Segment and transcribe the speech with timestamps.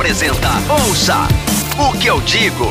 [0.00, 1.28] Apresenta Ouça
[1.78, 2.64] o que eu digo.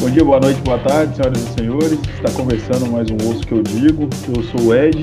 [0.00, 2.00] Bom dia, boa noite, boa tarde, senhoras e senhores.
[2.16, 4.08] Está começando mais um Ouço que eu digo.
[4.36, 5.00] Eu sou o Ed.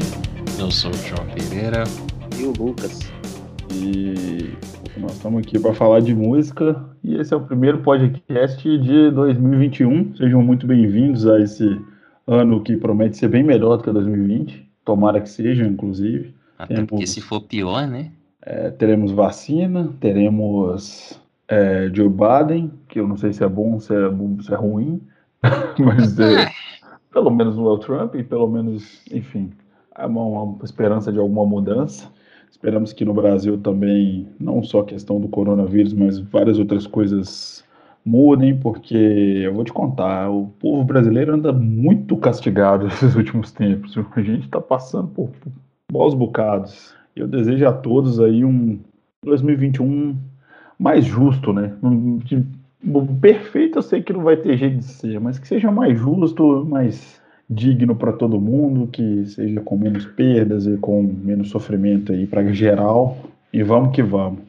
[0.59, 1.85] Eu sou o João Pereira.
[2.37, 2.99] E o Lucas.
[3.73, 4.53] E
[4.97, 6.83] nós estamos aqui para falar de música.
[7.01, 10.17] E esse é o primeiro podcast de 2021.
[10.17, 11.79] Sejam muito bem-vindos a esse
[12.27, 14.69] ano que promete ser bem melhor do que 2020.
[14.83, 16.37] Tomara que seja, inclusive.
[16.59, 18.11] Até porque se for pior, né?
[18.41, 21.17] É, teremos vacina, teremos
[21.47, 24.09] é, Joe Biden, que eu não sei se é bom, se é,
[24.41, 25.01] se é ruim,
[25.79, 26.49] mas é,
[27.13, 29.51] pelo menos não é o Trump, e pelo menos, enfim,
[29.95, 32.11] há uma, uma, esperança de alguma mudança.
[32.51, 37.63] Esperamos que no Brasil também, não só a questão do coronavírus, mas várias outras coisas
[38.03, 43.97] mudem, porque eu vou te contar, o povo brasileiro anda muito castigado nesses últimos tempos.
[43.97, 45.29] A gente está passando por,
[45.91, 46.93] maus bocados.
[47.15, 48.79] Eu desejo a todos aí um
[49.23, 50.15] 2021
[50.77, 51.73] mais justo, né?
[53.19, 56.65] Perfeito eu sei que não vai ter jeito de ser, mas que seja mais justo,
[56.65, 62.27] mais digno para todo mundo, que seja com menos perdas e com menos sofrimento aí
[62.27, 63.17] para geral.
[63.51, 64.39] E vamos que vamos.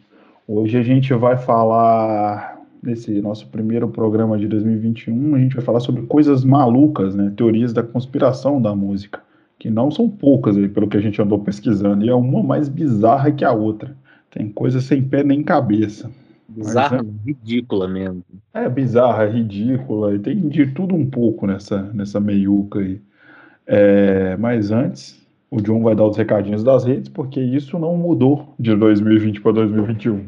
[0.46, 5.80] Hoje a gente vai falar nesse nosso primeiro programa de 2021, a gente vai falar
[5.80, 7.32] sobre coisas malucas, né?
[7.36, 9.20] Teorias da conspiração da música,
[9.60, 12.66] que não são poucas aí, pelo que a gente andou pesquisando, e é uma mais
[12.66, 13.94] bizarra que a outra.
[14.30, 16.10] Tem coisa sem pé nem cabeça.
[16.48, 18.24] Bizarra, é, ridícula mesmo.
[18.54, 23.02] É bizarra, ridícula, e tem de tudo um pouco nessa, nessa meiuca aí.
[23.66, 28.54] É, mas antes, o John vai dar os recadinhos das redes, porque isso não mudou
[28.58, 30.24] de 2020 para 2021.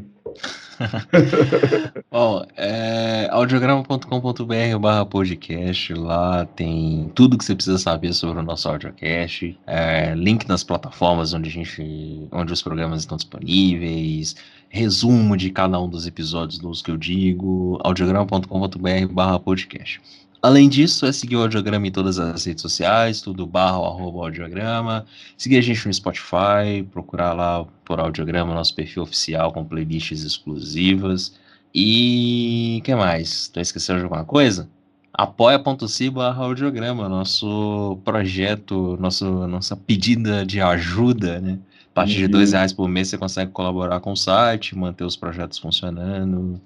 [2.11, 8.67] Bom, é, audiograma.com.br barra podcast, lá tem tudo que você precisa saber sobre o nosso
[8.69, 14.35] audiocast, é, link nas plataformas onde a gente, onde os programas estão disponíveis,
[14.69, 20.01] resumo de cada um dos episódios dos que eu digo, audiograma.com.br barra podcast.
[20.43, 24.19] Além disso, é seguir o Audiograma em todas as redes sociais, tudo barra ou arroba
[24.25, 25.05] Audiograma.
[25.37, 31.39] Seguir a gente no Spotify, procurar lá por Audiograma, nosso perfil oficial com playlists exclusivas.
[31.73, 33.47] E que mais?
[33.47, 34.69] Tô esquecendo de alguma coisa?
[35.13, 41.59] apoia.se barra audiograma, nosso projeto, nosso, nossa pedida de ajuda, né?
[41.91, 42.55] A partir de dois uhum.
[42.55, 46.59] reais por mês você consegue colaborar com o site, manter os projetos funcionando.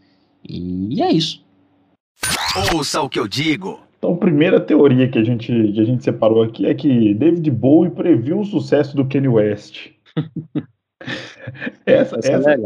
[0.47, 1.43] E é isso.
[2.73, 3.79] Ouça o que eu digo.
[3.97, 7.49] Então, a primeira teoria que a gente, que a gente separou aqui é que David
[7.51, 9.89] Bowie previu o sucesso do Kanye West.
[11.85, 12.57] essa, essa, é essa, é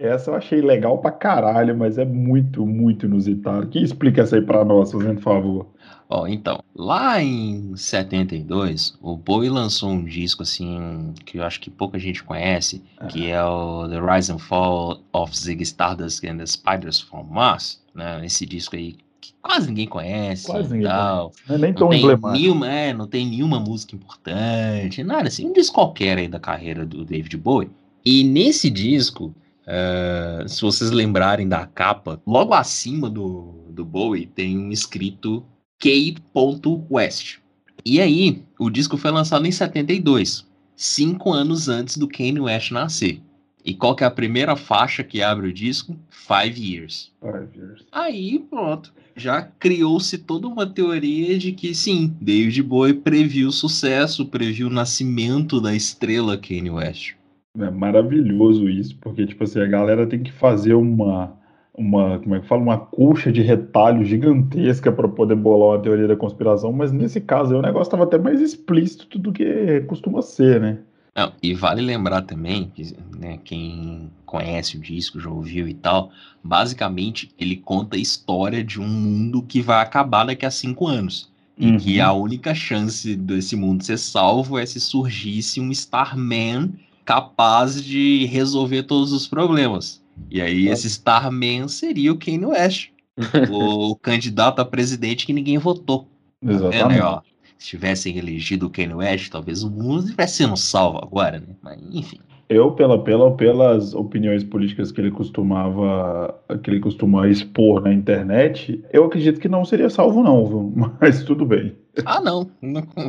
[0.00, 3.68] essa eu achei legal pra caralho, mas é muito, muito inusitado.
[3.68, 5.66] Quem explica essa aí pra nós, fazendo favor?
[6.08, 11.70] Ó, então, lá em 72, o Bowie lançou um disco assim que eu acho que
[11.70, 13.06] pouca gente conhece, ah.
[13.06, 17.80] que é o The Rise and Fall of Ziggy Stardust and the Spiders from Mars,
[17.94, 18.24] né?
[18.24, 21.30] Esse disco aí que quase ninguém conhece quase ninguém tal.
[21.30, 21.42] Conhece.
[21.48, 22.42] Não é nem tão emblemático.
[22.42, 26.84] Nenhuma, é, não tem nenhuma música importante, nada assim, um disco qualquer aí da carreira
[26.86, 27.70] do David Bowie.
[28.04, 29.32] E nesse disco,
[29.70, 35.44] uh, se vocês lembrarem da capa, logo acima do, do Bowie tem um escrito
[35.78, 37.38] K.West.
[37.84, 43.22] E aí, o disco foi lançado em 72, cinco anos antes do Kanye West nascer.
[43.64, 45.98] E qual que é a primeira faixa que abre o disco?
[46.08, 47.12] Five Years.
[47.20, 47.84] Five Years.
[47.92, 48.92] Aí, pronto.
[49.14, 54.72] Já criou-se toda uma teoria de que, sim, David Bowie previu o sucesso, previu o
[54.72, 57.14] nascimento da estrela Kanye West.
[57.58, 61.38] É maravilhoso isso, porque, tipo assim, a galera tem que fazer uma
[61.80, 66.06] uma, como é que fala, uma colcha de retalho gigantesca para poder bolar uma teoria
[66.06, 70.60] da conspiração, mas nesse caso o negócio estava até mais explícito do que costuma ser,
[70.60, 70.78] né?
[71.16, 76.10] Não, e vale lembrar também, que, né, quem conhece o disco, já ouviu e tal,
[76.42, 81.30] basicamente ele conta a história de um mundo que vai acabar daqui a cinco anos.
[81.58, 81.74] Uhum.
[81.74, 86.72] E que a única chance desse mundo ser salvo é se surgisse um Starman
[87.04, 90.02] capaz de resolver todos os problemas.
[90.30, 92.90] E aí esse Starman seria o Kanye West,
[93.50, 96.08] o candidato a presidente que ninguém votou.
[96.44, 97.00] Tá Exatamente.
[97.00, 97.22] Tá
[97.58, 101.54] Se tivessem elegido o Kanye West, talvez o mundo estivesse sendo salvo agora, né?
[101.62, 102.20] Mas enfim.
[102.50, 108.84] Eu, pela, pela, pelas opiniões políticas que ele costumava que ele costuma expor na internet,
[108.92, 110.72] eu acredito que não seria salvo, não, viu?
[111.00, 111.76] Mas tudo bem.
[112.04, 112.50] Ah, não.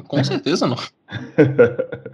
[0.08, 0.78] Com certeza não.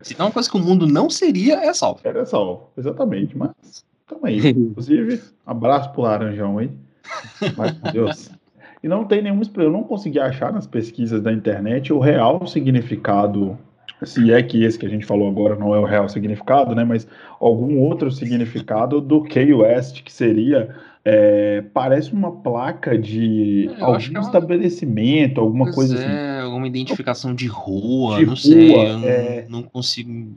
[0.01, 2.00] Se não uma coisa que o mundo não seria, é salvo.
[2.03, 3.38] Era salvo, exatamente.
[3.38, 4.39] Mas Tamo aí.
[4.50, 6.71] Inclusive, abraço pro Laranjão aí.
[7.56, 8.31] Mas, meu Deus.
[8.81, 9.41] E não tem nenhum.
[9.57, 13.57] Eu não consegui achar nas pesquisas da internet o real significado
[14.03, 16.83] se é que esse que a gente falou agora não é o real significado, né?
[16.83, 17.07] Mas
[17.39, 24.17] algum outro significado do Key West, que seria é, parece uma placa de É, algum
[24.17, 26.05] é estabelecimento, alguma Pois coisa assim.
[26.05, 29.45] é, alguma identificação de rua, De não sei, rua, eu não, é.
[29.49, 30.33] não consigo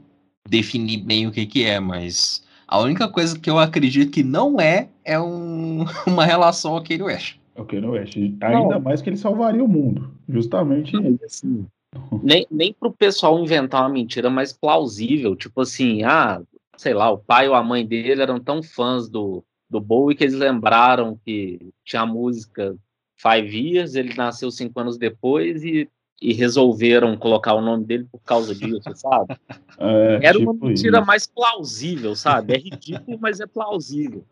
[0.49, 4.59] definir bem o que que é, mas a única coisa que eu acredito que não
[4.59, 7.35] é, é um- uma relação ao Kanye West.
[7.55, 8.15] Ok, no West.
[8.41, 10.09] Ainda mais que ele salvaria o mundo.
[10.27, 10.93] Justamente.
[10.93, 11.65] Não, assim,
[12.23, 16.41] nem, nem pro pessoal inventar uma mentira mais plausível, tipo assim, ah,
[16.77, 20.23] sei lá, o pai ou a mãe dele eram tão fãs do, do Bowie que
[20.23, 22.75] eles lembraram que tinha a música
[23.15, 25.87] Five Years, ele nasceu cinco anos depois e,
[26.21, 29.35] e resolveram colocar o nome dele por causa disso, sabe?
[29.83, 31.07] É, Era uma tipo mentira isso.
[31.07, 32.53] mais plausível, sabe?
[32.53, 34.23] É ridículo, mas é plausível.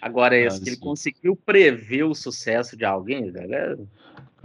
[0.00, 3.76] Agora, esse Ah, que ele conseguiu prever o sucesso de alguém, velho, é-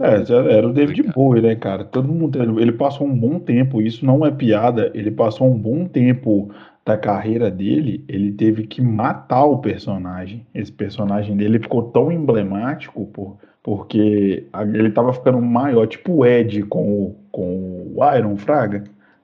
[0.02, 1.02] É, já era o David.
[1.14, 1.84] Bowie, né, cara?
[1.84, 2.60] Todo mundo.
[2.60, 4.90] Ele, passou um bom tempo, isso não é piada.
[4.94, 6.50] Ele passou um bom tempo
[6.84, 10.44] da carreira dele, ele teve que matar o personagem.
[10.52, 16.64] Esse personagem dele ficou tão emblemático por, porque ele tava ficando maior, tipo o Ed
[16.64, 18.82] com o, com o Iron Fraga.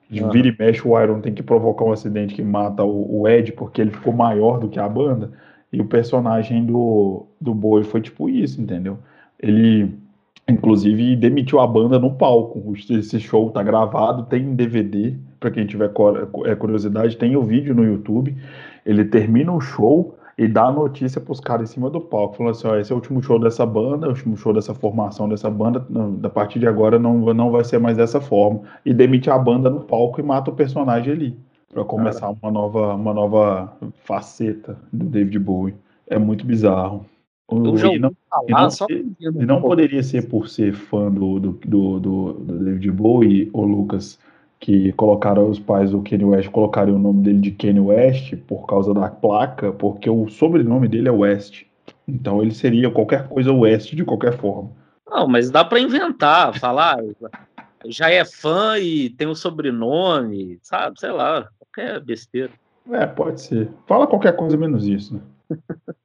[0.08, 0.31] De Aham.
[0.31, 3.52] vira e mexe, o Iron tem que provocar um acidente que mata o, o Ed
[3.52, 5.32] porque ele ficou maior do que a banda.
[5.72, 8.98] E o personagem do, do Bowie foi tipo isso, entendeu?
[9.38, 9.92] Ele,
[10.48, 12.72] inclusive, demitiu a banda no palco.
[12.90, 15.14] Esse show tá gravado, tem em DVD.
[15.38, 15.90] Pra quem tiver
[16.46, 18.36] é, curiosidade, tem o vídeo no YouTube.
[18.84, 22.52] Ele termina o show e dá a notícia pros caras em cima do palco, falando
[22.52, 25.50] assim: ó, esse é o último show dessa banda, o último show dessa formação dessa
[25.50, 25.84] banda.
[26.18, 28.62] Da partir de agora não, não vai ser mais dessa forma.
[28.84, 31.38] E demite a banda no palco e mata o personagem ali.
[31.72, 35.74] Pra começar uma nova, uma nova faceta do David Bowie.
[36.06, 37.04] É muito bizarro.
[37.48, 40.28] O- eu já e não, ouvi falar, e não só e não um poderia ser
[40.28, 44.18] por ser fã do, do, do, do, do David Bowie, ou Lucas,
[44.60, 48.66] que colocaram os pais do Kanye West, colocaram o nome dele de Kanye West por
[48.66, 51.64] causa da placa, porque o sobrenome dele é West.
[52.06, 54.70] Então ele seria qualquer coisa West de qualquer forma.
[55.08, 56.98] Não, mas dá para inventar, falar,
[57.86, 61.00] já é fã e tem o sobrenome, sabe?
[61.00, 62.50] Sei lá, qualquer besteira.
[62.90, 63.70] É, pode ser.
[63.86, 65.20] Fala qualquer coisa menos isso, né?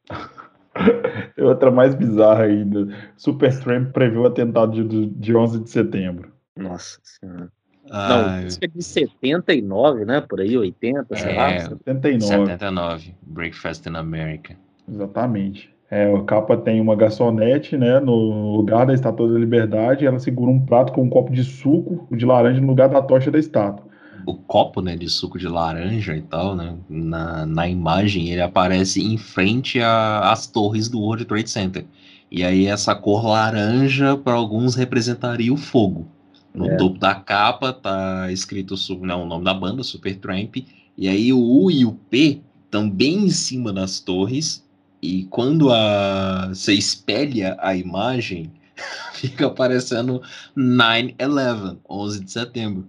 [1.36, 2.88] Tem outra mais bizarra ainda.
[3.18, 6.32] Supertramp previu o atentado de, de 11 de setembro.
[6.58, 7.50] Nossa senhora.
[7.92, 10.22] Ah, Não, isso é de 79, né?
[10.22, 11.52] Por aí, 80, sei lá.
[11.52, 11.60] É.
[11.60, 12.28] 79.
[12.28, 14.56] 79, Breakfast in America.
[14.88, 15.74] Exatamente.
[15.92, 20.50] É, a capa tem uma garçonete, né, no lugar da Estátua da Liberdade, ela segura
[20.50, 23.86] um prato com um copo de suco de laranja no lugar da tocha da estátua.
[24.26, 29.02] O copo, né, de suco de laranja e tal, né, na, na imagem ele aparece
[29.02, 31.86] em frente às torres do World Trade Center.
[32.32, 36.08] E aí essa cor laranja para alguns representaria o fogo.
[36.54, 36.76] No É.
[36.78, 40.58] topo da capa tá escrito não, o nome da banda, Supertramp,
[40.98, 42.42] e aí o U e o P
[42.72, 44.64] também em cima das torres.
[45.02, 48.52] E quando a você espelha a imagem,
[49.14, 50.22] fica aparecendo
[50.56, 52.88] 9/11, 11 de setembro.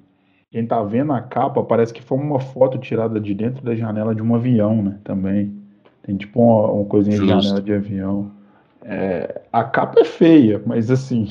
[0.55, 4.15] Quem tá vendo a capa parece que foi uma foto tirada de dentro da janela
[4.15, 5.01] de um avião, né?
[5.03, 5.53] Também.
[6.01, 7.43] Tem tipo uma, uma coisinha de Justo.
[7.43, 8.31] janela de avião.
[8.85, 11.27] É, a capa é feia, mas assim.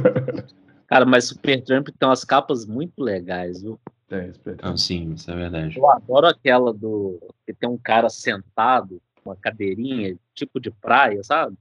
[0.88, 3.78] Cara, mas Supertramp tem umas capas muito legais, viu?
[4.10, 4.30] é.
[4.46, 5.78] Então, sim, isso é verdade.
[5.78, 7.20] Eu adoro aquela do.
[7.46, 11.54] que tem um cara sentado, uma cadeirinha, tipo de praia, sabe?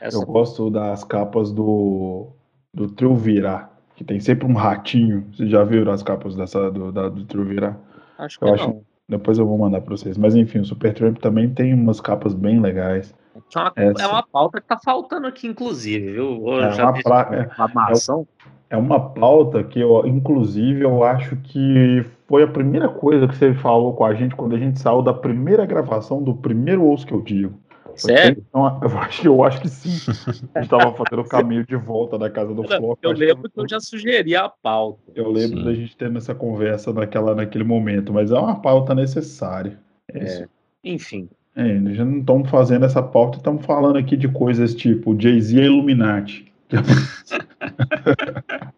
[0.00, 2.28] Essa Eu gosto das capas do,
[2.72, 3.69] do Triunvirar,
[4.00, 5.26] que tem sempre um ratinho.
[5.30, 7.78] Vocês já viram as capas dessa, do, da, do Triunvirar?
[8.18, 8.80] acho que eu acho- não.
[9.06, 10.16] Depois eu vou mandar pra vocês.
[10.16, 13.12] Mas enfim, o Supertramp também tem umas capas bem legais.
[13.54, 14.02] É uma, Essa.
[14.02, 16.46] é uma pauta que tá faltando aqui, inclusive, viu?
[16.48, 18.26] Eu É já uma pra- é- reclamação.
[18.70, 23.52] É uma pauta que eu, inclusive, eu acho que foi a primeira coisa que você
[23.52, 27.12] falou com a gente quando a gente saiu da primeira gravação do primeiro ouço que
[27.12, 27.52] eu digo.
[28.00, 28.44] Sério?
[28.48, 30.10] Então, eu acho, eu acho que sim.
[30.54, 32.98] A gente tava fazendo o caminho de volta da casa do Floco.
[33.02, 35.00] Eu lembro que eu já sugeri a pauta.
[35.14, 35.64] Eu lembro Sim.
[35.64, 39.78] da gente tendo essa conversa naquela, naquele momento, mas é uma pauta necessária.
[40.12, 40.48] É isso.
[40.82, 41.28] Enfim.
[41.54, 45.64] É, já não estamos fazendo essa pauta, estamos falando aqui de coisas tipo Jay-Z e
[45.64, 46.50] Illuminati.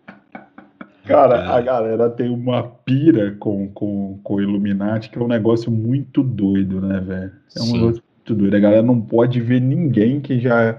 [1.05, 5.71] Cara, a galera tem uma pira com, com, com o Illuminati, que é um negócio
[5.71, 7.33] muito doido, né, velho?
[7.57, 7.73] É um Sim.
[7.73, 8.03] negócio
[8.33, 10.79] A galera não pode ver ninguém que já.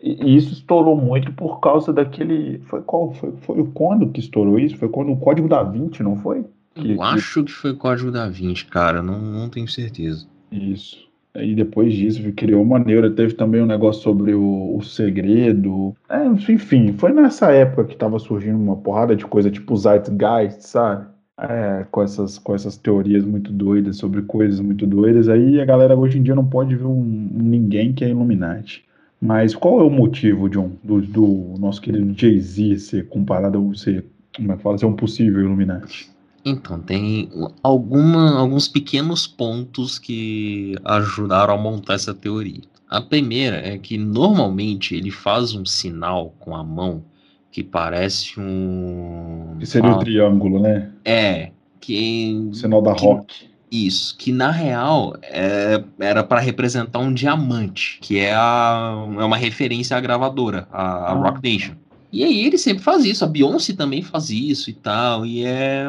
[0.00, 2.58] E e isso estourou muito por causa daquele.
[2.66, 3.12] Foi qual?
[3.14, 4.76] Foi, foi quando que estourou isso?
[4.76, 6.44] Foi quando o Código da Vinci, não foi?
[6.74, 10.26] Que- Eu acho que foi Código da Vinci, cara, não, não tenho certeza.
[10.52, 11.08] Isso.
[11.34, 15.94] Aí depois disso criou uma neura, teve também um negócio sobre o, o segredo.
[16.08, 21.06] É, enfim, foi nessa época que tava surgindo uma porrada de coisa tipo Zeitgeist, sabe?
[21.38, 25.28] É, com, essas, com essas teorias muito doidas sobre coisas muito doidas.
[25.28, 28.84] Aí a galera hoje em dia não pode ver um, ninguém que é Illuminati.
[29.20, 34.04] Mas qual é o motivo, John, do, do nosso querido Jay-Z ser comparado a ser,
[34.34, 36.10] como é que fala, ser um possível Illuminati?
[36.44, 37.28] Então, tem
[37.62, 42.62] alguma, alguns pequenos pontos que ajudaram a montar essa teoria.
[42.88, 47.02] A primeira é que normalmente ele faz um sinal com a mão
[47.50, 49.56] que parece um.
[49.58, 50.90] Que seria o um triângulo, né?
[51.04, 51.50] É.
[51.80, 52.48] Que.
[52.50, 53.48] O sinal da que, rock.
[53.70, 59.36] Isso, que na real é, era para representar um diamante, que é, a, é uma
[59.36, 61.14] referência à gravadora, a, a ah.
[61.14, 61.74] Rock Nation.
[62.10, 65.84] E aí ele sempre faz isso, a Beyoncé também faz isso e tal, e é,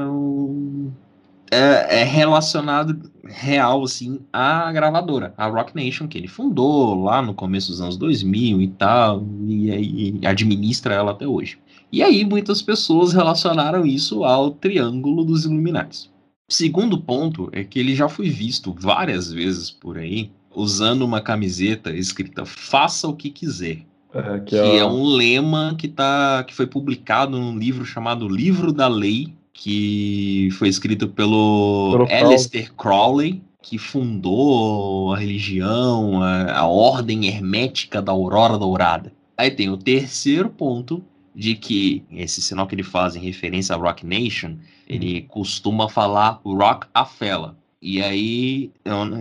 [1.51, 7.33] é, é relacionado real, assim, à gravadora, a Rock Nation, que ele fundou lá no
[7.33, 11.59] começo dos anos 2000 e tal, e, e administra ela até hoje.
[11.91, 16.09] E aí muitas pessoas relacionaram isso ao Triângulo dos Illuminati.
[16.47, 21.91] Segundo ponto é que ele já foi visto várias vezes por aí usando uma camiseta
[21.91, 23.85] escrita Faça o que quiser.
[24.13, 24.77] É, que, que é...
[24.77, 24.85] é...
[24.85, 30.69] um lema que, tá, que foi publicado num livro chamado Livro da Lei, que foi
[30.69, 38.57] escrito pelo, pelo Aleister Crowley, que fundou a religião, a, a ordem hermética da Aurora
[38.57, 39.11] Dourada.
[39.37, 41.03] Aí tem o terceiro ponto,
[41.35, 44.55] de que esse sinal que ele faz em referência a Rock Nation,
[44.87, 47.57] ele costuma falar Rock Afela.
[47.81, 48.71] E aí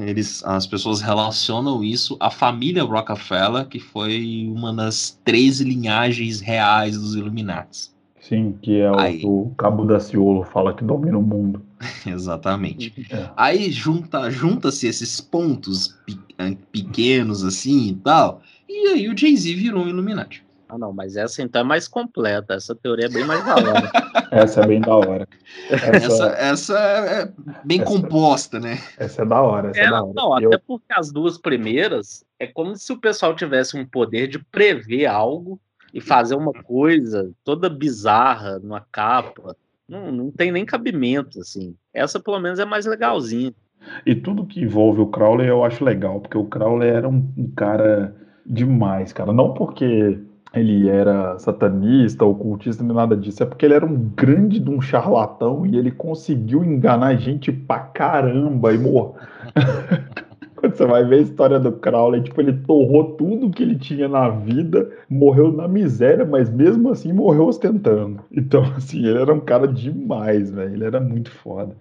[0.06, 6.96] eles, as pessoas relacionam isso à família Rockefeller, que foi uma das três linhagens reais
[6.96, 7.90] dos Illuminati.
[8.20, 11.62] Sim, que é o aí, o Cabo da Ciolo fala que domina o mundo.
[12.06, 13.06] Exatamente.
[13.10, 13.30] É.
[13.36, 15.96] Aí junta, junta-se esses pontos
[16.72, 20.44] pequenos assim e tal, e aí o Jay-Z virou um Illuminati.
[20.68, 22.54] Ah, não, mas essa então é mais completa.
[22.54, 23.90] Essa teoria é bem mais da hora.
[24.30, 25.26] essa é bem da hora.
[25.70, 27.32] Essa, essa, essa é
[27.64, 28.78] bem essa, composta, né?
[28.98, 29.70] Essa é da hora.
[29.70, 30.12] Essa é, é da hora.
[30.14, 34.38] Não, até porque as duas primeiras é como se o pessoal tivesse um poder de
[34.38, 35.58] prever algo
[35.92, 39.56] e fazer uma coisa toda bizarra numa capa.
[39.88, 41.74] Não, não tem nem cabimento, assim.
[41.92, 43.54] Essa, pelo menos, é mais legalzinha.
[44.04, 47.50] E tudo que envolve o Crowley eu acho legal, porque o Crowley era um, um
[47.56, 48.14] cara
[48.44, 49.32] demais, cara.
[49.32, 50.18] Não porque
[50.52, 53.42] ele era satanista, ocultista, nem nada disso.
[53.42, 57.78] É porque ele era um grande de um charlatão e ele conseguiu enganar gente pra
[57.78, 59.16] caramba e morreu.
[60.60, 64.08] Quando você vai ver a história do Crowley, tipo, ele torrou tudo que ele tinha
[64.08, 68.20] na vida, morreu na miséria, mas mesmo assim morreu ostentando.
[68.32, 70.74] Então, assim, ele era um cara demais, velho.
[70.74, 71.76] Ele era muito foda.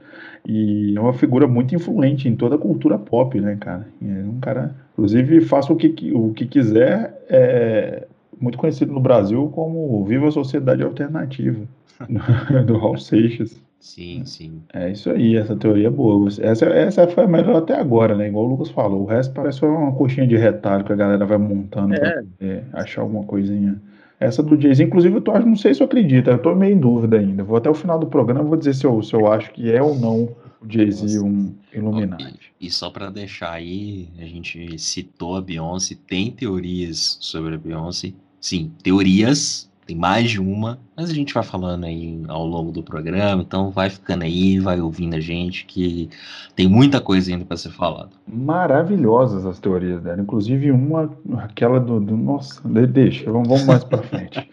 [0.45, 3.87] E é uma figura muito influente em toda a cultura pop, né, cara?
[4.01, 4.75] É um cara.
[4.93, 7.25] Inclusive, faça o que, o que quiser.
[7.29, 8.07] É,
[8.39, 11.65] muito conhecido no Brasil como Viva a Sociedade Alternativa,
[12.65, 13.59] do Raul Seixas.
[13.79, 14.61] Sim, sim.
[14.73, 16.27] É isso aí, essa teoria é boa.
[16.41, 18.27] Essa, essa foi a melhor até agora, né?
[18.27, 19.03] Igual o Lucas falou.
[19.03, 21.99] O resto parece uma coxinha de retalho que a galera vai montando é.
[21.99, 23.81] pra é, achar alguma coisinha.
[24.19, 26.79] Essa do Jay-Z, inclusive, eu tô, não sei se eu acredito, eu tô meio em
[26.79, 27.43] dúvida ainda.
[27.43, 29.81] Vou até o final do programa vou dizer se eu, se eu acho que é
[29.81, 32.51] ou não o Jay-Z um Illuminati.
[32.59, 37.57] E, e só para deixar aí, a gente citou a Beyoncé, tem teorias sobre a
[37.59, 42.73] Beyoncé sim, teorias, tem mais de uma, mas a gente vai falando aí ao longo
[42.73, 46.09] do programa, então vai ficando aí, vai ouvindo a gente, que
[46.55, 48.09] tem muita coisa ainda para ser falada.
[48.27, 54.03] Maravilhosas as teorias dela, inclusive uma, aquela do, do nossa, deixa, vamos, vamos mais para
[54.03, 54.51] frente.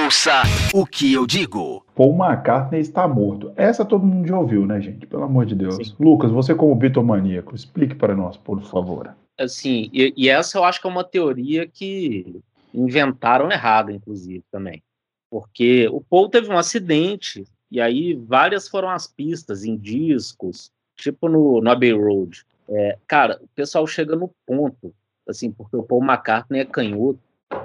[0.04, 1.86] Ouça o que eu digo.
[1.96, 3.52] Paul McCartney está morto.
[3.56, 5.06] Essa todo mundo já ouviu, né, gente?
[5.06, 5.76] Pelo amor de Deus.
[5.76, 5.94] Sim.
[6.00, 10.80] Lucas, você como bitomaníaco, explique para nós, por favor assim, e, e, essa eu acho
[10.80, 12.42] que é uma teoria que
[12.74, 14.82] inventaram errado, inclusive, também.
[15.30, 21.30] Porque o Paul teve um acidente, e aí várias foram as pistas em discos, tipo
[21.30, 22.46] no, no Abbey Road.
[22.68, 24.94] É, cara, o pessoal chega no ponto,
[25.28, 27.20] assim, porque o Paul McCartney é canhoto,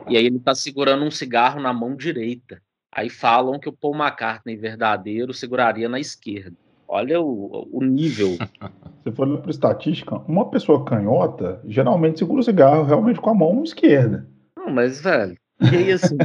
[0.08, 2.60] e aí ele tá segurando um cigarro na mão direita.
[2.92, 6.56] Aí falam que o Paul McCartney verdadeiro seguraria na esquerda.
[6.88, 8.36] Olha o, o nível.
[9.02, 13.62] Se for para estatística, uma pessoa canhota geralmente segura o cigarro realmente com a mão
[13.62, 14.26] esquerda.
[14.66, 16.16] Não, mas, velho, e aí assim.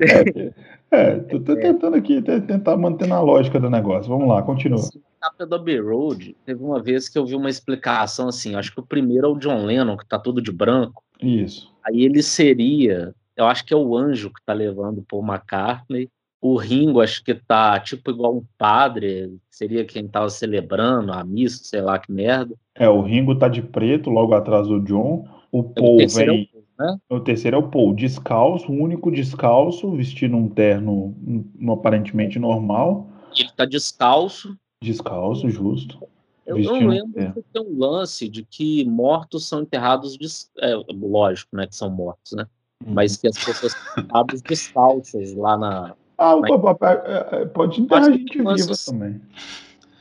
[0.00, 0.52] é,
[0.90, 1.60] é, tô, tô é.
[1.60, 4.10] tentando aqui tentar manter na lógica do negócio.
[4.10, 4.82] Vamos lá, continua.
[5.22, 8.56] Na capa do Abbey Road, teve uma vez que eu vi uma explicação assim.
[8.56, 11.04] Acho que o primeiro é o John Lennon, que tá todo de branco.
[11.22, 11.72] Isso.
[11.84, 16.08] Aí ele seria, eu acho que é o anjo que tá levando Paul McCartney.
[16.40, 21.64] O Ringo, acho que tá tipo igual um padre, seria quem tava celebrando a missa,
[21.64, 22.54] sei lá que merda.
[22.74, 25.26] É, o Ringo tá de preto, logo atrás do John.
[25.50, 26.50] O Paul vem.
[26.78, 26.98] Né?
[27.08, 33.06] O terceiro é o Paul, descalço, o único descalço, vestindo um terno um, aparentemente normal.
[33.36, 34.56] Ele tá descalço.
[34.82, 35.98] Descalço, justo.
[36.46, 37.32] Eu não lembro é.
[37.52, 40.26] tem um lance de que mortos são enterrados, de,
[40.58, 42.46] é, lógico, né, que são mortos, né?
[42.84, 42.92] Uhum.
[42.92, 45.94] Mas que as pessoas são enterradas descalças lá na.
[46.18, 48.92] Ah, o papai é, é, pode enterrar a gente viva assim.
[48.92, 49.20] também.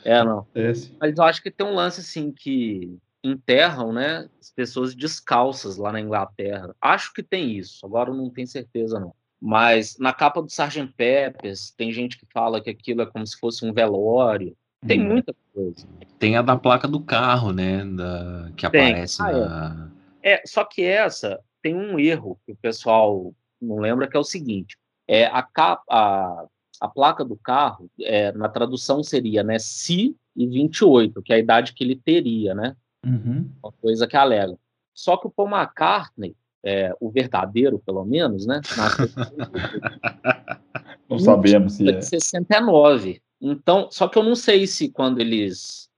[0.04, 0.46] É, não.
[0.54, 0.92] Esse.
[1.00, 5.92] Mas eu acho que tem um lance assim que enterram, né, as pessoas descalças lá
[5.92, 6.76] na Inglaterra.
[6.82, 7.86] Acho que tem isso.
[7.86, 9.14] Agora não tenho certeza não.
[9.42, 10.94] Mas na capa do Sgt.
[10.96, 14.56] Peppers tem gente que fala que aquilo é como se fosse um velório.
[14.86, 15.10] Tem hum.
[15.10, 15.88] muita coisa.
[16.20, 17.86] Tem a da placa do carro, né?
[17.86, 18.92] Da, que tem.
[18.92, 19.92] aparece ah, na.
[20.22, 20.34] É.
[20.34, 24.24] é, só que essa tem um erro que o pessoal não lembra, que é o
[24.24, 24.78] seguinte:
[25.08, 26.46] é a, capa, a,
[26.82, 31.40] a placa do carro, é, na tradução seria né, Si e 28, que é a
[31.40, 32.76] idade que ele teria, né?
[33.06, 33.50] Uhum.
[33.62, 34.58] Uma coisa que alega.
[34.94, 38.62] Só que o Paul McCartney, é, o verdadeiro, pelo menos, né?
[41.10, 42.02] não sabemos se é.
[42.02, 43.22] 69.
[43.42, 45.90] Então, só que eu não sei se quando eles.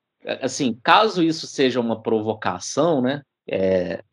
[0.42, 3.22] Assim, caso isso seja uma provocação, né?
[3.48, 4.04] É,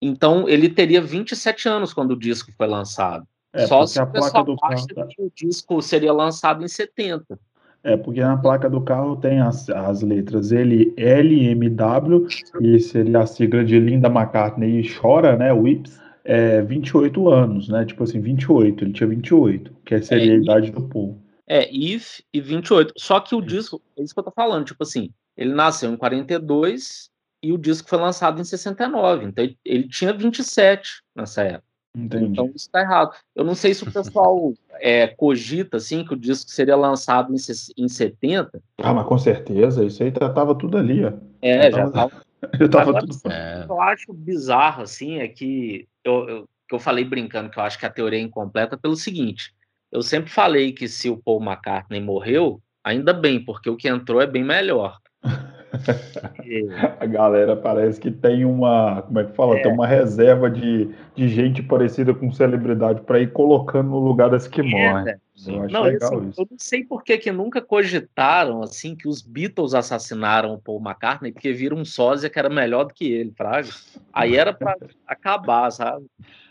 [0.00, 3.26] então, ele teria 27 anos quando o disco foi lançado.
[3.52, 4.86] É, só se a placa do carro...
[4.88, 7.38] Tá o disco seria lançado em 70.
[7.84, 12.28] É, porque na placa do carro tem as, as letras L, LMW,
[12.60, 15.52] e seria a sigla de Linda McCartney e Chora, né?
[15.52, 17.84] Whips, é 28 anos, né?
[17.84, 21.18] Tipo assim, 28, ele tinha 28, que seria é, a idade do Paul.
[21.48, 22.94] É, If e 28.
[22.96, 25.96] Só que o disco, é isso que eu tô falando, tipo assim, ele nasceu em
[25.96, 27.10] 42
[27.42, 29.26] e o disco foi lançado em 69.
[29.26, 31.71] Então ele, ele tinha 27 nessa época.
[31.94, 32.24] Entendi.
[32.24, 33.14] Então isso tá errado.
[33.34, 37.36] Eu não sei se o pessoal é, cogita assim que o disco seria lançado em,
[37.76, 38.62] em 70.
[38.78, 41.12] Ah, mas com certeza, isso aí tava tudo ali, ó.
[41.42, 42.22] É, já tava.
[42.72, 43.32] Tava Agora, tudo.
[43.32, 43.64] É.
[43.68, 47.78] eu acho bizarro, assim, é que eu, eu, que eu falei brincando que eu acho
[47.78, 49.54] que a teoria é incompleta pelo seguinte:
[49.92, 54.20] eu sempre falei que se o Paul McCartney morreu, ainda bem, porque o que entrou
[54.20, 54.98] é bem melhor.
[57.00, 59.56] A galera parece que tem uma, como é que fala?
[59.56, 59.62] É.
[59.62, 64.46] Tem uma reserva de, de gente parecida com celebridade para ir colocando no lugar das
[64.46, 65.14] que é, morrem.
[65.46, 66.32] Eu não, assim.
[66.38, 70.80] Eu não sei por que, que nunca cogitaram assim que os Beatles assassinaram o Paul
[70.80, 73.68] McCartney, porque viram um sósia que era melhor do que ele, Fraga.
[74.12, 76.06] Aí era para acabar, sabe?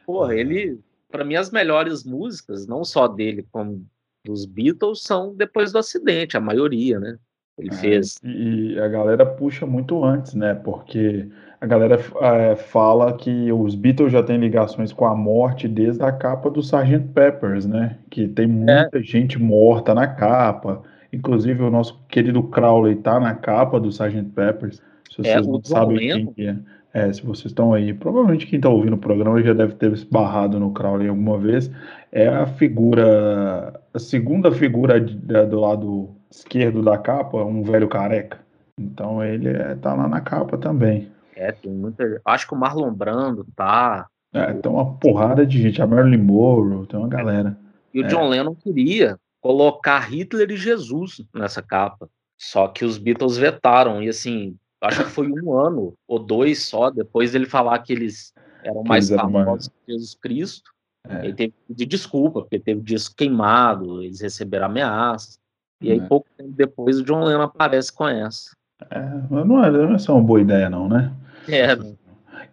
[0.06, 0.80] Porra, ele
[1.12, 3.86] para mim, as melhores músicas, não só dele, como
[4.26, 7.20] dos Beatles, são depois do acidente, a maioria, né?
[7.58, 8.20] Ele é, fez.
[8.24, 10.54] E a galera puxa muito antes, né?
[10.54, 11.28] Porque
[11.60, 16.12] a galera é, fala que os Beatles já têm ligações com a morte desde a
[16.12, 17.10] capa do Sgt.
[17.14, 17.98] Peppers, né?
[18.10, 19.04] Que tem muita é.
[19.04, 20.82] gente morta na capa.
[21.14, 24.24] Inclusive, o nosso querido Crowley tá na capa do Sgt.
[24.34, 24.82] Peppers.
[25.10, 26.56] Se é, vocês é, não sabem quem que é.
[26.94, 30.60] É, se vocês estão aí, provavelmente quem está ouvindo o programa já deve ter esbarrado
[30.60, 31.72] no Crowley alguma vez.
[32.12, 37.88] É a figura, a segunda figura de, de, do lado esquerdo da capa, um velho
[37.88, 38.40] careca.
[38.80, 41.12] Então ele é, tá lá na capa também.
[41.36, 42.22] É, tem muita.
[42.26, 44.08] Acho que o Marlon Brando tá.
[44.34, 45.82] É, tem uma porrada de gente.
[45.82, 47.58] A Marilyn Monroe, tem uma galera.
[47.94, 48.38] E o John é.
[48.38, 52.10] Lennon queria colocar Hitler e Jesus nessa capa.
[52.38, 54.02] Só que os Beatles vetaram.
[54.02, 58.34] E assim, acho que foi um ano ou dois só, depois dele falar que eles
[58.64, 60.72] eram mais famosos que Jesus Cristo.
[61.08, 61.26] É.
[61.26, 65.41] Ele teve que pedir desculpa, porque teve disco queimado, eles receberam ameaças.
[65.82, 66.02] E aí, é.
[66.02, 68.52] pouco tempo depois, o John Lennon aparece com essa.
[68.90, 71.12] É, não, é, não é só uma boa ideia, não, né?
[71.50, 71.78] É.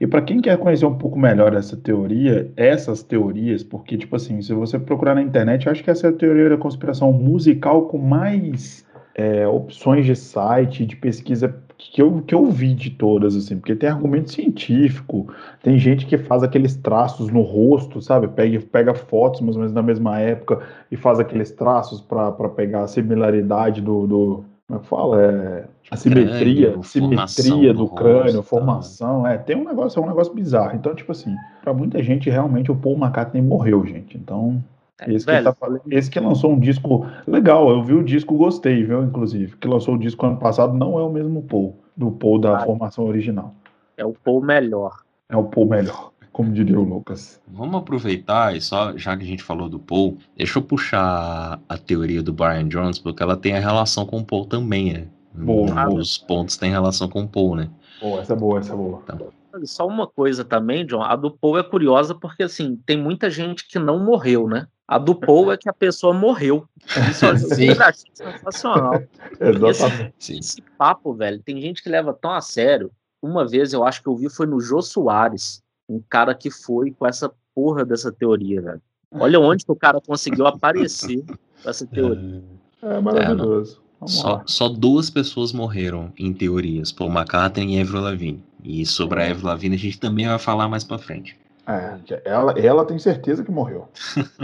[0.00, 4.40] E para quem quer conhecer um pouco melhor essa teoria, essas teorias, porque, tipo assim,
[4.40, 7.86] se você procurar na internet, eu acho que essa é a teoria da conspiração musical
[7.88, 13.36] com mais é, opções de site, de pesquisa que eu, que eu vi de todas,
[13.36, 18.26] assim, porque tem argumento científico, tem gente que faz aqueles traços no rosto, sabe?
[18.26, 20.60] Pega, pega fotos mais ou menos na mesma época
[20.90, 24.44] e faz aqueles traços para pegar a similaridade do, do.
[24.66, 25.22] Como é que fala?
[25.22, 28.42] É, a simetria, crânio, simetria do, do crânio, rosto, tá.
[28.42, 29.26] formação.
[29.26, 30.74] É, tem um negócio, é um negócio bizarro.
[30.74, 34.18] Então, tipo assim, para muita gente, realmente o Paul McCartney morreu, gente.
[34.18, 34.62] Então,
[35.00, 35.54] é, esse, que tá,
[35.90, 39.04] esse, que lançou um disco legal, eu vi o disco, gostei, viu?
[39.04, 42.56] Inclusive, que lançou o disco ano passado não é o mesmo Paul, do Paul da
[42.56, 43.54] ah, formação original.
[43.96, 45.02] É o Paul melhor.
[45.28, 47.40] É o Paul melhor, como diria o Lucas.
[47.46, 51.78] Vamos aproveitar e só, já que a gente falou do Paul, deixa eu puxar a
[51.78, 55.06] teoria do Brian Jones, porque ela tem a relação com o Paul também, né?
[55.32, 57.70] Boa, Os pontos têm relação com o Paul, né?
[58.00, 59.02] Boa, essa é boa, essa é boa.
[59.04, 59.28] Então.
[59.64, 63.66] Só uma coisa também, John, a do Paul é curiosa porque, assim, tem muita gente
[63.66, 64.66] que não morreu, né?
[64.88, 66.66] A do Paul é que a pessoa morreu.
[67.10, 67.36] Isso é
[67.92, 69.02] sensacional.
[69.38, 70.14] Exatamente.
[70.18, 72.90] Esse, esse, papo, velho, tem gente que leva tão a sério.
[73.20, 75.62] Uma vez eu acho que eu vi foi no Jô Soares.
[75.86, 78.82] um cara que foi com essa porra dessa teoria, velho.
[79.12, 81.22] Olha onde que o cara conseguiu aparecer
[81.62, 82.42] com essa teoria.
[82.80, 83.82] É maravilhoso.
[84.06, 88.44] Só, só, duas pessoas morreram em teorias, Paul McCartney e Avril Lavigne.
[88.62, 91.36] E sobre a Avril Lavigne a gente também vai falar mais para frente.
[91.68, 93.88] É, ela, ela tem certeza que morreu.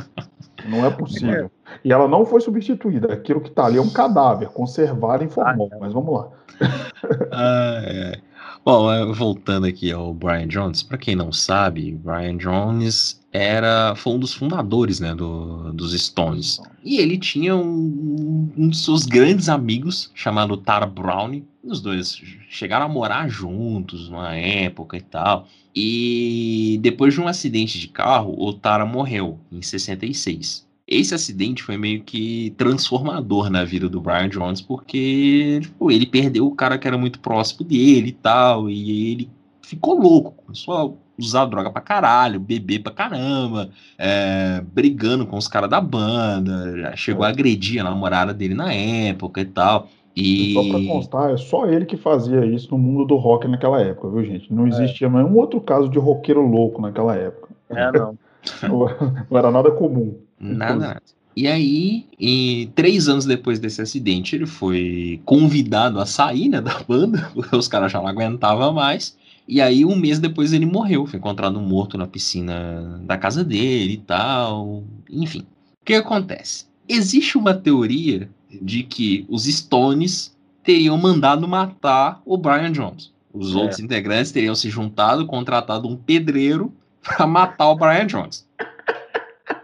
[0.69, 1.51] não é possível.
[1.83, 3.11] E ela não foi substituída.
[3.13, 5.71] Aquilo que tá ali é um cadáver, conservado em formol.
[5.73, 6.29] Ah, mas vamos lá.
[7.33, 8.21] ah, é.
[8.63, 14.19] Bom, voltando aqui ao Brian Jones, para quem não sabe, Brian Jones era foi um
[14.19, 16.61] dos fundadores né, do, dos Stones.
[16.83, 21.43] E ele tinha um, um dos seus grandes amigos, chamado Tara Brown.
[21.63, 25.47] Os dois chegaram a morar juntos numa época e tal.
[25.75, 30.65] E depois de um acidente de carro, o Tara morreu em 66.
[30.87, 36.47] Esse acidente foi meio que transformador na vida do Brian Jones, porque tipo, ele perdeu
[36.47, 39.31] o cara que era muito próximo dele e tal, e ele
[39.63, 45.49] ficou louco, começou a usar droga pra caralho, beber pra caramba, é, brigando com os
[45.49, 49.89] caras da banda, chegou a agredir a namorada dele na época e tal.
[50.16, 50.55] E...
[50.55, 54.09] Só pra constar, é só ele que fazia isso no mundo do rock naquela época,
[54.11, 54.53] viu, gente?
[54.53, 54.68] Não é.
[54.68, 55.11] existia é.
[55.11, 57.48] nenhum outro caso de roqueiro louco naquela época.
[57.68, 58.18] É, não.
[59.31, 60.14] não era nada comum.
[60.38, 61.03] Nada, nada.
[61.37, 66.81] E aí, e três anos depois desse acidente, ele foi convidado a sair né, da
[66.87, 69.16] banda, porque os caras já não aguentavam mais.
[69.46, 73.94] E aí, um mês depois, ele morreu, foi encontrado morto na piscina da casa dele
[73.94, 74.85] e tal.
[75.11, 76.66] Enfim, o que acontece?
[76.88, 78.29] Existe uma teoria
[78.61, 83.12] de que os Stones teriam mandado matar o Brian Jones.
[83.33, 83.59] Os é.
[83.59, 88.47] outros integrantes teriam se juntado, contratado um pedreiro para matar o Brian Jones.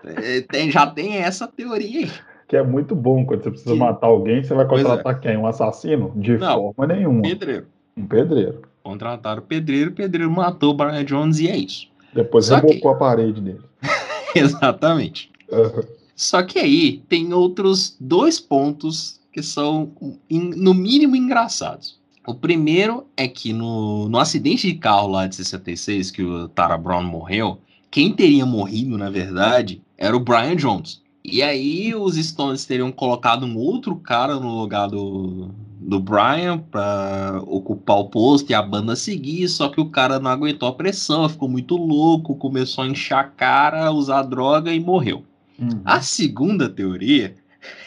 [0.05, 2.11] É, tem, já tem essa teoria aí.
[2.49, 3.25] Que é muito bom.
[3.25, 3.79] Quando você precisa que...
[3.79, 4.69] matar alguém, você vai é.
[4.69, 5.19] contratar é.
[5.19, 5.37] quem?
[5.37, 6.13] Um assassino?
[6.17, 7.21] De Não, forma nenhuma.
[7.21, 7.67] Um pedreiro.
[7.97, 8.63] Um pedreiro.
[8.83, 11.89] Contrataram o pedreiro, o pedreiro matou o Brian Jones e é isso.
[12.13, 12.89] Depois Só rebocou que...
[12.89, 13.61] a parede dele.
[14.35, 15.31] Exatamente.
[15.51, 15.83] Uhum.
[16.21, 19.91] Só que aí tem outros dois pontos que são,
[20.31, 21.99] no mínimo, engraçados.
[22.27, 26.77] O primeiro é que no, no acidente de carro lá de 66, que o Tara
[26.77, 27.59] Brown morreu,
[27.91, 31.01] quem teria morrido, na verdade, era o Brian Jones.
[31.25, 35.49] E aí os Stones teriam colocado um outro cara no lugar do,
[35.81, 40.31] do Brian para ocupar o posto e a banda seguir, só que o cara não
[40.31, 45.25] aguentou a pressão, ficou muito louco, começou a inchar a cara, usar droga e morreu.
[45.61, 45.83] Uhum.
[45.85, 47.35] A segunda teoria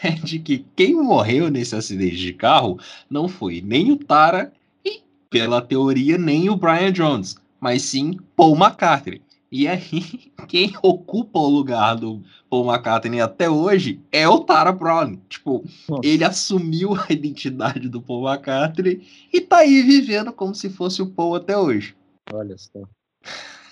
[0.02, 2.78] é de que quem morreu nesse acidente de carro
[3.10, 4.52] não foi nem o Tara
[4.84, 9.20] e, pela teoria, nem o Brian Jones, mas sim Paul McCartney.
[9.50, 15.16] E aí, quem ocupa o lugar do Paul McCartney até hoje é o Tara Brown.
[15.28, 16.06] Tipo, Nossa.
[16.06, 21.06] ele assumiu a identidade do Paul McCartney e tá aí vivendo como se fosse o
[21.06, 21.94] Paul até hoje.
[22.32, 22.82] Olha só.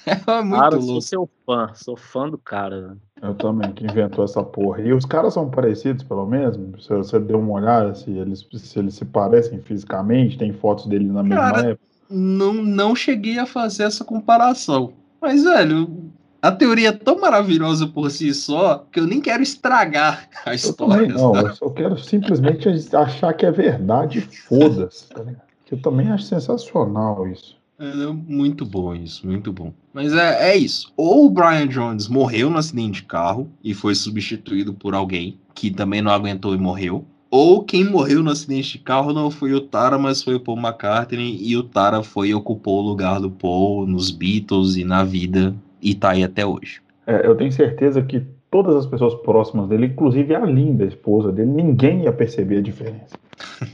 [0.26, 0.86] É muito cara, louco.
[0.86, 2.88] sou seu fã, sou fã do cara.
[2.88, 2.96] Né?
[3.22, 4.80] Eu também, que inventou essa porra.
[4.80, 6.84] E os caras são parecidos, pelo menos?
[6.84, 11.06] Se você deu uma olhada, se eles, se eles se parecem fisicamente, tem fotos dele
[11.06, 11.86] na mesma cara, época.
[12.10, 14.92] Não, não cheguei a fazer essa comparação.
[15.20, 16.10] Mas, velho,
[16.42, 21.06] a teoria é tão maravilhosa por si só que eu nem quero estragar a história.
[21.06, 25.08] Eu não, eu só quero simplesmente achar que é verdade foda-se.
[25.08, 25.24] Tá
[25.70, 27.61] eu também acho sensacional isso.
[27.82, 29.72] É muito bom isso, muito bom.
[29.92, 30.92] Mas é, é isso.
[30.96, 35.68] Ou o Brian Jones morreu no acidente de carro e foi substituído por alguém que
[35.68, 37.04] também não aguentou e morreu.
[37.28, 40.58] Ou quem morreu no acidente de carro não foi o Tara, mas foi o Paul
[40.58, 45.02] McCartney, e o Tara foi e ocupou o lugar do Paul nos Beatles e na
[45.02, 46.80] vida, e tá aí até hoje.
[47.06, 51.50] É, eu tenho certeza que todas as pessoas próximas dele, inclusive a linda esposa dele,
[51.50, 53.16] ninguém ia perceber a diferença.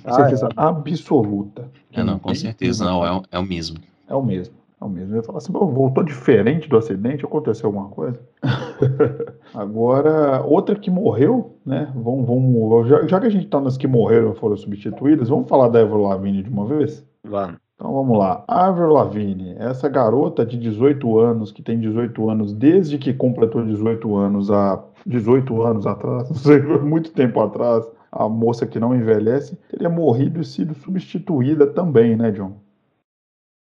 [0.05, 0.51] Ah, certeza é.
[0.57, 1.69] absoluta.
[1.93, 3.79] É, não, com certeza não, é, é o mesmo.
[4.09, 4.55] É o mesmo.
[4.81, 5.17] É o mesmo.
[5.17, 8.21] Eu falo assim, voltou diferente do acidente, aconteceu alguma coisa?
[9.55, 11.93] Agora, outra que morreu, né?
[11.95, 15.69] Vamos, vamos, já, já que a gente está nas que morreram foram substituídas, vamos falar
[15.69, 17.05] da Avril Lavigne de uma vez?
[17.25, 17.57] Vamos.
[17.75, 18.45] Então vamos lá.
[18.49, 24.17] Avril Lavigne, essa garota de 18 anos, que tem 18 anos desde que completou 18
[24.17, 29.57] anos, há 18 anos atrás, não sei, muito tempo atrás, a moça que não envelhece,
[29.71, 32.55] teria morrido e sido substituída também, né, John?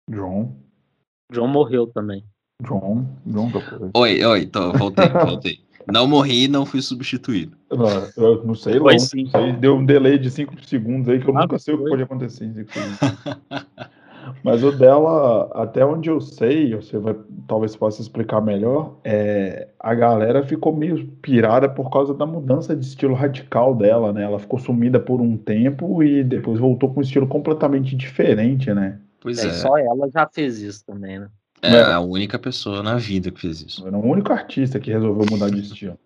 [0.09, 0.55] John.
[1.31, 2.23] John morreu também.
[2.61, 3.59] John, John tá
[3.95, 5.59] Oi, oi, tô, voltei, voltei.
[5.91, 7.57] Não morri, não fui substituído.
[7.69, 9.27] Não, eu não sei, não, sim.
[9.27, 9.51] sei.
[9.53, 11.81] Deu um delay de 5 segundos aí que eu ah, nunca sei foi.
[11.81, 12.99] o que pode acontecer em 5 segundos.
[14.43, 17.15] Mas o dela, até onde eu sei, você vai
[17.47, 22.85] talvez possa explicar melhor, é, a galera ficou meio pirada por causa da mudança de
[22.85, 24.23] estilo radical dela, né?
[24.23, 28.99] Ela ficou sumida por um tempo e depois voltou com um estilo completamente diferente, né?
[29.23, 29.47] Pois é.
[29.47, 29.53] é.
[29.53, 31.29] Só ela já fez isso também, né?
[31.61, 33.87] É a única pessoa na vida que fez isso.
[33.87, 35.97] Era o único artista que resolveu mudar de estilo.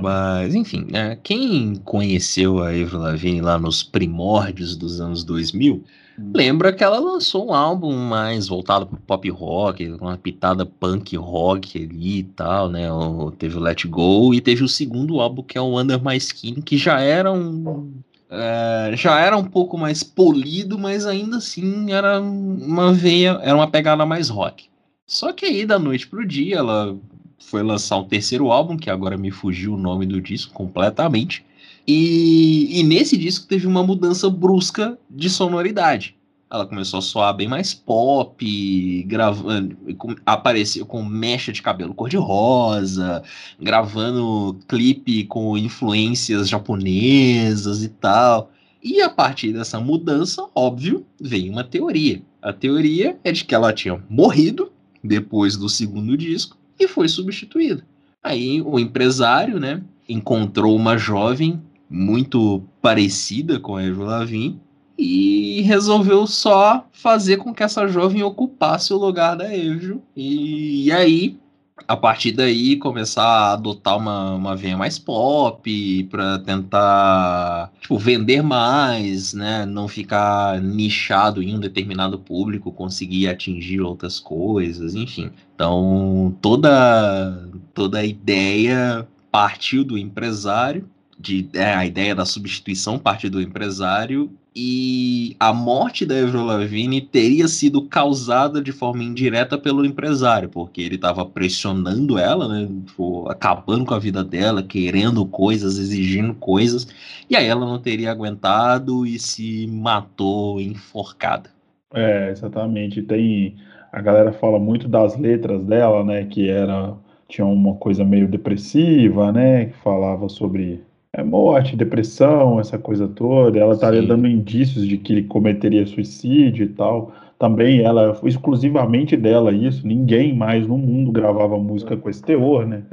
[0.00, 5.84] Mas, enfim, é, quem conheceu a Avril Lavigne lá nos primórdios dos anos 2000,
[6.18, 6.30] hum.
[6.34, 11.82] lembra que ela lançou um álbum mais voltado para pop rock, uma pitada punk rock
[11.82, 12.90] ali e tal, né?
[12.92, 16.16] O, teve o Let Go e teve o segundo álbum que é o Under My
[16.16, 17.92] Skin, que já era um
[18.30, 23.70] é, já era um pouco mais polido, mas ainda assim era uma veia, era uma
[23.70, 24.66] pegada mais rock.
[25.06, 26.98] Só que aí da noite pro dia ela
[27.38, 31.44] foi lançar um terceiro álbum, que agora me fugiu o nome do disco completamente.
[31.86, 36.15] E, e nesse disco teve uma mudança brusca de sonoridade.
[36.48, 39.76] Ela começou a soar bem mais pop, gravando,
[40.24, 43.22] apareceu com mecha de cabelo cor-de-rosa,
[43.60, 48.52] gravando clipe com influências japonesas e tal.
[48.80, 52.22] E a partir dessa mudança, óbvio, veio uma teoria.
[52.40, 54.70] A teoria é de que ela tinha morrido
[55.02, 57.84] depois do segundo disco e foi substituída.
[58.22, 64.60] Aí o empresário, né, encontrou uma jovem muito parecida com a Avril Lavigne
[64.98, 70.02] e resolveu só fazer com que essa jovem ocupasse o lugar da Avril.
[70.16, 71.38] E, e aí
[71.86, 78.42] a partir daí começar a adotar uma, uma veia mais pop para tentar tipo, vender
[78.42, 79.66] mais, né?
[79.66, 85.30] Não ficar nichado em um determinado público, conseguir atingir outras coisas, enfim.
[85.54, 93.30] Então toda toda a ideia partiu do empresário, de, é, a ideia da substituição partiu
[93.30, 99.84] do empresário e a morte da Avril Lavigne teria sido causada de forma indireta pelo
[99.84, 105.78] empresário, porque ele estava pressionando ela, né, tipo, acabando com a vida dela, querendo coisas,
[105.78, 106.88] exigindo coisas,
[107.28, 111.50] e aí ela não teria aguentado e se matou enforcada.
[111.92, 113.02] É, exatamente.
[113.02, 113.56] Tem
[113.92, 116.94] a galera fala muito das letras dela, né, que era
[117.28, 120.85] tinha uma coisa meio depressiva, né, que falava sobre
[121.16, 123.58] é, morte, depressão, essa coisa toda.
[123.58, 127.10] Ela estaria dando indícios de que ele cometeria suicídio e tal.
[127.38, 129.86] Também ela, foi exclusivamente dela isso.
[129.86, 132.84] Ninguém mais no mundo gravava música com esse teor, né?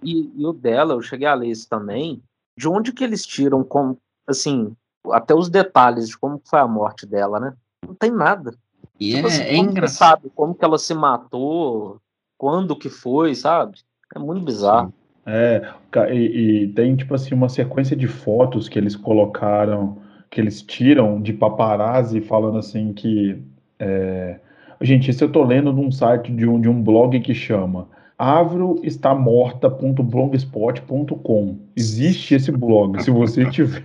[0.00, 2.22] e, e, o dela, eu cheguei a ler isso também.
[2.56, 4.72] De onde que eles tiram, como, assim,
[5.10, 7.52] até os detalhes de como foi a morte dela, né?
[7.84, 8.54] Não tem nada.
[9.00, 10.20] E tipo é, assim, é engraçado.
[10.20, 11.98] sabe como que ela se matou,
[12.38, 13.80] quando que foi, sabe?
[14.14, 14.90] É muito bizarro.
[14.90, 15.03] Sim.
[15.26, 15.62] É,
[16.12, 19.96] e, e, tem tipo assim uma sequência de fotos que eles colocaram,
[20.30, 23.42] que eles tiram de paparazzi falando assim que.
[23.78, 24.38] É...
[24.80, 28.80] Gente, isso eu tô lendo num site de um, de um blog que chama Avro
[28.82, 31.58] está morta.blogspot.com.
[31.76, 33.02] Existe esse blog.
[33.02, 33.82] Se você tiver,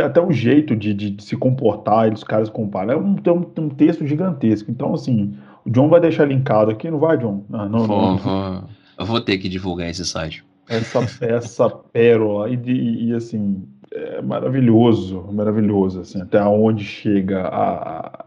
[0.04, 2.93] até o jeito de, de, de se comportar, os caras comparam.
[2.93, 4.71] É um, um, um, texto gigantesco.
[4.71, 7.43] Então, assim, o John vai deixar linkado aqui, não vai, John?
[7.54, 8.17] Ah, não, vou, não.
[8.17, 8.63] Vou,
[8.97, 10.43] eu vou ter que divulgar esse site.
[10.67, 18.26] Essa, essa pérola, e, e, e, assim, é maravilhoso, maravilhoso, assim, até onde chega a,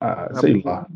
[0.00, 0.86] a, a sei lá,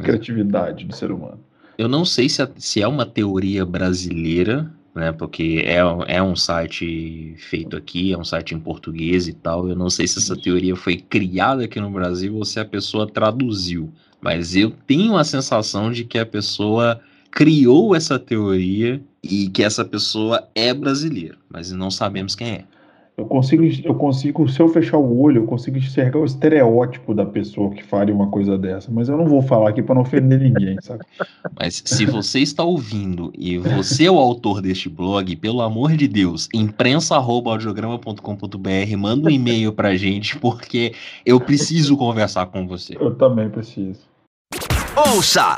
[0.04, 1.40] criatividade do ser humano.
[1.78, 5.12] Eu não sei se, se é uma teoria brasileira, né?
[5.12, 9.68] Porque é, é um site feito aqui, é um site em português e tal.
[9.68, 13.06] Eu não sei se essa teoria foi criada aqui no Brasil ou se a pessoa
[13.06, 13.90] traduziu.
[14.20, 19.84] Mas eu tenho a sensação de que a pessoa criou essa teoria e que essa
[19.84, 22.64] pessoa é brasileira, mas não sabemos quem é.
[23.20, 27.26] Eu consigo, eu consigo, se eu fechar o olho, eu consigo enxergar o estereótipo da
[27.26, 28.90] pessoa que faria uma coisa dessa.
[28.90, 31.04] Mas eu não vou falar aqui para não ofender ninguém, sabe?
[31.58, 36.08] Mas se você está ouvindo e você é o autor deste blog, pelo amor de
[36.08, 40.94] Deus, imprensa.audiograma.com.br, manda um e-mail pra gente, porque
[41.26, 42.96] eu preciso conversar com você.
[42.98, 44.00] Eu também preciso.
[44.96, 45.54] Ouça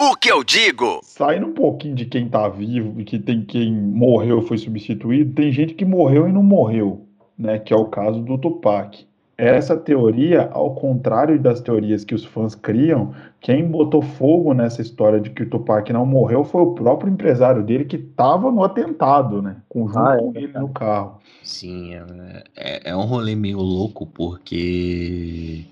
[0.00, 1.00] o que eu digo.
[1.02, 5.34] Saindo um pouquinho de quem tá vivo e que tem quem morreu e foi substituído,
[5.34, 7.03] tem gente que morreu e não morreu,
[7.38, 7.58] né?
[7.58, 9.06] Que é o caso do Tupac.
[9.36, 15.20] Essa teoria, ao contrário das teorias que os fãs criam, quem botou fogo nessa história
[15.20, 19.42] de que o Tupac não morreu foi o próprio empresário dele que estava no atentado,
[19.42, 19.56] né?
[19.68, 21.18] Com, junto Ah, é, com ele no carro.
[21.42, 25.64] Sim, é, é- é um rolê meio louco, porque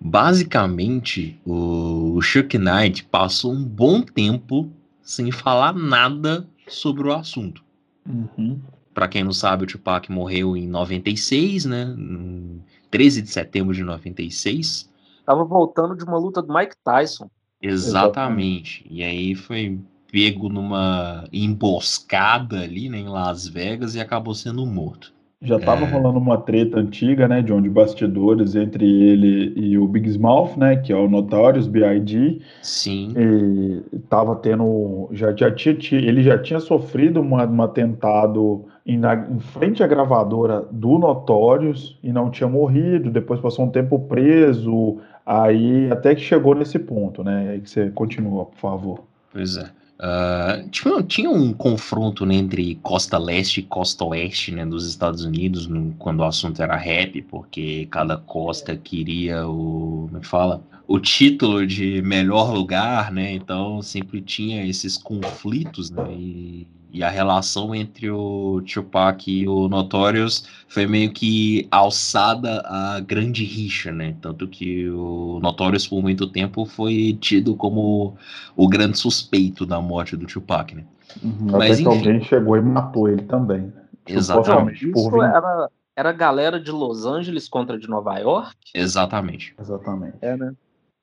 [0.00, 4.70] basicamente o Chuck Knight passou um bom tempo
[5.02, 7.62] sem falar nada sobre o assunto.
[8.08, 8.58] Uhum.
[8.96, 11.94] Pra quem não sabe, o Tupac morreu em 96, né?
[11.98, 14.90] Em 13 de setembro de 96.
[15.26, 17.28] Tava voltando de uma luta do Mike Tyson.
[17.60, 18.86] Exatamente.
[18.88, 19.78] E aí foi
[20.10, 25.12] pego numa emboscada ali, né, em Las Vegas e acabou sendo morto.
[25.42, 25.90] Já tava É.
[25.90, 30.76] rolando uma treta antiga, né, John, de bastidores entre ele e o Big Mouth, né,
[30.76, 32.40] que é o Notorious B.I.G.
[32.62, 33.12] Sim.
[33.14, 38.96] E tava tendo, já, já tinha, ti- ele já tinha sofrido uma, um atentado em,
[38.98, 43.10] na- em frente à gravadora do Notorious e não tinha morrido.
[43.10, 44.98] Depois passou um tempo preso.
[45.24, 47.50] Aí até que chegou nesse ponto, né?
[47.50, 49.00] Aí que você continua, por favor.
[49.32, 49.68] Pois é.
[49.98, 55.24] Ah, tinha, tinha um confronto né, entre costa leste e costa oeste né, dos Estados
[55.24, 60.26] Unidos no- quando o assunto era rap, porque cada costa queria o, como é que
[60.26, 60.60] fala?
[60.88, 63.32] O título de melhor lugar, né?
[63.32, 66.06] Então sempre tinha esses conflitos, né?
[66.12, 73.00] E, e a relação entre o Tupac e o Notorious foi meio que alçada a
[73.00, 74.14] grande rixa, né?
[74.20, 78.16] Tanto que o Notorious por muito tempo foi tido como
[78.54, 80.84] o grande suspeito da morte do Tupac, né?
[81.22, 81.88] Uhum, Mas, enfim.
[81.88, 83.62] alguém chegou e matou ele também.
[83.62, 83.72] né?
[84.06, 84.78] Exatamente.
[84.78, 88.56] Supostamente por Isso era, era a galera de Los Angeles contra de Nova York?
[88.74, 89.54] Exatamente.
[89.58, 90.16] Exatamente.
[90.20, 90.52] É, né?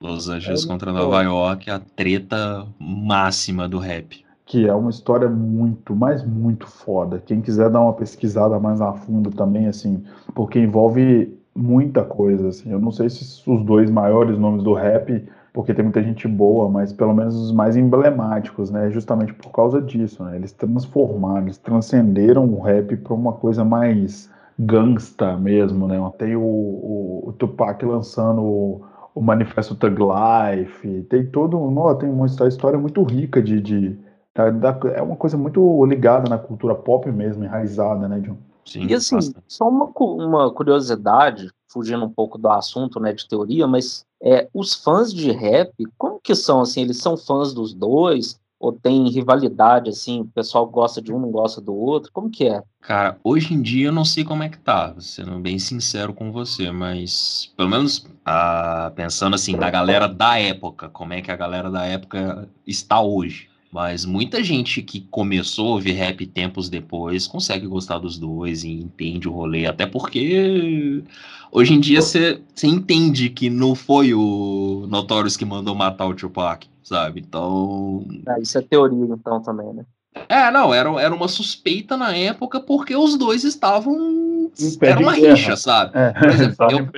[0.04, 0.92] Los Angeles É, contra.
[0.92, 4.24] Nova York, a treta máxima do rap.
[4.46, 7.24] Que é uma história muito, mas muito foda.
[7.26, 10.04] Quem quiser dar uma pesquisada mais a fundo também, assim,
[10.36, 12.70] porque envolve muita coisa, assim.
[12.70, 16.68] Eu não sei se os dois maiores nomes do rap, porque tem muita gente boa,
[16.70, 18.92] mas pelo menos os mais emblemáticos, né?
[18.92, 20.36] Justamente por causa disso, né?
[20.36, 25.98] Eles transformaram, eles transcenderam o rap para uma coisa mais gangsta mesmo, né?
[26.18, 28.82] Tem o, o, o Tupac lançando
[29.16, 33.98] o, Manifesto Thug Life, tem todo, não, tem uma histó- história muito rica de, de
[34.36, 38.38] da- da- é uma coisa muito ligada na cultura pop mesmo, enraizada, né, John?
[38.66, 39.44] Sim, E assim, bastante.
[39.48, 44.74] só uma, uma curiosidade, fugindo um pouco do assunto, né, de teoria, mas é, os
[44.74, 48.40] fãs de rap, como que são, assim, eles são fãs dos dois?
[48.60, 52.12] Ou tem rivalidade, assim, o pessoal gosta de um, não gosta do outro?
[52.14, 52.64] Como que é?
[52.80, 56.32] Cara, hoje em dia eu não sei como é que tá, sendo bem sincero com
[56.32, 61.36] você, mas pelo menos ah, pensando assim, na galera da época, como é que a
[61.36, 63.53] galera da época está hoje.
[63.74, 68.70] Mas muita gente que começou a ouvir rap tempos depois consegue gostar dos dois e
[68.70, 71.04] entende o rolê, até porque
[71.52, 76.68] hoje em dia você entende que não foi o Notorious que mandou matar o Tupac,
[76.84, 77.22] sabe?
[77.28, 79.84] Então, Ah, isso é teoria, então, também, né?
[80.30, 84.52] é, não, era, era uma suspeita na época porque os dois estavam.
[84.82, 85.34] Era uma guerra.
[85.34, 85.98] rixa, sabe?
[85.98, 86.90] É, Por exemplo, eu-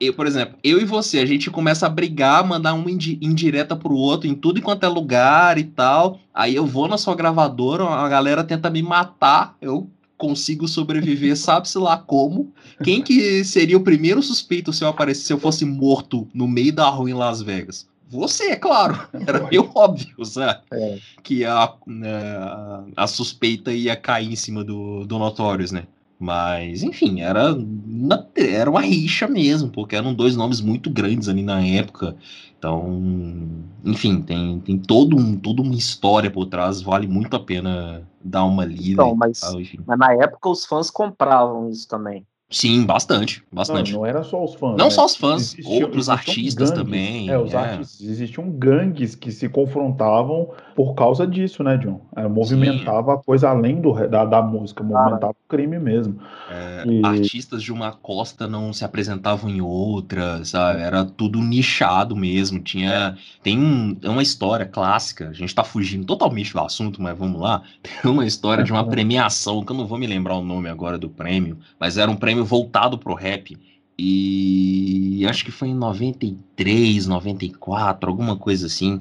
[0.00, 3.94] Eu, por exemplo, eu e você, a gente começa a brigar, mandar indi- indireta pro
[3.94, 6.18] outro em tudo enquanto é lugar e tal.
[6.32, 11.76] Aí eu vou na sua gravadora, a galera tenta me matar, eu consigo sobreviver, sabe-se
[11.78, 12.50] lá como.
[12.82, 16.72] Quem que seria o primeiro suspeito se eu aparecesse, se eu fosse morto no meio
[16.72, 17.86] da rua em Las Vegas?
[18.08, 18.98] Você, é claro.
[19.26, 20.60] Era meio óbvio, sabe?
[20.72, 20.98] É.
[21.22, 25.84] que a, né, a, a suspeita ia cair em cima do, do Notorious, né?
[26.20, 31.42] Mas, enfim, era uma, era uma rixa mesmo, porque eram dois nomes muito grandes ali
[31.42, 32.14] na época.
[32.58, 33.48] Então,
[33.82, 38.44] enfim, tem, tem todo um, toda uma história por trás, vale muito a pena dar
[38.44, 38.92] uma lida.
[39.02, 39.54] Então, mas, tal,
[39.86, 42.26] mas na época os fãs compravam isso também.
[42.52, 43.92] Sim, bastante, Não, bastante.
[43.92, 44.76] não era só os fãs.
[44.76, 44.90] Não né?
[44.90, 46.84] só os fãs, Existiam- outros existiam artistas gangues.
[46.84, 47.56] também, É, os é.
[47.56, 48.00] artistas.
[48.06, 52.00] Existiam gangues que se confrontavam por causa disso, né, John?
[52.16, 56.20] É, movimentava a coisa além do, da, da música, movimentava o crime mesmo.
[56.50, 57.04] É, é, e...
[57.04, 60.80] artistas de uma costa não se apresentavam em outra, sabe?
[60.80, 62.60] Era tudo nichado mesmo.
[62.60, 63.16] Tinha.
[63.42, 67.62] Tem um, uma história clássica, a gente tá fugindo totalmente do assunto, mas vamos lá.
[67.82, 70.98] Tem uma história de uma premiação, que eu não vou me lembrar o nome agora
[70.98, 73.56] do prêmio, mas era um prêmio voltado pro rap.
[74.02, 78.98] E acho que foi em 93, 94, alguma coisa assim.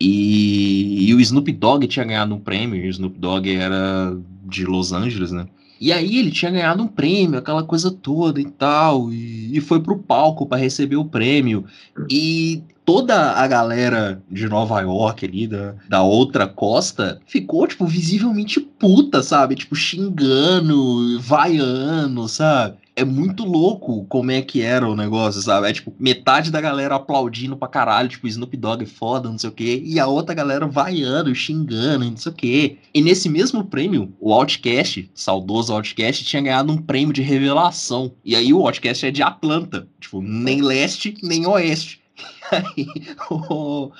[0.00, 4.64] E, e, o Snoop Dogg tinha ganhado um prêmio, e o Snoop Dogg era de
[4.64, 5.46] Los Angeles, né?
[5.80, 9.80] E aí ele tinha ganhado um prêmio, aquela coisa toda e tal, e, e foi
[9.80, 11.64] pro palco para receber o prêmio.
[12.10, 18.58] E toda a galera de Nova York ali, da, da outra costa, ficou, tipo, visivelmente
[18.60, 19.54] puta, sabe?
[19.54, 22.78] Tipo, xingando, vaiando, sabe?
[22.98, 25.68] É muito louco como é que era o negócio, sabe?
[25.68, 29.50] É tipo, metade da galera aplaudindo pra caralho, tipo, Snoop Dogg é foda, não sei
[29.50, 32.76] o quê, e a outra galera vaiando, xingando, não sei o quê.
[32.92, 38.12] E nesse mesmo prêmio, o Outcast, saudoso Outcast, tinha ganhado um prêmio de revelação.
[38.24, 42.00] E aí o Outcast é de Atlanta, tipo, nem leste, nem oeste.
[42.50, 42.86] Aí
[43.30, 43.90] o,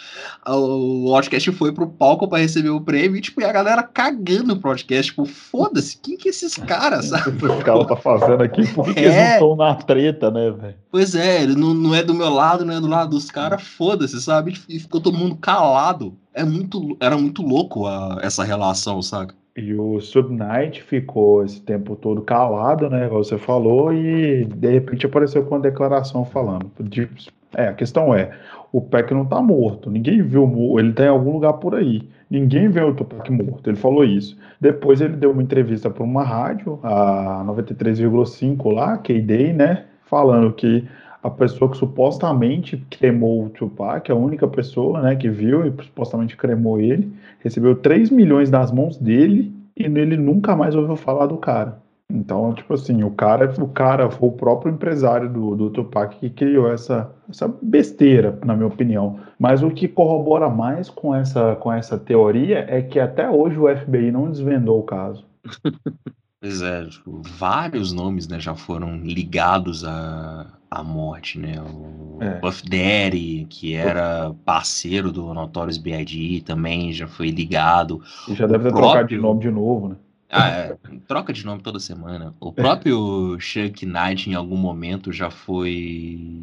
[0.46, 4.56] o podcast foi pro palco para receber o prêmio e, tipo, e a galera cagando
[4.56, 5.10] pro podcast.
[5.10, 7.30] Tipo, foda-se, quem que é esses caras, sabe?
[7.30, 8.66] O que esse cara tá fazendo aqui?
[8.72, 8.94] Por que, é...
[8.94, 10.74] que eles não estão na treta, né, velho?
[10.90, 14.20] Pois é, não, não é do meu lado, não é do lado dos caras, foda-se,
[14.20, 14.54] sabe?
[14.68, 16.16] E ficou todo mundo calado.
[16.32, 19.34] É muito, era muito louco a, essa relação, saca?
[19.56, 23.08] E o Subnight ficou esse tempo todo calado, né?
[23.08, 26.70] Como você falou, e de repente apareceu com uma declaração falando.
[26.78, 27.08] De,
[27.54, 28.30] é, a questão é,
[28.72, 32.02] o Peck não tá morto, ninguém viu, ele tá em algum lugar por aí.
[32.30, 34.36] Ninguém vê o Tupac morto, ele falou isso.
[34.60, 39.84] Depois ele deu uma entrevista para uma rádio, a 93,5 lá, K-Day, né?
[40.04, 40.86] Falando que
[41.22, 46.36] a pessoa que supostamente cremou o Tupac, a única pessoa né, que viu e supostamente
[46.36, 51.36] cremou ele, recebeu 3 milhões das mãos dele e ele nunca mais ouviu falar do
[51.38, 51.78] cara.
[52.10, 56.30] Então, tipo assim, o cara, o cara foi o próprio empresário do, do Tupac que
[56.30, 59.20] criou essa, essa besteira, na minha opinião.
[59.38, 63.68] Mas o que corrobora mais com essa, com essa teoria é que até hoje o
[63.68, 65.24] FBI não desvendou o caso.
[66.40, 71.60] Pois é, tipo, vários nomes né, já foram ligados à, à morte, né?
[71.60, 72.38] O é.
[72.38, 78.00] Buff Daddy, que era parceiro do Notorious B.I.G., também já foi ligado.
[78.28, 78.88] E já deve ter próprio...
[78.88, 79.96] trocado de nome de novo, né?
[80.30, 80.76] Ah, é.
[81.06, 82.34] Troca de nome toda semana.
[82.38, 86.42] O próprio Chuck Knight, em algum momento, já foi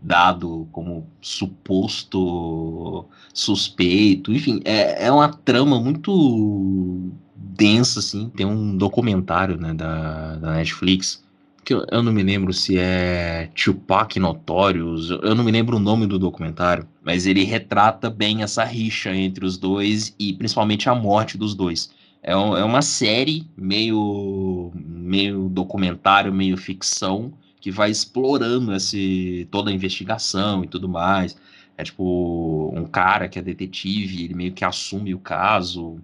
[0.00, 4.32] dado como suposto suspeito.
[4.32, 8.30] Enfim, é, é uma trama muito densa, assim.
[8.30, 11.24] Tem um documentário né, da, da Netflix
[11.66, 15.80] que eu, eu, não me lembro se é Tupac Notorious, eu não me lembro o
[15.80, 20.94] nome do documentário, mas ele retrata bem essa rixa entre os dois e principalmente a
[20.94, 21.90] morte dos dois.
[22.26, 29.70] É, um, é uma série meio, meio documentário, meio ficção, que vai explorando esse, toda
[29.70, 31.36] a investigação e tudo mais.
[31.78, 35.98] É tipo um cara que é detetive, ele meio que assume o caso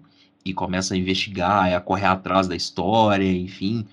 [0.45, 3.85] e começa a investigar, a correr atrás da história, enfim.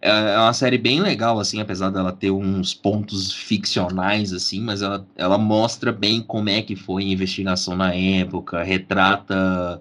[0.00, 4.82] É, é uma série bem legal, assim, apesar dela ter uns pontos ficcionais, assim, mas
[4.82, 9.80] ela, ela mostra bem como é que foi a investigação na época, retrata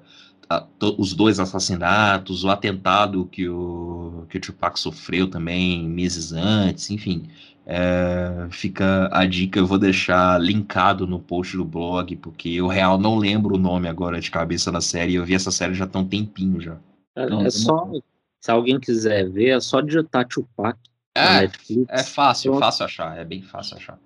[0.98, 7.30] os dois assassinatos, o atentado que o, que o Tupac sofreu também meses antes, enfim.
[7.66, 12.98] É, fica a dica, eu vou deixar linkado no post do blog, porque eu real
[12.98, 16.02] não lembro o nome agora de cabeça da série, eu vi essa série já tem
[16.02, 16.78] um tempinho já.
[17.14, 17.92] É, é só,
[18.40, 20.78] se alguém quiser ver, é só digitar Tupac
[21.18, 21.50] é.
[21.90, 22.64] É fácil, Pronto.
[22.64, 23.98] fácil achar, é bem fácil achar.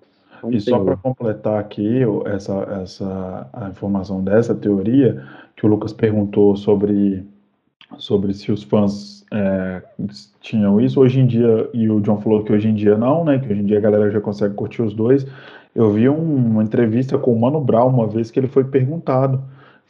[0.50, 5.22] E só para completar aqui essa, essa a informação dessa teoria,
[5.56, 7.24] que o Lucas perguntou sobre,
[7.98, 9.82] sobre se os fãs é,
[10.40, 11.00] tinham isso.
[11.00, 13.38] Hoje em dia, e o John falou que hoje em dia não, né?
[13.38, 15.26] Que hoje em dia a galera já consegue curtir os dois.
[15.74, 19.42] Eu vi um, uma entrevista com o Mano Brown uma vez que ele foi perguntado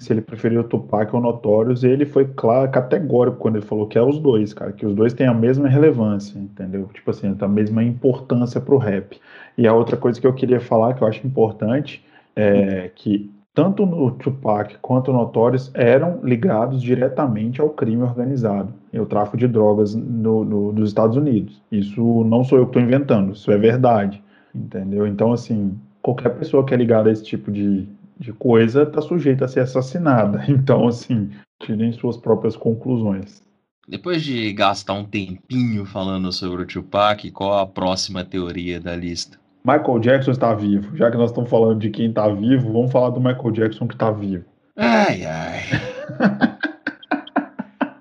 [0.02, 3.64] se ele preferiu o Tupac ou o Notorious, e ele foi claro, categórico quando ele
[3.64, 6.90] falou que é os dois, cara, que os dois têm a mesma relevância, entendeu?
[6.92, 9.20] Tipo assim, a mesma importância pro rap.
[9.56, 13.84] E a outra coisa que eu queria falar, que eu acho importante, é que tanto
[13.84, 19.46] o Tupac quanto o Notorious eram ligados diretamente ao crime organizado e ao tráfico de
[19.46, 21.60] drogas no, no, nos Estados Unidos.
[21.70, 24.22] Isso não sou eu que estou inventando, isso é verdade,
[24.54, 25.06] entendeu?
[25.06, 27.86] Então, assim, qualquer pessoa que é ligada a esse tipo de,
[28.18, 30.44] de coisa está sujeita a ser assassinada.
[30.48, 31.30] Então, assim,
[31.62, 33.42] tirem suas próprias conclusões.
[33.86, 39.41] Depois de gastar um tempinho falando sobre o Tupac, qual a próxima teoria da lista?
[39.64, 40.96] Michael Jackson está vivo.
[40.96, 43.94] Já que nós estamos falando de quem está vivo, vamos falar do Michael Jackson que
[43.94, 44.44] está vivo.
[44.76, 45.60] Ai, ai.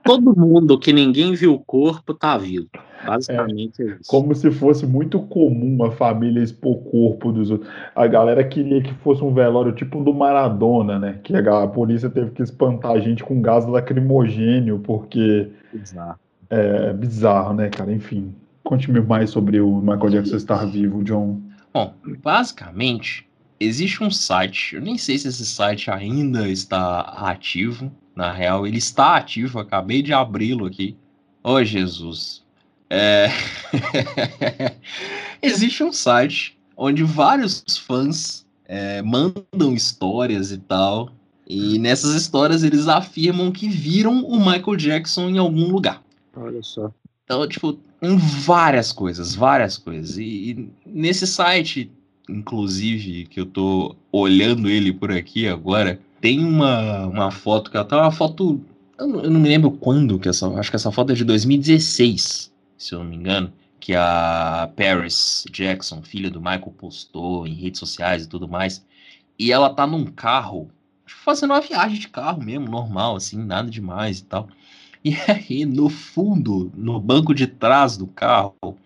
[0.04, 2.68] Todo mundo que ninguém viu o corpo está vivo.
[3.06, 4.10] Basicamente é, isso.
[4.10, 7.70] Como se fosse muito comum a família expor o corpo dos outros.
[7.96, 11.20] A galera queria que fosse um velório tipo do Maradona, né?
[11.24, 15.50] Que a, a polícia teve que espantar a gente com gás lacrimogênio, porque.
[15.72, 16.20] Bizarro.
[16.50, 17.92] É bizarro, né, cara?
[17.92, 18.34] Enfim.
[18.64, 21.40] Conte-me mais sobre o Michael Jackson estar vivo, John.
[21.74, 23.28] Bom, basicamente,
[23.60, 28.78] existe um site, eu nem sei se esse site ainda está ativo, na real, ele
[28.78, 30.98] está ativo, acabei de abri-lo aqui.
[31.44, 32.44] Oh, Jesus.
[32.90, 33.30] É...
[35.42, 41.12] existe um site onde vários fãs é, mandam histórias e tal,
[41.48, 46.02] e nessas histórias eles afirmam que viram o Michael Jackson em algum lugar.
[46.36, 46.92] Olha só.
[47.24, 50.18] Então, tipo, em várias coisas, várias coisas.
[50.18, 51.92] E, e, nesse site,
[52.28, 57.96] inclusive, que eu tô olhando ele por aqui agora, tem uma, uma foto que até
[57.96, 58.60] uma foto.
[58.98, 60.48] Eu não, eu não, me lembro quando que essa.
[60.48, 63.54] Acho que essa foto é de 2016, se eu não me engano.
[63.80, 68.86] Que a Paris Jackson, filha do Michael, postou em redes sociais e tudo mais.
[69.40, 70.70] E ela tá num carro,
[71.08, 74.48] fazendo uma viagem de carro mesmo, normal, assim, nada demais e tal.
[75.04, 78.78] E aí, no fundo, no banco de trás do carro,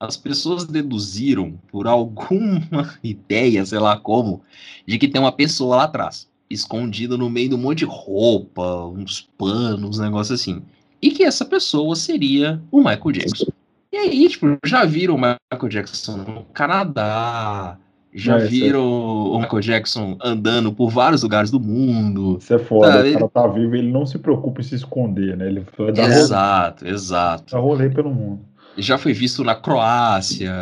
[0.00, 4.42] as pessoas deduziram, por alguma ideia, sei lá como,
[4.86, 8.84] de que tem uma pessoa lá atrás, escondida no meio de um monte de roupa,
[8.86, 10.62] uns panos, um negócio assim.
[11.02, 13.46] E que essa pessoa seria o Michael Jackson.
[13.92, 17.78] E aí, tipo, já viram o Michael Jackson no Canadá,
[18.12, 18.84] já é, viram é...
[18.84, 22.38] o Michael Jackson andando por vários lugares do mundo.
[22.40, 25.36] Isso é foda, tá, o cara tá vivo ele não se preocupa em se esconder,
[25.36, 25.46] né?
[25.46, 26.94] Ele vai dar Exato, rolê.
[26.94, 27.54] exato.
[27.54, 28.40] Dá rolê pelo mundo.
[28.76, 30.52] Já foi visto na Croácia,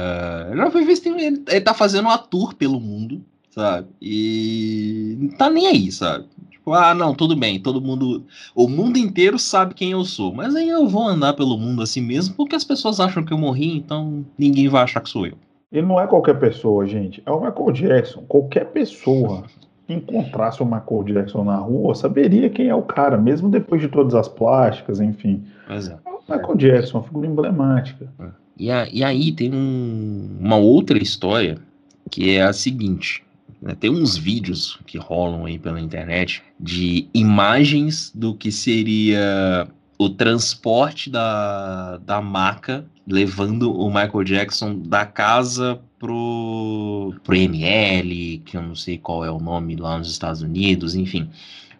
[0.54, 3.88] já foi visto, ele, ele tá fazendo uma tour pelo mundo, sabe?
[4.00, 6.24] E não tá nem aí, sabe?
[6.50, 8.24] Tipo, ah, não, tudo bem, todo mundo,
[8.54, 12.00] o mundo inteiro sabe quem eu sou, mas aí eu vou andar pelo mundo assim
[12.00, 15.38] mesmo, porque as pessoas acham que eu morri, então ninguém vai achar que sou eu.
[15.76, 17.22] Ele não é qualquer pessoa, gente.
[17.26, 18.22] É o Michael Jackson.
[18.22, 19.44] Qualquer pessoa
[19.86, 23.88] que encontrasse o Michael Jackson na rua saberia quem é o cara, mesmo depois de
[23.88, 25.44] todas as plásticas, enfim.
[25.68, 26.00] Exato.
[26.06, 28.08] É o Michael Jackson, uma figura emblemática.
[28.18, 28.24] É.
[28.58, 31.58] E, a, e aí tem um, uma outra história
[32.10, 33.22] que é a seguinte.
[33.60, 33.76] Né?
[33.78, 39.68] Tem uns vídeos que rolam aí pela internet de imagens do que seria
[39.98, 48.56] o transporte da, da maca levando o Michael Jackson da casa pro, pro ML, que
[48.56, 51.30] eu não sei qual é o nome lá nos Estados Unidos, enfim.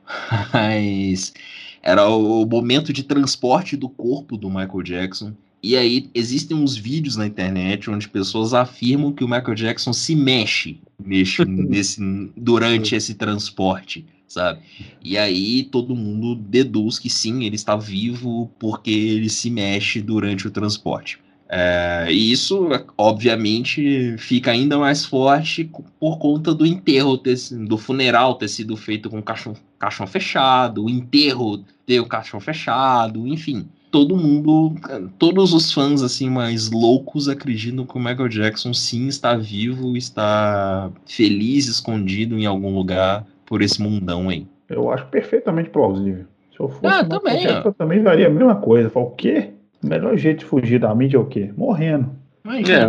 [0.53, 1.35] Mas
[1.83, 5.33] era o momento de transporte do corpo do Michael Jackson.
[5.63, 10.15] E aí existem uns vídeos na internet onde pessoas afirmam que o Michael Jackson se
[10.15, 12.01] mexe, mexe nesse,
[12.37, 14.07] durante esse transporte
[14.37, 14.61] sabe?
[15.03, 20.47] E aí todo mundo deduz que sim, ele está vivo porque ele se mexe durante
[20.47, 21.19] o transporte.
[21.49, 22.69] É, e isso,
[22.99, 29.09] obviamente, fica ainda mais forte por conta do enterro, ter, do funeral ter sido feito
[29.09, 33.67] com caixão, caixão fechado, o enterro ter o caixão fechado, enfim.
[33.93, 34.75] Todo mundo,
[35.19, 40.91] todos os fãs assim mais loucos acreditam que o Michael Jackson sim está vivo, está
[41.07, 44.47] feliz, escondido em algum lugar por esse mundão aí.
[44.69, 46.25] Eu acho perfeitamente plausível.
[46.53, 48.91] Se eu fosse ah, também, eu também faria a mesma coisa.
[48.91, 49.51] Fala, o quê?
[49.83, 51.53] O melhor jeito de fugir da mídia é o quê?
[51.57, 52.11] Morrendo.
[52.45, 52.89] É.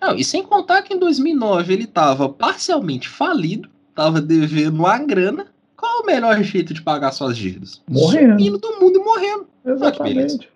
[0.00, 5.46] Não, e sem contar que em 2009 ele estava parcialmente falido, estava devendo uma grana.
[5.76, 7.82] Qual o melhor jeito de pagar suas dívidas?
[7.88, 8.40] Morrendo.
[8.40, 9.46] Indo do mundo e morrendo.
[9.64, 10.48] Exatamente.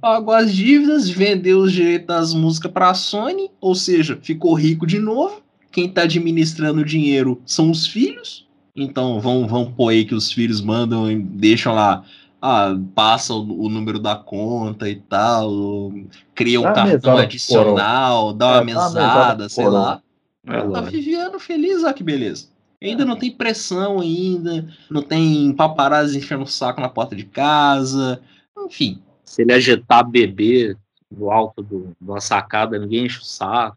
[0.00, 4.86] Pagou as dívidas, vendeu os direitos das músicas para a Sony, ou seja, ficou rico
[4.86, 8.46] de novo quem está administrando o dinheiro são os filhos.
[8.74, 12.04] Então vão, vão pôr aí que os filhos mandam e deixam lá.
[12.40, 15.92] Ah, passa o, o número da conta e tal,
[16.36, 20.00] cria um dá cartão adicional, dá uma é, mesada, sei lá.
[20.46, 22.46] É, tá vivendo feliz, olha que beleza.
[22.80, 28.20] Ainda não tem pressão ainda, não tem paparazzi enchendo o saco na porta de casa,
[28.56, 29.02] enfim.
[29.24, 30.76] Se ele agitar bebê
[31.10, 33.76] no alto do, de uma sacada, ninguém enche o saco.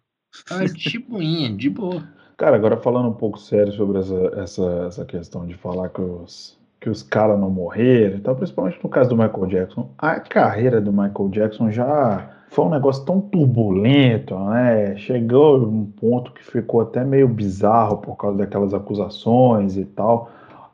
[0.50, 2.04] Ah, de boinha, de boa.
[2.38, 6.58] Cara, agora falando um pouco sério sobre essa, essa, essa questão de falar que os,
[6.80, 10.82] que os caras não morreram e tal, principalmente no caso do Michael Jackson, a carreira
[10.82, 14.96] do Michael Jackson já foi um negócio tão turbulento, né?
[14.98, 20.30] Chegou um ponto que ficou até meio bizarro por causa daquelas acusações e tal.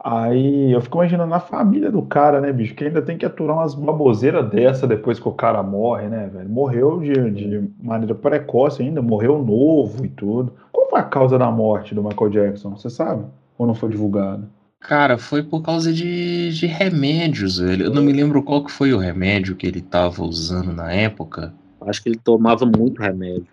[0.10, 2.74] Aí eu fico imaginando a família do cara, né, bicho?
[2.74, 6.48] Que ainda tem que aturar umas baboseiras dessa depois que o cara morre, né, velho?
[6.48, 10.54] Morreu de, de maneira precoce ainda, morreu novo e tudo.
[10.72, 12.70] Qual foi a causa da morte do Michael Jackson?
[12.70, 13.26] Você sabe?
[13.58, 14.48] Ou não foi divulgado?
[14.80, 17.88] Cara, foi por causa de, de remédios, velho.
[17.88, 21.54] Eu não me lembro qual que foi o remédio que ele tava usando na época.
[21.82, 23.48] Acho que ele tomava muito remédio.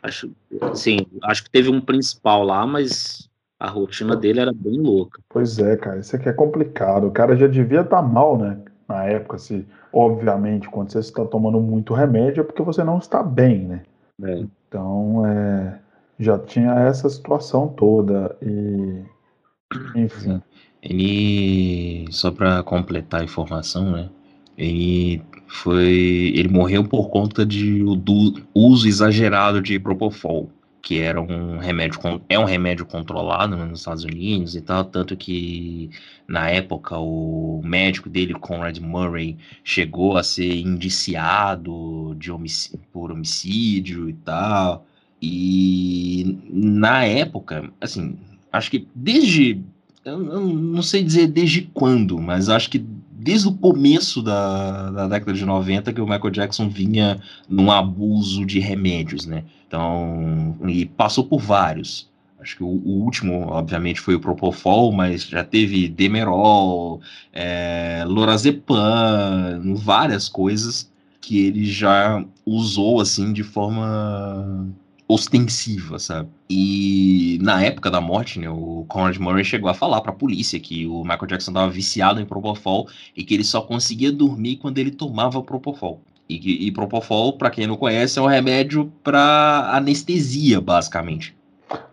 [0.00, 0.30] Acho,
[0.74, 3.27] sim, acho que teve um principal lá, mas
[3.58, 5.20] a rotina dele era bem louca.
[5.28, 7.08] Pois é, cara, isso aqui é complicado.
[7.08, 8.58] O cara já devia estar tá mal, né?
[8.88, 13.22] Na época, se, obviamente, quando você está tomando muito remédio é porque você não está
[13.22, 13.82] bem, né?
[14.22, 14.44] É.
[14.68, 15.78] Então, é,
[16.18, 19.02] já tinha essa situação toda e,
[19.94, 20.40] enfim.
[20.82, 24.08] Ele, só para completar a informação, né?
[24.56, 30.50] Ele foi, ele morreu por conta de do uso exagerado de propofol,
[30.88, 35.14] que era um remédio é um remédio controlado né, nos Estados Unidos e tal, tanto
[35.18, 35.90] que
[36.26, 44.08] na época o médico dele, Conrad Murray, chegou a ser indiciado de homicídio, por homicídio
[44.08, 44.86] e tal.
[45.20, 48.16] E na época, assim,
[48.50, 49.60] acho que desde
[50.06, 52.82] eu, não sei dizer desde quando, mas acho que
[53.28, 58.46] desde o começo da, da década de 90 que o Michael Jackson vinha num abuso
[58.46, 59.44] de remédios, né?
[59.66, 62.08] Então, e passou por vários.
[62.40, 69.74] Acho que o, o, último, obviamente, foi o Propofol, mas já teve Demerol, é, Lorazepam,
[69.74, 74.66] várias coisas que ele já usou, assim, de forma
[75.08, 76.28] ostensiva, sabe?
[76.50, 80.60] E na época da morte, né, o Conrad Murray chegou a falar para a polícia
[80.60, 82.86] que o Michael Jackson estava viciado em Propofol
[83.16, 86.02] e que ele só conseguia dormir quando ele tomava Propofol.
[86.28, 91.34] E, e Propofol, para quem não conhece, é um remédio para anestesia, basicamente.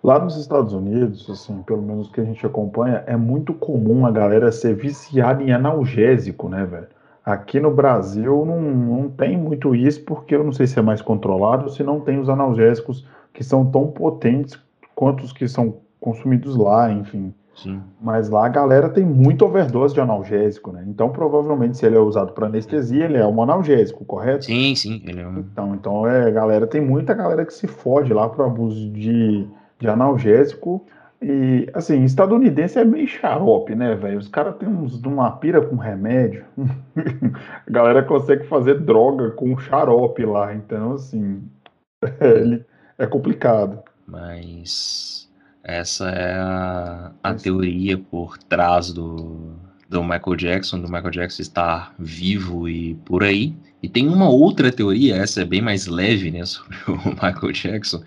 [0.03, 4.11] Lá nos Estados Unidos, assim, pelo menos que a gente acompanha, é muito comum a
[4.11, 6.88] galera ser viciada em analgésico, né, velho?
[7.26, 11.02] Aqui no Brasil não, não tem muito isso, porque eu não sei se é mais
[11.02, 13.04] controlado ou se não tem os analgésicos
[13.34, 14.60] que são tão potentes
[14.94, 17.34] quanto os que são consumidos lá, enfim.
[17.56, 17.82] Sim.
[18.02, 20.84] Mas lá a galera tem muito overdose de analgésico, né?
[20.88, 24.46] Então, provavelmente, se ele é usado para anestesia, ele é um analgésico, correto?
[24.46, 25.02] Sim, sim.
[25.06, 25.40] Ele é um...
[25.40, 29.48] Então, então é, galera, tem muita galera que se fode lá pro abuso de,
[29.80, 30.86] de analgésico
[31.22, 34.20] e, assim, estadunidense é meio xarope, né, velho?
[34.20, 36.45] Os caras têm uns, uma pira com remédio.
[37.66, 40.53] a galera consegue fazer droga com xarope lá.
[40.53, 41.41] Então, assim,
[42.03, 42.59] é,
[42.97, 43.82] é complicado.
[44.05, 45.30] Mas
[45.63, 49.55] essa é a, a teoria por trás do,
[49.89, 53.55] do Michael Jackson, do Michael Jackson estar vivo e por aí.
[53.82, 58.03] E tem uma outra teoria, essa é bem mais leve, né, sobre o Michael Jackson,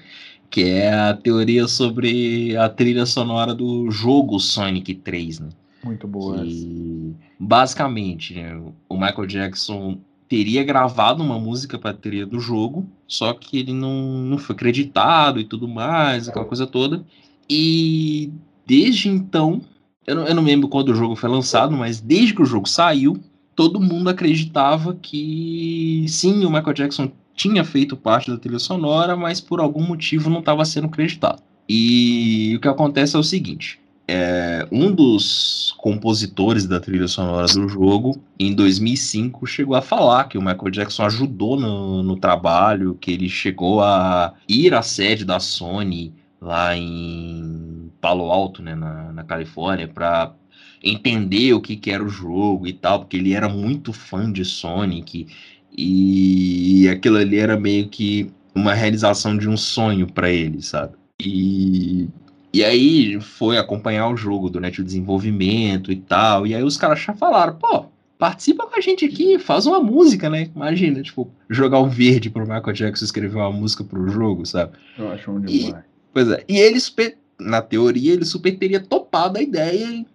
[0.50, 5.48] que é a teoria sobre a trilha sonora do jogo Sonic 3, né?
[5.84, 6.42] Muito boa.
[6.42, 12.86] Que, basicamente, né, o Michael Jackson teria gravado uma música para a trilha do jogo,
[13.06, 17.04] só que ele não, não foi acreditado e tudo mais, aquela coisa toda.
[17.48, 18.30] E
[18.66, 19.62] desde então,
[20.06, 22.68] eu não, eu não lembro quando o jogo foi lançado, mas desde que o jogo
[22.68, 23.18] saiu,
[23.54, 29.40] todo mundo acreditava que sim, o Michael Jackson tinha feito parte da trilha sonora, mas
[29.40, 31.40] por algum motivo não estava sendo acreditado.
[31.68, 33.78] E o que acontece é o seguinte:
[34.08, 40.36] é, um dos compositores da trilha sonora do jogo, em 2005, chegou a falar que
[40.36, 45.38] o Michael Jackson ajudou no, no trabalho, que ele chegou a ir à sede da
[45.38, 50.32] Sony lá em Palo Alto, né, na, na Califórnia, para
[50.82, 54.44] entender o que, que era o jogo e tal, porque ele era muito fã de
[54.44, 55.26] Sonic
[55.78, 60.94] e aquilo ali era meio que uma realização de um sonho para ele, sabe?
[61.22, 62.08] E,
[62.52, 66.46] e aí foi acompanhar o jogo durante o desenvolvimento e tal.
[66.46, 67.86] E aí os caras já falaram, pô,
[68.18, 70.50] participa com a gente aqui, faz uma música, né?
[70.54, 74.72] Imagina, tipo, jogar um verde pro Michael Jackson escrever uma música pro jogo, sabe?
[74.98, 75.84] Eu acho um demais.
[75.84, 76.78] E, pois é, e ele,
[77.38, 80.06] na teoria, ele super teria topado a ideia e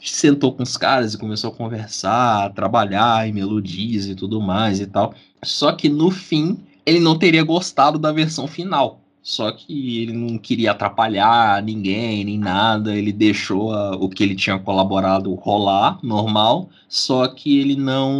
[0.00, 4.80] sentou com os caras e começou a conversar, a trabalhar em melodias e tudo mais
[4.80, 5.14] e tal.
[5.42, 9.00] Só que no fim, ele não teria gostado da versão final.
[9.22, 12.96] Só que ele não queria atrapalhar ninguém, nem nada.
[12.96, 16.70] Ele deixou a, o que ele tinha colaborado rolar, normal.
[16.88, 18.12] Só que ele não,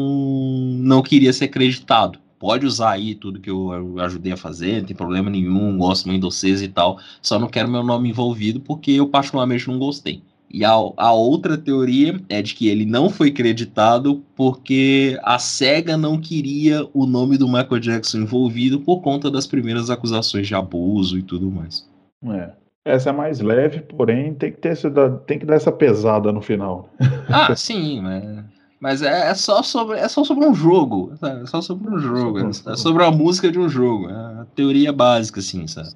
[0.78, 2.18] não queria ser acreditado.
[2.38, 6.22] Pode usar aí tudo que eu ajudei a fazer, não tem problema nenhum, gosto muito
[6.22, 6.98] de vocês e tal.
[7.20, 10.22] Só não quero meu nome envolvido porque eu particularmente não gostei.
[10.53, 15.96] E a, a, outra teoria é de que ele não foi creditado porque a SEGA
[15.96, 21.16] não queria o nome do Michael Jackson envolvido por conta das primeiras acusações de abuso
[21.16, 21.88] e tudo mais.
[22.26, 22.51] É.
[22.84, 24.90] Essa é mais leve, porém tem que, ter essa,
[25.26, 26.88] tem que dar essa pesada no final.
[27.28, 28.44] Ah, sim, né?
[28.80, 31.12] Mas é, é, só sobre, é só sobre um jogo.
[31.22, 32.38] É só sobre um jogo.
[32.40, 34.09] É, é sobre a música de um jogo.
[34.09, 35.90] É a teoria básica, assim, sabe?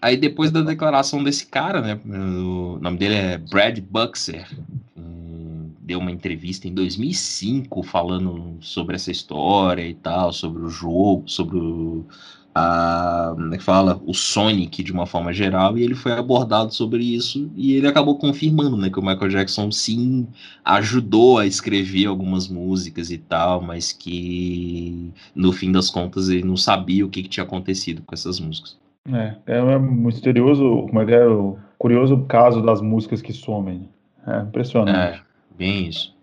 [0.00, 2.00] Aí depois da declaração desse cara, né?
[2.04, 4.46] O nome dele é Brad Buxer.
[5.80, 11.56] Deu uma entrevista em 2005 falando sobre essa história e tal, sobre o jogo, sobre
[11.56, 12.04] o,
[12.54, 16.74] a, como é que fala, o Sonic de uma forma geral, e ele foi abordado
[16.74, 20.26] sobre isso e ele acabou confirmando, né, que o Michael Jackson sim
[20.64, 26.56] ajudou a escrever algumas músicas e tal, mas que no fim das contas ele não
[26.56, 28.76] sabia o que, que tinha acontecido com essas músicas.
[29.12, 33.88] É, é um misterioso, como é que é, o curioso caso das músicas que somem.
[34.26, 35.18] É impressionante.
[35.18, 35.20] É,
[35.56, 36.14] bem isso.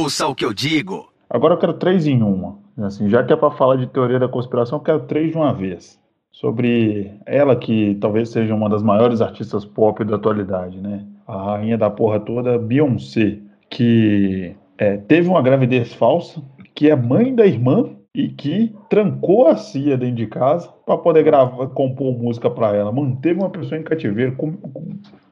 [0.00, 1.12] Ouça o que eu digo.
[1.28, 2.58] Agora eu quero três em uma.
[2.78, 5.52] Assim, já que é para falar de teoria da conspiração, eu quero três de uma
[5.52, 6.00] vez.
[6.32, 11.04] Sobre ela, que talvez seja uma das maiores artistas pop da atualidade, né?
[11.26, 13.38] A rainha da porra toda, Beyoncé,
[13.70, 16.42] que é, teve uma gravidez falsa,
[16.74, 21.24] que é mãe da irmã e que trancou a Cia dentro de casa para poder
[21.24, 22.92] gravar, compor música para ela.
[22.92, 24.36] Manteve uma pessoa em cativeiro.
[24.36, 24.56] Como,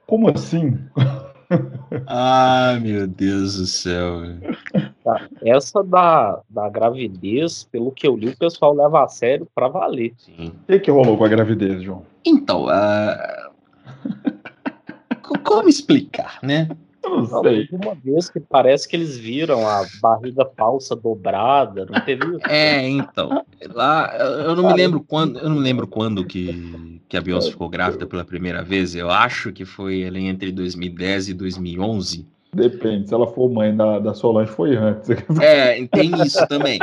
[0.04, 0.76] como assim?
[2.08, 4.22] Ai, meu Deus do céu.
[5.04, 5.28] Tá.
[5.44, 10.12] Essa da, da gravidez, pelo que eu li, o pessoal leva a sério pra valer.
[10.16, 10.48] Sim.
[10.48, 12.02] O que, que rolou com a gravidez, João?
[12.24, 13.42] Então, uh...
[15.44, 16.68] como explicar, né?
[17.04, 17.68] Eu não sei.
[17.72, 22.46] Uma vez que parece que eles viram a barriga falsa dobrada, não teve isso?
[22.48, 23.44] É, então.
[23.72, 27.50] Lá, eu não me lembro quando, eu não me lembro quando que, que a Beyoncé
[27.50, 28.94] ficou grávida pela primeira vez.
[28.94, 32.26] Eu acho que foi ali entre 2010 e 2011.
[32.54, 35.08] Depende, se ela for mãe da, da Solange, foi antes.
[35.40, 36.78] É, tem isso também.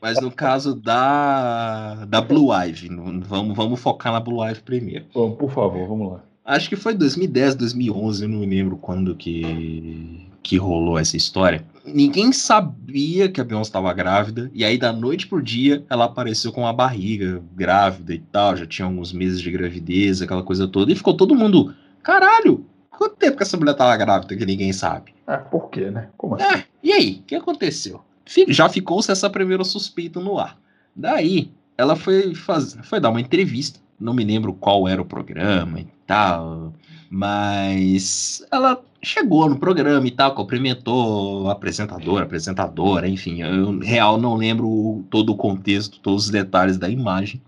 [0.00, 2.88] Mas no caso da, da Blue Ivy,
[3.22, 5.06] vamos, vamos focar na Blue Ivy primeiro.
[5.12, 6.20] Vamos, por favor, vamos lá.
[6.48, 11.62] Acho que foi 2010, 2011, eu não lembro quando que, que rolou essa história.
[11.84, 16.50] Ninguém sabia que a Beyoncé estava grávida, e aí da noite pro dia ela apareceu
[16.50, 20.90] com uma barriga grávida e tal, já tinha alguns meses de gravidez, aquela coisa toda,
[20.90, 22.64] e ficou todo mundo, caralho,
[22.98, 25.14] Quanto tempo que essa mulher tava grávida que ninguém sabe?
[25.24, 26.08] É, por quê, né?
[26.16, 26.44] Como assim?
[26.44, 28.02] É, e aí, o que aconteceu?
[28.48, 30.58] Já ficou-se essa primeira suspeita no ar.
[30.96, 32.76] Daí, ela foi, faz...
[32.82, 36.72] foi dar uma entrevista, não me lembro qual era o programa e tal,
[37.10, 44.36] mas ela chegou no programa e tal, cumprimentou o apresentador, apresentadora, enfim, eu real não
[44.36, 47.40] lembro todo o contexto, todos os detalhes da imagem.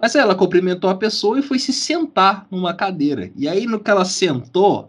[0.00, 3.30] Mas ela cumprimentou a pessoa e foi se sentar numa cadeira.
[3.34, 4.86] E aí, no que ela sentou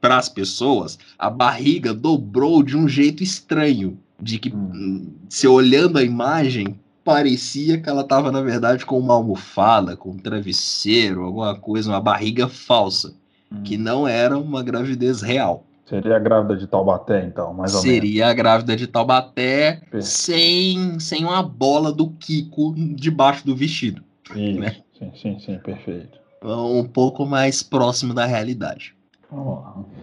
[0.00, 3.98] para as pessoas, a barriga dobrou de um jeito estranho.
[4.18, 5.12] De que, hum.
[5.28, 6.74] se olhando a imagem,
[7.06, 12.00] parecia que ela estava, na verdade, com uma almofada, com um travesseiro, alguma coisa, uma
[12.00, 13.14] barriga falsa.
[13.50, 13.62] Hum.
[13.62, 15.62] Que não era uma gravidez real.
[15.88, 18.08] Seria a grávida de Taubaté, então, mais ou Seria menos.
[18.08, 24.02] Seria a grávida de Taubaté sem, sem uma bola do Kiko debaixo do vestido.
[24.34, 24.76] Isso, né?
[24.98, 26.18] Sim, sim, sim, perfeito.
[26.42, 28.95] Um pouco mais próximo da realidade.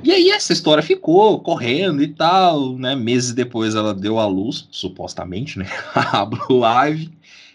[0.03, 2.95] E aí essa história ficou correndo e tal, né?
[2.95, 5.65] Meses depois ela deu à luz, supostamente, né?
[5.95, 7.11] A Blue Ivy.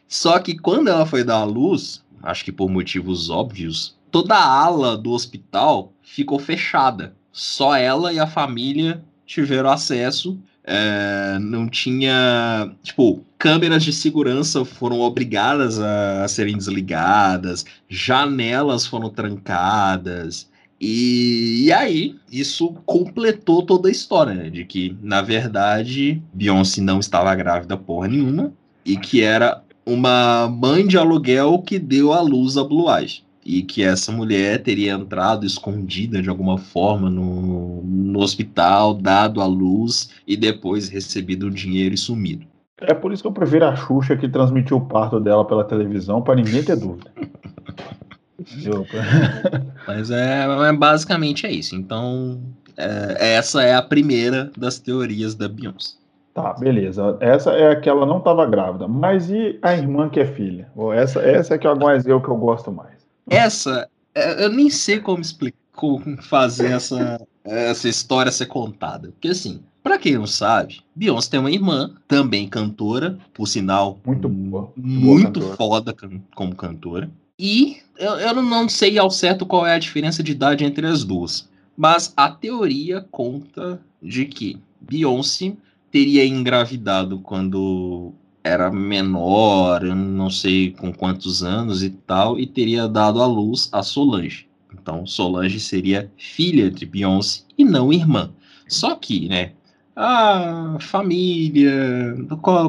[0.06, 4.64] Só que quando ela foi dar à luz, acho que por motivos óbvios, toda a
[4.64, 7.14] ala do hospital ficou fechada.
[7.30, 10.38] Só ela e a família tiveram acesso
[10.70, 12.70] é, não tinha.
[12.82, 20.46] Tipo, câmeras de segurança foram obrigadas a, a serem desligadas, janelas foram trancadas.
[20.80, 24.48] E, e, aí, isso completou toda a história, né?
[24.48, 28.52] De que, na verdade, Beyoncé não estava grávida porra nenhuma
[28.84, 33.62] e que era uma mãe de aluguel que deu à luz a Blue Eyes e
[33.62, 40.10] que essa mulher teria entrado escondida de alguma forma no, no hospital, dado a luz
[40.26, 42.46] e depois recebido o dinheiro e sumido.
[42.80, 46.20] É por isso que eu prefiro a Xuxa que transmitiu o parto dela pela televisão,
[46.20, 47.10] para ninguém ter dúvida.
[49.86, 51.74] Mas é, é, basicamente é isso.
[51.74, 52.40] Então,
[52.76, 55.96] é, essa é a primeira das teorias da Beyoncé.
[56.32, 57.16] Tá, beleza.
[57.20, 58.86] Essa é a que ela não estava grávida.
[58.86, 60.70] Mas e a irmã que é filha?
[60.94, 62.96] Essa, essa é que é mais eu que eu gosto mais.
[63.28, 69.08] Essa, é, eu nem sei como explicar, como fazer essa, essa história ser contada.
[69.08, 74.28] Porque assim, para quem não sabe, Beyoncé tem uma irmã, também cantora, por sinal, muito
[74.28, 75.94] boa, muito boa foda
[76.34, 77.10] como cantora.
[77.38, 81.04] E eu, eu não sei ao certo qual é a diferença de idade entre as
[81.04, 81.48] duas.
[81.76, 85.54] Mas a teoria conta de que Beyoncé
[85.90, 92.88] teria engravidado quando era menor, eu não sei com quantos anos e tal, e teria
[92.88, 94.48] dado à luz a Solange.
[94.72, 98.30] Então, Solange seria filha de Beyoncé e não irmã.
[98.66, 99.52] Só que, né,
[99.94, 102.16] a família,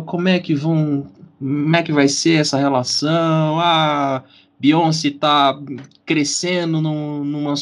[0.05, 1.07] como é que vão,
[1.37, 3.59] como é que vai ser essa relação?
[3.59, 4.23] Ah,
[4.59, 5.57] Beyoncé tá
[6.05, 7.53] crescendo no, numa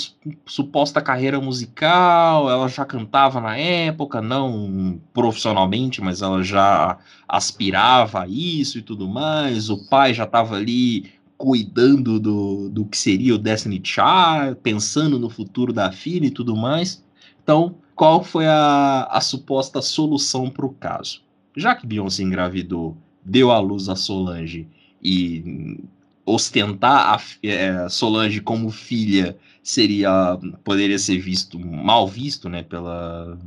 [0.47, 8.27] suposta carreira musical, ela já cantava na época, não profissionalmente, mas ela já aspirava a
[8.27, 9.69] isso e tudo mais.
[9.69, 15.29] O pai já estava ali cuidando do, do que seria o Destiny Child, pensando no
[15.29, 17.03] futuro da filha e tudo mais.
[17.43, 21.21] Então, qual foi a, a suposta solução para o caso?
[21.55, 24.67] Já que Beyoncé engravidou, deu à luz a Solange
[25.01, 25.79] e
[26.27, 33.37] ostentar a é, Solange como filha seria poderia ser visto mal visto, né, pela,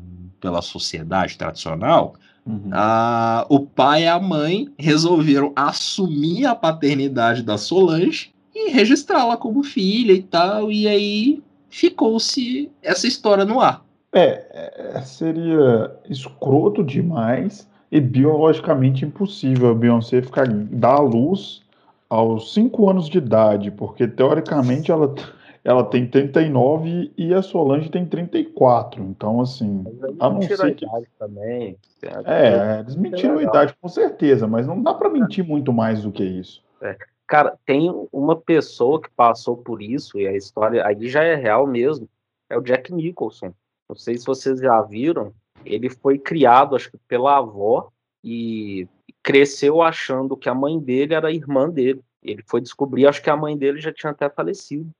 [0.40, 2.14] pela sociedade tradicional.
[2.46, 2.70] Uhum.
[2.72, 9.62] Ah, o pai e a mãe resolveram assumir a paternidade da Solange e registrá-la como
[9.62, 13.84] filha e tal, e aí ficou-se essa história no ar.
[14.12, 21.62] É, é seria escroto demais e biologicamente impossível a Beyoncé ficar dar à luz
[22.10, 25.14] aos 5 anos de idade, porque teoricamente ela,
[25.62, 29.00] ela tem 39 e a Solange tem 34.
[29.04, 29.84] Então, assim,
[30.18, 30.84] a não ser que.
[31.16, 31.78] Também.
[32.26, 36.10] É, eles mentiram a idade com certeza, mas não dá para mentir muito mais do
[36.10, 36.62] que isso.
[36.82, 36.96] É.
[37.28, 41.64] Cara, tem uma pessoa que passou por isso, e a história aí já é real
[41.64, 42.08] mesmo,
[42.48, 43.52] é o Jack Nicholson.
[43.88, 45.32] Não sei se vocês já viram,
[45.64, 47.88] ele foi criado, acho que pela avó,
[48.24, 48.88] e
[49.22, 52.00] cresceu achando que a mãe dele era a irmã dele.
[52.22, 54.90] Ele foi descobrir, acho que a mãe dele já tinha até falecido.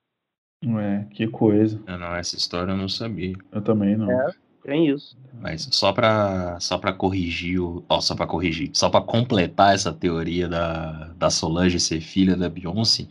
[0.63, 1.81] É, que coisa.
[1.87, 3.35] Não, não, essa história eu não sabia.
[3.51, 4.11] Eu também não.
[4.11, 4.31] É,
[4.63, 5.17] tem isso.
[5.41, 9.93] Mas só para só para corrigir o, ó, só para corrigir, só para completar essa
[9.93, 13.07] teoria da, da Solange ser filha da Beyoncé,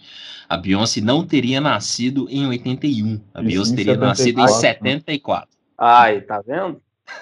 [0.47, 3.19] a Beyoncé não teria nascido em 81.
[3.33, 5.49] A Beyoncé teria 74, nascido em 74.
[5.49, 5.57] Né?
[5.77, 6.81] Ai, tá vendo?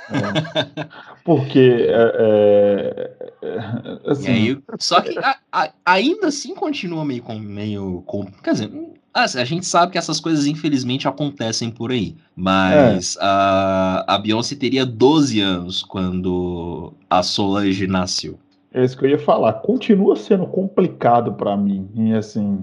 [0.10, 0.88] É.
[1.24, 3.12] Porque é,
[3.42, 4.32] é, assim...
[4.32, 8.72] aí, só que a, a, ainda assim continua meio com meio com, quer dizer,
[9.14, 14.86] a gente sabe que essas coisas infelizmente acontecem por aí, mas a, a Beyoncé teria
[14.86, 18.40] 12 anos quando a Solange nasceu.
[18.74, 19.54] É isso que eu ia falar.
[19.54, 22.62] Continua sendo complicado para mim, e assim,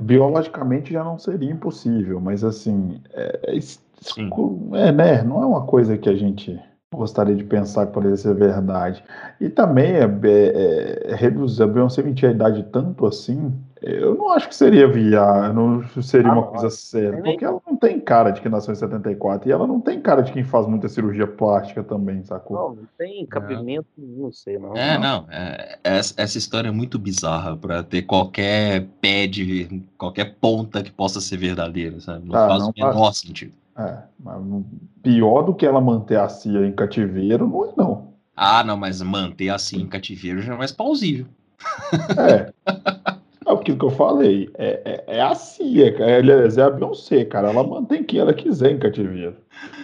[0.00, 3.56] biologicamente já não seria impossível, mas assim, é,
[4.74, 5.22] é, né?
[5.22, 6.58] Não é uma coisa que a gente
[6.94, 9.04] gostaria de pensar que poderia ser verdade.
[9.40, 14.30] E também é, é, é reduzir a Beyoncé mentir a idade tanto assim, eu não
[14.32, 18.30] acho que seria viável, não seria ah, uma coisa séria, porque ela não tem cara
[18.30, 21.26] de que nasceu em 74 e ela não tem cara de quem faz muita cirurgia
[21.26, 22.56] plástica também, sacou?
[22.56, 24.02] Não, não tem cabimento é.
[24.02, 24.76] não sei não.
[24.76, 30.36] É, não, é, essa, essa história é muito bizarra para ter qualquer pé de qualquer
[30.40, 32.26] ponta que possa ser verdadeira, sabe?
[32.26, 33.18] Não ah, faz não o menor faz...
[33.18, 33.52] sentido.
[33.78, 34.42] É, mas
[35.02, 38.14] pior do que ela manter a CIA em cativeiro, não é não.
[38.34, 41.26] Ah, não, mas manter a CIA em cativeiro já é mais plausível.
[42.18, 42.52] É.
[43.48, 44.50] É aquilo que eu falei.
[44.58, 47.48] É, é, é a CIA, aliás, é a Beyoncé, cara.
[47.48, 49.36] Ela mantém quem ela quiser em cativeiro.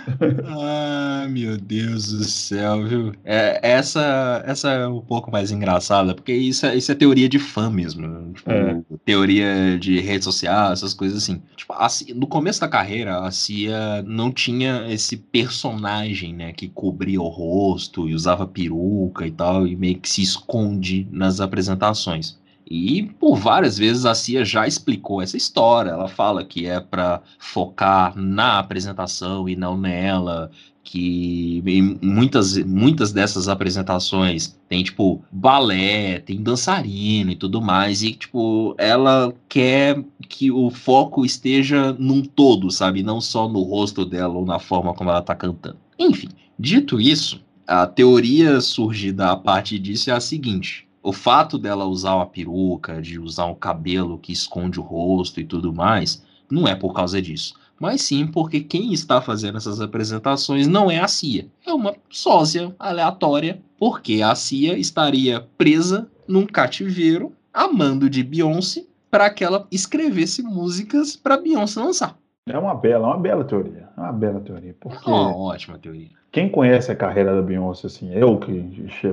[0.46, 3.12] ah, meu Deus do céu, viu?
[3.24, 7.38] É, essa, essa é um pouco mais engraçada, porque isso é, isso é teoria de
[7.38, 8.34] fã mesmo.
[8.34, 8.82] Tipo, é.
[9.02, 11.40] Teoria de rede social, essas coisas assim.
[11.56, 17.20] Tipo, a, no começo da carreira, a Cia não tinha esse personagem, né, que cobria
[17.20, 22.38] o rosto e usava peruca e tal, e meio que se esconde nas apresentações.
[22.66, 25.90] E por várias vezes a Cia já explicou essa história.
[25.90, 30.50] Ela fala que é para focar na apresentação e não nela.
[30.82, 31.62] Que
[32.02, 38.02] muitas, muitas dessas apresentações tem, tipo, balé, tem dançarina e tudo mais.
[38.02, 43.02] E, tipo, ela quer que o foco esteja num todo, sabe?
[43.02, 45.78] Não só no rosto dela ou na forma como ela tá cantando.
[45.98, 51.84] Enfim, dito isso, a teoria surgida a partir disso é a seguinte: o fato dela
[51.84, 56.66] usar uma peruca, de usar um cabelo que esconde o rosto e tudo mais, não
[56.66, 57.54] é por causa disso.
[57.78, 61.46] Mas sim porque quem está fazendo essas apresentações não é a Cia.
[61.66, 69.28] É uma sósia aleatória, porque a Cia estaria presa num cativeiro, amando de Beyoncé, para
[69.28, 72.16] que ela escrevesse músicas para Beyoncé lançar.
[72.46, 73.90] É uma bela, uma bela teoria.
[73.94, 74.74] É uma bela teoria.
[74.80, 75.08] Porque...
[75.08, 76.10] É uma ótima teoria.
[76.34, 78.50] Quem conhece a carreira da Beyoncé, assim, eu que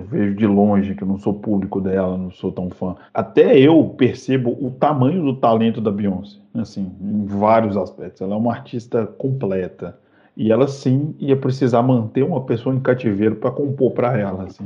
[0.09, 4.57] vejo de longe, que não sou público dela, não sou tão fã, até eu percebo
[4.59, 8.21] o tamanho do talento da Beyoncé, assim, em vários aspectos.
[8.21, 9.99] Ela é uma artista completa.
[10.35, 14.65] E ela sim ia precisar manter uma pessoa em cativeiro para compor para ela, assim.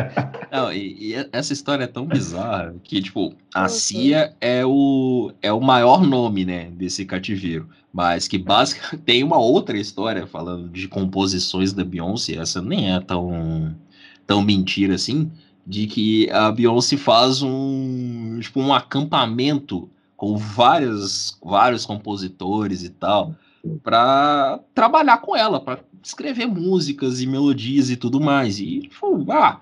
[0.50, 5.52] Não, e, e, essa história é tão bizarra que, tipo, a Cia é o, é
[5.52, 7.68] o maior nome, né, desse cativeiro.
[7.92, 12.98] Mas que basicamente tem uma outra história falando de composições da Beyoncé, essa nem é
[12.98, 13.76] tão,
[14.26, 15.30] tão mentira assim,
[15.66, 23.34] de que a Beyoncé faz um, tipo, um acampamento com vários, vários compositores e tal,
[23.82, 28.58] para trabalhar com ela, para escrever músicas e melodias e tudo mais.
[28.58, 29.60] E, tipo, ah,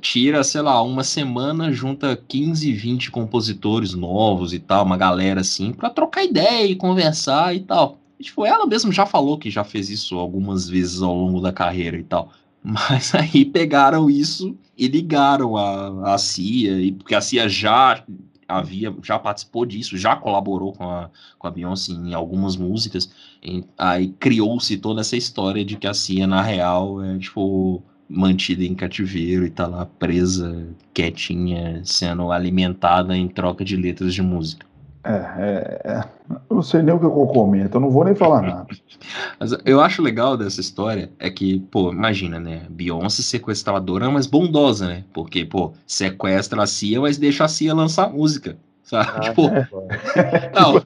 [0.00, 5.72] tira, sei lá, uma semana, junta 15, 20 compositores novos e tal, uma galera assim,
[5.72, 7.98] para trocar ideia e conversar e tal.
[8.18, 11.52] E, tipo, ela mesma já falou que já fez isso algumas vezes ao longo da
[11.52, 12.32] carreira e tal.
[12.62, 18.02] Mas aí pegaram isso e ligaram a, a CIA, e, porque a CIA já
[18.48, 23.10] havia, já participou disso, já colaborou com a, com a Beyoncé em algumas músicas.
[23.42, 28.64] E, aí criou-se toda essa história de que a CIA, na real, é tipo mantida
[28.64, 34.66] em cativeiro e tá lá presa, quietinha, sendo alimentada em troca de letras de música.
[35.04, 36.04] É, é, é.
[36.50, 38.66] eu não sei nem o que eu comento, eu não vou nem falar nada.
[39.38, 42.62] Mas eu acho legal dessa história é que, pô, imagina, né?
[42.68, 45.04] Beyoncé sequestradora, mas bondosa, né?
[45.12, 48.56] Porque, pô, sequestra a Cia, mas deixa a Cia lançar música.
[48.82, 49.10] Sabe?
[49.14, 50.50] Ah, tipo, é.
[50.54, 50.82] não,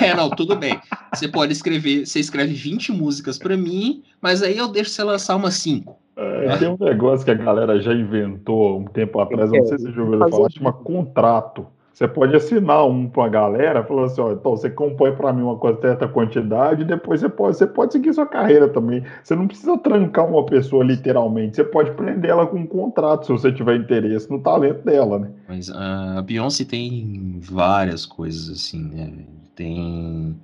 [0.00, 0.80] é, não, tudo bem.
[1.12, 5.34] Você pode escrever, você escreve 20 músicas para mim, mas aí eu deixo você lançar
[5.36, 5.96] umas 5.
[6.16, 9.84] É, tem um negócio que a galera já inventou um tempo atrás, não sei se
[9.84, 11.66] você já ouviu falar, chama contrato.
[11.92, 15.42] Você pode assinar um para a galera, falando assim, ó, então você compõe para mim
[15.42, 19.04] uma certa quantidade, depois você pode, você pode seguir sua carreira também.
[19.22, 23.32] Você não precisa trancar uma pessoa literalmente, você pode prender ela com um contrato se
[23.32, 25.30] você tiver interesse no talento dela, né?
[25.48, 29.12] Mas a Beyoncé tem várias coisas assim, né?
[29.54, 30.36] Tem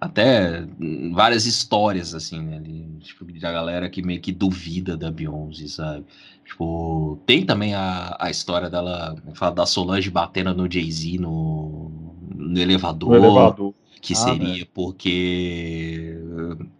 [0.00, 0.64] até
[1.12, 2.60] várias histórias, assim, né?
[3.00, 6.04] Tipo, da galera que meio que duvida da Beyoncé, sabe?
[6.46, 11.90] Tipo, tem também a, a história dela, fala da Solange batendo no Jay-Z no,
[12.34, 13.10] no elevador.
[13.10, 13.74] No elevador.
[14.00, 14.66] Que ah, seria né?
[14.72, 16.16] porque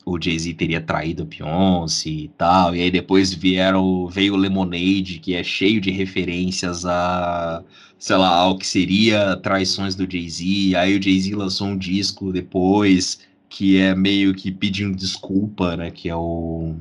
[0.05, 2.77] o Jay-Z teria traído a Beyoncé e tal.
[2.77, 7.65] E aí depois vieram, veio o Lemonade, que é cheio de referências a
[7.99, 10.77] sei lá, ao que seria traições do Jay-Z.
[10.77, 15.91] Aí o Jay-Z lançou um disco depois que é meio que pedindo desculpa, né?
[15.91, 16.75] Que é o.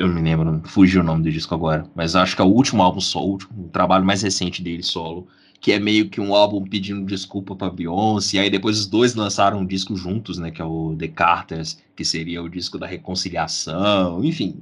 [0.00, 1.84] Eu me lembro, fugiu o nome do disco agora.
[1.94, 5.28] Mas acho que é o último álbum solo, o trabalho mais recente dele solo.
[5.60, 8.38] Que é meio que um álbum pedindo desculpa pra Beyoncé.
[8.38, 10.50] E aí depois os dois lançaram um disco juntos, né?
[10.50, 14.24] Que é o The Carters, que seria o disco da reconciliação.
[14.24, 14.56] Enfim,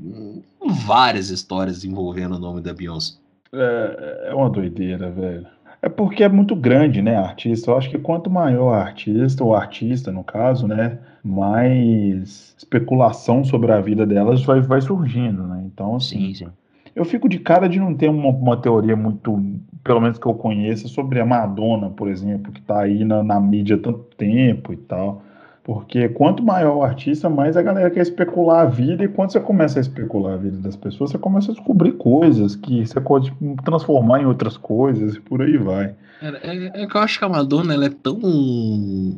[0.84, 3.14] várias histórias envolvendo o nome da Beyoncé.
[3.52, 5.46] É, é uma doideira, velho.
[5.80, 7.70] É porque é muito grande, né, artista.
[7.70, 13.70] Eu acho que quanto maior a artista, ou artista, no caso, né, mais especulação sobre
[13.72, 15.62] a vida delas vai, vai surgindo, né?
[15.66, 16.48] Então, assim, sim, sim.
[16.96, 19.40] eu fico de cara de não ter uma, uma teoria muito,
[19.84, 23.40] pelo menos que eu conheça, sobre a Madonna, por exemplo, que tá aí na, na
[23.40, 25.22] mídia há tanto tempo e tal.
[25.68, 29.38] Porque quanto maior o artista, mais a galera quer especular a vida, e quando você
[29.38, 33.30] começa a especular a vida das pessoas, você começa a descobrir coisas que você pode
[33.66, 35.94] transformar em outras coisas e por aí vai.
[36.22, 38.18] É, é, que eu acho que a Madonna ela é tão.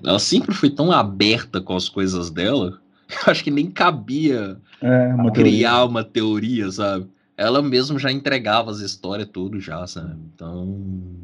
[0.04, 5.06] Ela sempre foi tão aberta com as coisas dela, eu acho que nem cabia é,
[5.14, 5.88] uma criar teoria.
[5.88, 7.06] uma teoria, sabe?
[7.36, 10.16] Ela mesma já entregava as histórias tudo já, sabe?
[10.34, 10.66] Então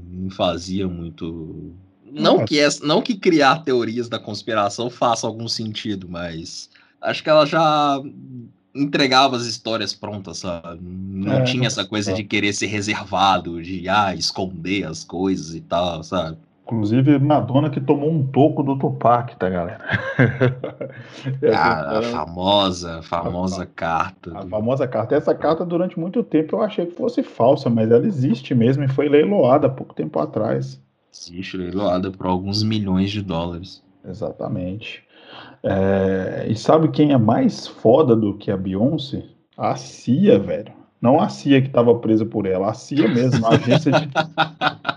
[0.09, 1.75] não fazia muito
[2.13, 7.31] não que, é, não que criar teorias da conspiração faça algum sentido, mas acho que
[7.31, 8.01] ela já
[8.75, 10.81] entregava as histórias prontas, sabe?
[10.83, 15.61] Não é, tinha essa coisa de querer ser reservado, de ah, esconder as coisas e
[15.61, 16.37] tal, sabe?
[16.67, 19.85] Inclusive, Madonna que tomou um toco do Tupac, tá, galera?
[21.55, 24.37] a, a famosa, famosa a, carta.
[24.37, 24.49] A do...
[24.49, 25.15] famosa carta.
[25.15, 28.89] Essa carta, durante muito tempo, eu achei que fosse falsa, mas ela existe mesmo e
[28.89, 30.81] foi leiloada pouco tempo atrás.
[31.17, 33.83] Existe leiloada por alguns milhões de dólares.
[34.05, 35.03] Exatamente.
[35.63, 39.25] É, e sabe quem é mais foda do que a Beyoncé?
[39.57, 40.73] A CIA, velho.
[41.01, 44.09] Não a CIA que estava presa por ela, a CIA mesmo, a agência de.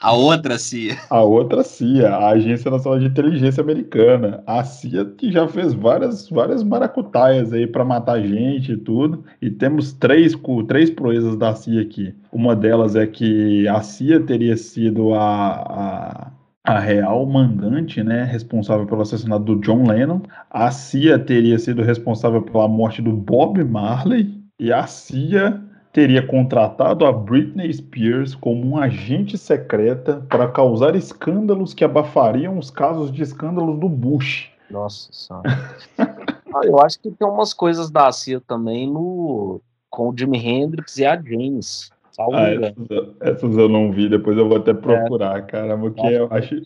[0.00, 0.96] A outra CIA.
[1.10, 4.42] A outra CIA, a Agência Nacional de Inteligência Americana.
[4.46, 9.24] A CIA que já fez várias, várias maracutaias aí para matar gente e tudo.
[9.42, 10.32] E temos três,
[10.66, 12.14] três proezas da CIA aqui.
[12.32, 16.32] Uma delas é que a CIA teria sido a, a,
[16.64, 20.22] a real mandante, né, responsável pelo assassinato do John Lennon.
[20.50, 24.34] A CIA teria sido responsável pela morte do Bob Marley.
[24.58, 25.62] E a CIA
[25.96, 32.70] teria contratado a Britney Spears como um agente secreta para causar escândalos que abafariam os
[32.70, 34.50] casos de escândalos do Bush.
[34.70, 35.48] Nossa senhora.
[35.98, 40.98] ah, eu acho que tem umas coisas da CIA também no com o Jimi Hendrix
[40.98, 41.90] e a James.
[42.18, 42.74] Ah, essas,
[43.20, 45.42] essas, eu não vi, depois eu vou até procurar, é.
[45.42, 46.62] cara, porque eu acho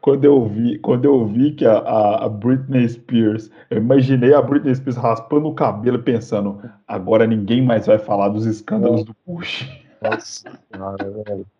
[0.00, 4.74] quando eu vi, quando eu vi que a, a, Britney Spears, eu imaginei a Britney
[4.74, 9.04] Spears raspando o cabelo pensando, agora ninguém mais vai falar dos escândalos é.
[9.04, 9.68] do Bush.
[10.02, 10.58] Nossa.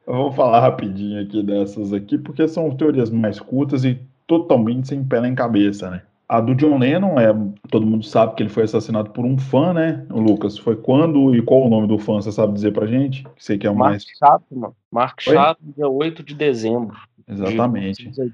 [0.07, 5.05] Eu vou falar rapidinho aqui dessas aqui, porque são teorias mais curtas e totalmente sem
[5.05, 6.03] pé nem cabeça, né?
[6.33, 7.31] A do John Lennon, é,
[7.69, 10.07] todo mundo sabe que ele foi assassinado por um fã, né?
[10.09, 12.15] Lucas, foi quando e qual o nome do fã?
[12.15, 13.27] Você sabe dizer pra gente?
[13.37, 14.07] Sei que é o Mark mais.
[14.19, 14.71] Chapman.
[14.91, 16.97] Mark Chapman, dia 8 de dezembro.
[17.29, 18.11] Exatamente.
[18.11, 18.33] De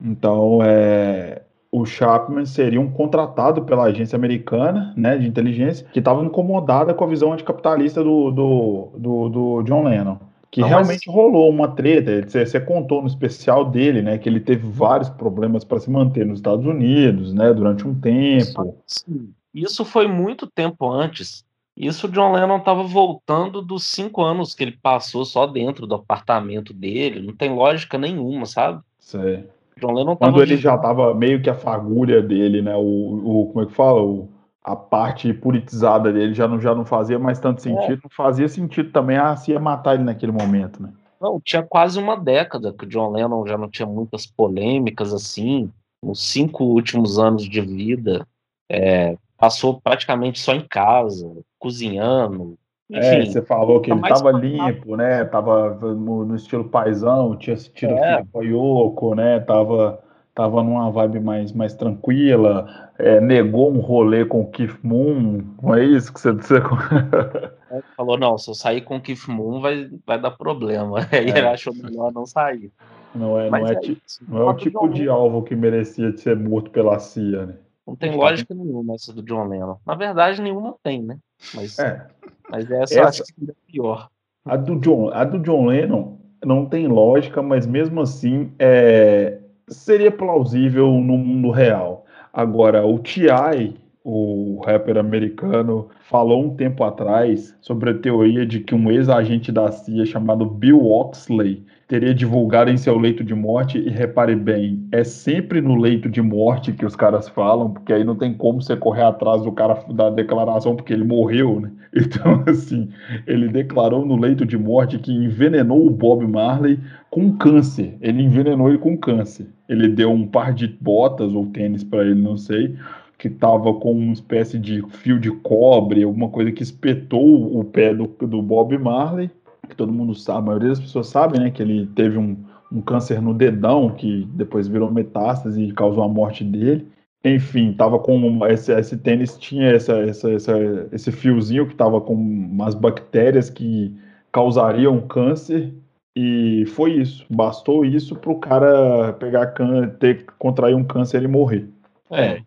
[0.00, 6.24] então, é, o Chapman seria um contratado pela agência americana né, de inteligência que estava
[6.24, 10.16] incomodada com a visão anticapitalista do, do, do, do John Lennon.
[10.52, 11.16] Que Não, realmente mas...
[11.16, 12.28] rolou uma treta.
[12.28, 14.18] Você, você, contou no especial dele, né?
[14.18, 17.54] Que ele teve vários problemas para se manter nos Estados Unidos, né?
[17.54, 18.76] Durante um tempo.
[18.86, 19.32] Sim.
[19.54, 21.42] Isso foi muito tempo antes.
[21.74, 26.74] Isso John Lennon estava voltando dos cinco anos que ele passou só dentro do apartamento
[26.74, 27.26] dele.
[27.26, 28.82] Não tem lógica nenhuma, sabe?
[28.98, 29.46] Sei.
[29.80, 32.76] John Lennon Quando ele já estava meio que a fagulha dele, né?
[32.76, 34.02] O, o como é que fala?
[34.02, 34.28] O,
[34.64, 37.62] a parte politizada dele já não, já não fazia mais tanto é.
[37.62, 37.94] sentido.
[37.94, 38.00] É.
[38.04, 40.90] Não fazia sentido também ah, se ia matar ele naquele momento, né?
[41.20, 45.70] Não, tinha quase uma década que o John Lennon já não tinha muitas polêmicas assim.
[46.02, 48.26] Nos cinco últimos anos de vida,
[48.68, 52.58] é, passou praticamente só em casa, cozinhando,
[52.92, 55.24] é, Enfim, é, você falou que ele estava limpo, né?
[55.24, 58.22] Tava no, no, estilo paisão, tinha assistido é.
[58.34, 59.40] o Yoko, né?
[59.40, 59.98] Tava,
[60.34, 65.74] tava numa vibe mais, mais tranquila, é, negou um rolê com o Keith Moon, não
[65.74, 66.54] é isso que você disse?
[66.54, 71.00] É, falou, não, se eu sair com o Keith Moon vai, vai dar problema.
[71.12, 72.70] Aí ele achou melhor não sair.
[73.14, 73.80] Não é, não é,
[74.26, 77.54] não é o tipo de alvo que merecia ser morto pela CIA, né?
[77.86, 79.76] Não tem lógica nenhuma essa do John Lennon.
[79.84, 81.18] Na verdade, nenhuma tem, né?
[81.54, 82.06] Mas, é.
[82.48, 84.08] mas essa, essa acho que é pior.
[84.44, 90.10] A do, John, a do John Lennon não tem lógica, mas mesmo assim é, seria
[90.10, 92.04] plausível no mundo real.
[92.32, 93.74] Agora, o T.I.,
[94.04, 99.70] o rapper americano, falou um tempo atrás sobre a teoria de que um ex-agente da
[99.70, 105.04] CIA chamado Bill Oxley teria divulgado em seu leito de morte, e repare bem, é
[105.04, 108.74] sempre no leito de morte que os caras falam, porque aí não tem como você
[108.74, 111.70] correr atrás do cara da declaração, porque ele morreu, né?
[111.94, 112.88] Então, assim,
[113.26, 116.78] ele declarou no leito de morte que envenenou o Bob Marley
[117.10, 117.94] com câncer.
[118.00, 119.46] Ele envenenou ele com câncer.
[119.68, 122.74] Ele deu um par de botas ou tênis para ele, não sei,
[123.22, 127.94] que tava com uma espécie de fio de cobre, alguma coisa que espetou o pé
[127.94, 129.30] do, do Bob Marley
[129.68, 132.36] que todo mundo sabe, a maioria das pessoas sabe, né, que ele teve um,
[132.70, 136.88] um câncer no dedão, que depois virou metástase e causou a morte dele.
[137.24, 142.12] Enfim, tava com esse, esse tênis tinha essa, essa, essa, esse fiozinho que tava com
[142.12, 143.96] umas bactérias que
[144.32, 145.72] causariam câncer
[146.16, 147.24] e foi isso.
[147.30, 149.54] Bastou isso para o cara pegar
[150.00, 151.68] ter contrair um câncer e morrer.
[152.10, 152.42] É.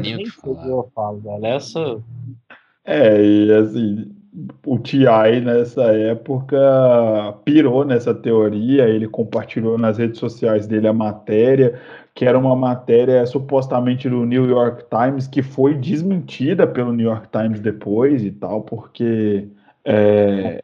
[0.00, 0.24] Nem
[0.68, 1.46] eu falo, velho.
[1.46, 2.02] Essa.
[2.84, 4.14] É, e assim,
[4.66, 5.06] o TI
[5.42, 6.58] nessa época
[7.44, 11.80] pirou nessa teoria, ele compartilhou nas redes sociais dele a matéria,
[12.14, 17.28] que era uma matéria supostamente do New York Times, que foi desmentida pelo New York
[17.30, 19.48] Times depois e tal, porque.
[19.84, 20.62] É...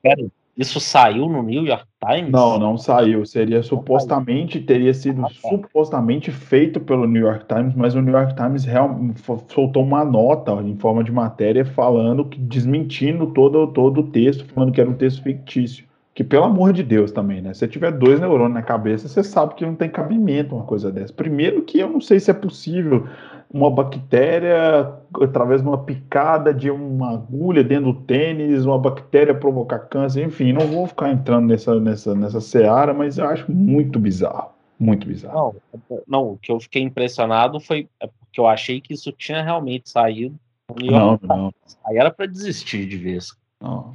[0.61, 2.31] Isso saiu no New York Times?
[2.31, 3.25] Não, não saiu.
[3.25, 5.49] Seria supostamente, teria sido ah, tá.
[5.49, 9.01] supostamente feito pelo New York Times, mas o New York Times real,
[9.49, 14.71] soltou uma nota em forma de matéria falando que desmentindo todo, todo o texto, falando
[14.71, 15.87] que era um texto fictício.
[16.13, 17.55] Que pelo amor de Deus também, né?
[17.55, 20.93] Se você tiver dois neurônios na cabeça, você sabe que não tem cabimento uma coisa
[20.93, 21.15] dessa.
[21.15, 23.07] Primeiro que eu não sei se é possível
[23.53, 29.81] uma bactéria através de uma picada de uma agulha dentro do tênis, uma bactéria provocar
[29.81, 34.51] câncer, enfim, não vou ficar entrando nessa, nessa, nessa seara, mas eu acho muito bizarro,
[34.79, 35.57] muito bizarro.
[35.75, 39.43] Não, não o que eu fiquei impressionado foi é porque eu achei que isso tinha
[39.43, 40.37] realmente saído.
[40.81, 41.53] Não, não.
[41.85, 43.37] Aí era para desistir de vez.
[43.61, 43.93] Não,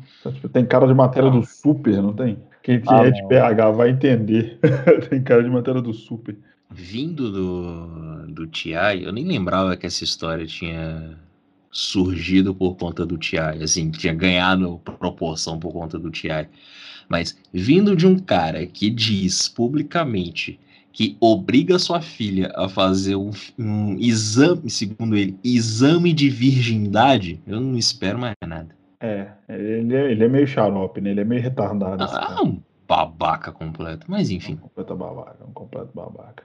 [0.52, 1.40] tem cara de matéria não.
[1.40, 2.38] do super, não tem?
[2.62, 4.60] Quem ah, é de PH vai entender.
[5.10, 6.36] tem cara de matéria do super
[6.76, 11.18] vindo do, do TI, eu nem lembrava que essa história tinha
[11.72, 16.48] surgido por conta do TI, assim, tinha ganhado proporção por conta do TI.
[17.08, 20.60] Mas vindo de um cara que diz publicamente
[20.92, 27.60] que obriga sua filha a fazer um, um exame, segundo ele, exame de virgindade, eu
[27.60, 28.70] não espero mais nada.
[29.02, 31.12] É, ele é, ele é meio xarope, né?
[31.12, 32.02] Ele é meio retardado.
[32.02, 34.54] Ah, um babaca completo, mas enfim.
[34.54, 36.44] Um completo babaca, um completo babaca.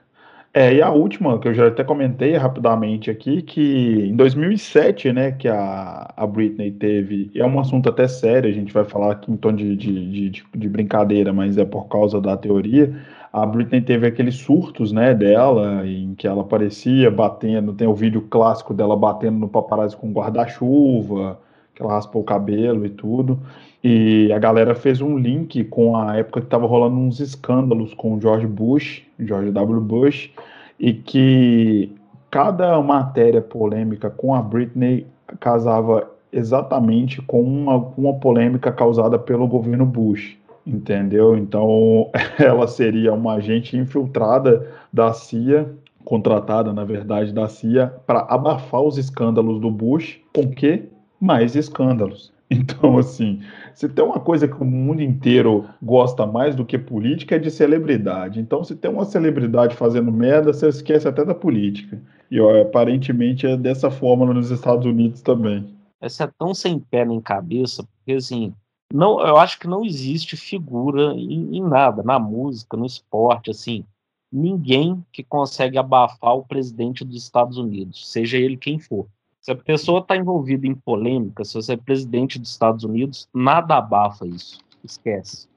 [0.53, 5.31] É, e a última, que eu já até comentei rapidamente aqui, que em 2007, né,
[5.31, 9.31] que a, a Britney teve, é um assunto até sério, a gente vai falar aqui
[9.31, 12.93] em tom de, de, de, de brincadeira, mas é por causa da teoria,
[13.31, 18.23] a Britney teve aqueles surtos, né, dela, em que ela aparecia batendo, tem o vídeo
[18.29, 21.39] clássico dela batendo no paparazzi com guarda-chuva,
[21.73, 23.39] que ela raspou o cabelo e tudo.
[23.83, 28.15] E a galera fez um link com a época que estava rolando uns escândalos com
[28.15, 29.81] o George Bush, George W.
[29.81, 30.31] Bush,
[30.79, 31.91] e que
[32.29, 35.07] cada matéria polêmica com a Britney
[35.39, 41.35] casava exatamente com uma, uma polêmica causada pelo governo Bush, entendeu?
[41.35, 42.09] Então
[42.39, 45.69] ela seria uma agente infiltrada da CIA,
[46.05, 50.83] contratada na verdade da CIA, para abafar os escândalos do Bush, com que
[51.19, 52.31] mais escândalos.
[52.53, 53.39] Então, assim,
[53.73, 57.51] se tem uma coisa que o mundo inteiro gosta mais do que política é de
[57.51, 58.39] celebridade.
[58.39, 62.01] Então, se tem uma celebridade fazendo merda, você esquece até da política.
[62.29, 65.73] E ó, aparentemente é dessa forma nos Estados Unidos também.
[65.99, 68.53] Essa é tão sem pé nem cabeça, porque assim,
[68.91, 73.85] não, eu acho que não existe figura em, em nada, na música, no esporte, assim,
[74.31, 79.07] ninguém que consegue abafar o presidente dos Estados Unidos, seja ele quem for.
[79.41, 83.77] Se a pessoa está envolvida em polêmica, se você é presidente dos Estados Unidos, nada
[83.77, 84.59] abafa isso.
[84.83, 85.49] Esquece.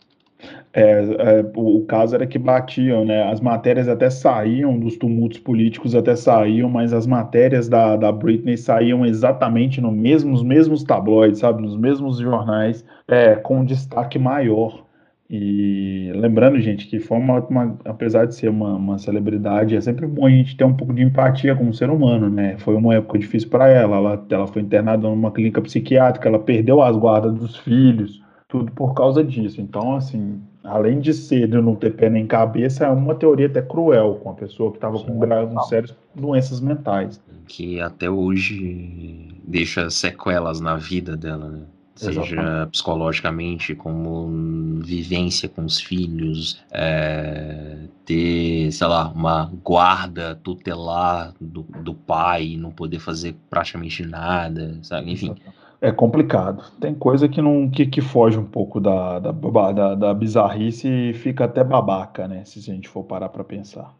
[0.73, 3.31] É, é, o, o, caso era que batiam, né?
[3.31, 8.57] As matérias até saíam dos tumultos políticos, até saíam, mas as matérias da, da Britney
[8.57, 11.63] saíam exatamente no mesmo, nos mesmos tabloides, sabe?
[11.63, 14.84] Nos mesmos jornais, é, com destaque maior.
[15.29, 20.07] E lembrando, gente, que foi uma, uma apesar de ser uma, uma, celebridade, é sempre
[20.07, 22.59] bom a gente ter um pouco de empatia com o ser humano, né?
[22.59, 23.97] Foi uma época difícil para ela.
[23.97, 28.93] ela, ela foi internada numa clínica psiquiátrica, ela perdeu as guardas dos filhos, tudo por
[28.93, 29.63] causa disso.
[29.63, 33.63] Então, assim, além de ser de não ter pé nem cabeça, é uma teoria até
[33.63, 37.19] cruel com a pessoa que estava com, com sérias doenças mentais.
[37.49, 41.63] Que até hoje deixa sequelas na vida dela, né?
[41.95, 42.71] Seja Exatamente.
[42.71, 51.95] psicologicamente, como vivência com os filhos, é, ter, sei lá, uma guarda tutelar do, do
[51.95, 55.13] pai, não poder fazer praticamente nada, sabe?
[55.13, 55.35] Enfim.
[55.81, 56.65] É complicado.
[56.81, 61.13] Tem coisa que não que, que foge um pouco da, da, da, da bizarrice e
[61.13, 62.43] fica até babaca, né?
[62.45, 63.95] Se a gente for parar para pensar.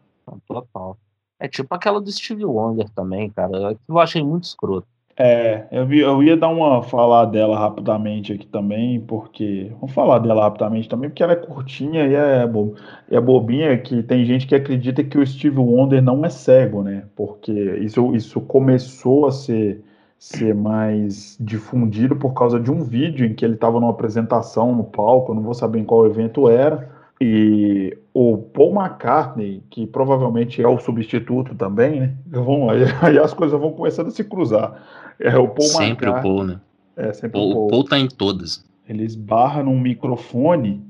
[0.47, 0.97] Total.
[1.39, 3.77] É tipo aquela do Steve Wonder também, cara.
[3.87, 4.87] Eu achei muito escroto.
[5.17, 9.71] É, eu, eu ia dar uma falar dela rapidamente aqui também, porque.
[9.79, 12.75] Vamos falar dela rapidamente também, porque ela é curtinha e é, bo,
[13.09, 17.05] é bobinha, que tem gente que acredita que o Steve Wonder não é cego, né?
[17.15, 19.81] Porque isso, isso começou a ser,
[20.19, 24.83] ser mais difundido por causa de um vídeo em que ele estava numa apresentação no
[24.83, 26.93] palco, eu não vou saber em qual evento era.
[27.21, 32.13] E o Paul McCartney, que provavelmente é o substituto também, né?
[32.27, 34.73] Vão, aí, aí as coisas vão começando a se cruzar.
[35.19, 36.59] É o Paul Sempre o Paul, né?
[36.95, 37.65] É, sempre Paul, o Paul.
[37.65, 38.63] O Paul tá em todas.
[38.87, 40.81] Ele esbarra num microfone,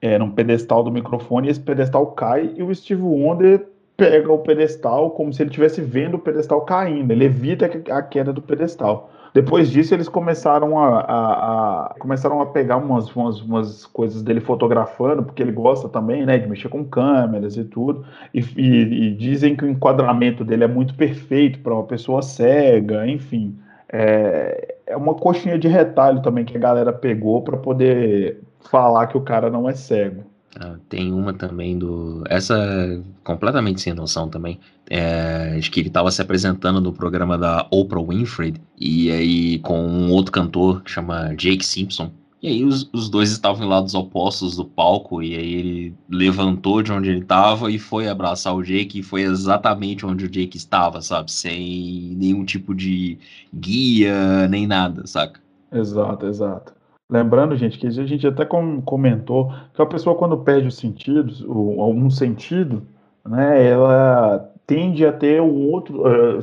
[0.00, 4.38] é, num pedestal do microfone, e esse pedestal cai e o Steve Wonder pega o
[4.38, 7.12] pedestal como se ele estivesse vendo o pedestal caindo.
[7.12, 9.10] Ele evita a queda do pedestal.
[9.34, 14.40] Depois disso, eles começaram a, a, a começaram a pegar umas, umas, umas, coisas dele
[14.40, 18.04] fotografando, porque ele gosta também, né, de mexer com câmeras e tudo.
[18.34, 23.06] E, e, e dizem que o enquadramento dele é muito perfeito para uma pessoa cega,
[23.06, 23.56] enfim.
[23.92, 28.40] É, é uma coxinha de retalho também que a galera pegou para poder
[28.70, 30.24] falar que o cara não é cego.
[30.58, 32.24] Ah, tem uma também do.
[32.28, 34.58] Essa é completamente sem noção também.
[34.90, 39.80] É, acho que ele estava se apresentando no programa da Oprah Winfrey, e aí com
[39.80, 42.10] um outro cantor que chama Jake Simpson.
[42.42, 46.82] E aí os, os dois estavam em lados opostos do palco, e aí ele levantou
[46.82, 50.56] de onde ele estava e foi abraçar o Jake, e foi exatamente onde o Jake
[50.56, 51.30] estava, sabe?
[51.30, 53.16] Sem nenhum tipo de
[53.54, 55.40] guia, nem nada, saca?
[55.72, 56.74] Exato, exato.
[57.08, 62.10] Lembrando, gente, que a gente até comentou que a pessoa, quando perde os sentidos, algum
[62.10, 62.82] sentido,
[63.24, 66.02] né, ela tende a ter um outro.
[66.02, 66.40] Uh,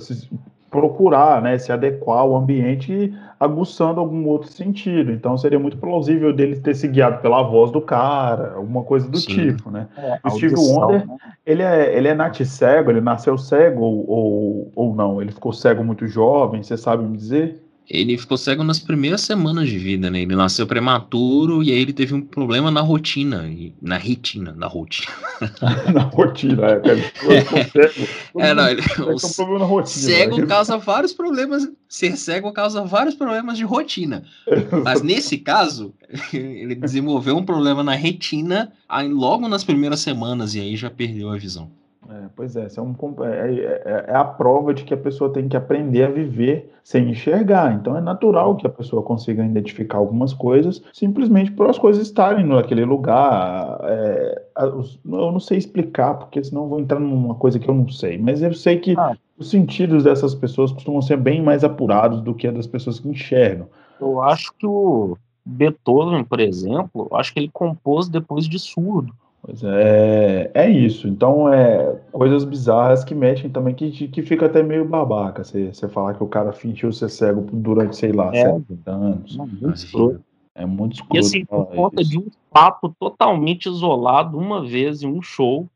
[0.70, 5.12] procurar né, se adequar ao ambiente aguçando algum outro sentido.
[5.12, 9.18] Então seria muito plausível dele ter se guiado pela voz do cara, alguma coisa do
[9.18, 9.28] Sim.
[9.28, 9.88] tipo, né?
[9.98, 11.18] É, o Steve Wonder, né?
[11.46, 15.22] ele é, ele é nat cego, ele nasceu cego ou, ou, ou não?
[15.22, 17.64] Ele ficou cego muito jovem, você sabe me dizer?
[17.90, 20.22] Ele ficou cego nas primeiras semanas de vida, né?
[20.22, 23.50] Ele nasceu prematuro e aí ele teve um problema na rotina,
[23.82, 25.12] na retina, na rotina.
[25.92, 27.36] na rotina, é.
[27.36, 27.66] é.
[27.66, 30.46] Cego, é, não, ele, o um problema na rotina, cego né?
[30.46, 34.24] causa vários problemas, ser cego causa vários problemas de rotina.
[34.84, 35.92] Mas nesse caso,
[36.32, 38.72] ele desenvolveu um problema na retina
[39.12, 41.72] logo nas primeiras semanas e aí já perdeu a visão.
[42.08, 45.50] É, pois é, é, um, é, é, é, a prova de que a pessoa tem
[45.50, 47.74] que aprender a viver sem enxergar.
[47.74, 52.46] Então é natural que a pessoa consiga identificar algumas coisas simplesmente por as coisas estarem
[52.46, 53.80] naquele lugar.
[53.84, 57.90] É, eu não sei explicar, porque senão eu vou entrar numa coisa que eu não
[57.90, 58.18] sei.
[58.18, 59.16] Mas eu sei que ah.
[59.38, 63.10] os sentidos dessas pessoas costumam ser bem mais apurados do que a das pessoas que
[63.10, 63.68] enxergam.
[64.00, 69.14] Eu acho que o Beethoven, por exemplo, acho que ele compôs depois de surdo.
[69.42, 71.08] Pois é, é isso.
[71.08, 75.44] Então, é coisas bizarras que mexem também, que, que fica até meio babaca.
[75.44, 78.52] Você, falar que o cara fingiu ser cego durante, sei lá, É.
[78.52, 79.38] 70 anos.
[79.38, 80.22] Não, muito.
[80.56, 81.16] É muito escuro.
[81.16, 85.68] E assim, por conta de um papo totalmente isolado, uma vez em um show.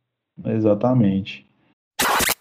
[0.45, 1.45] Exatamente.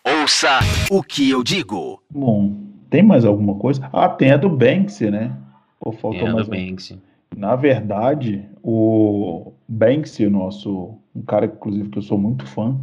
[0.05, 0.59] Ouça
[0.91, 2.03] o que eu digo.
[2.11, 2.57] Bom,
[2.91, 3.89] tem mais alguma coisa?
[3.93, 5.37] Ah, tem a do Banksy, né?
[5.79, 6.67] Pô, faltou Tem a mais do um.
[6.67, 7.01] Banksy.
[7.37, 12.77] Na verdade, o Banksy, nosso, um cara inclusive que eu sou muito fã,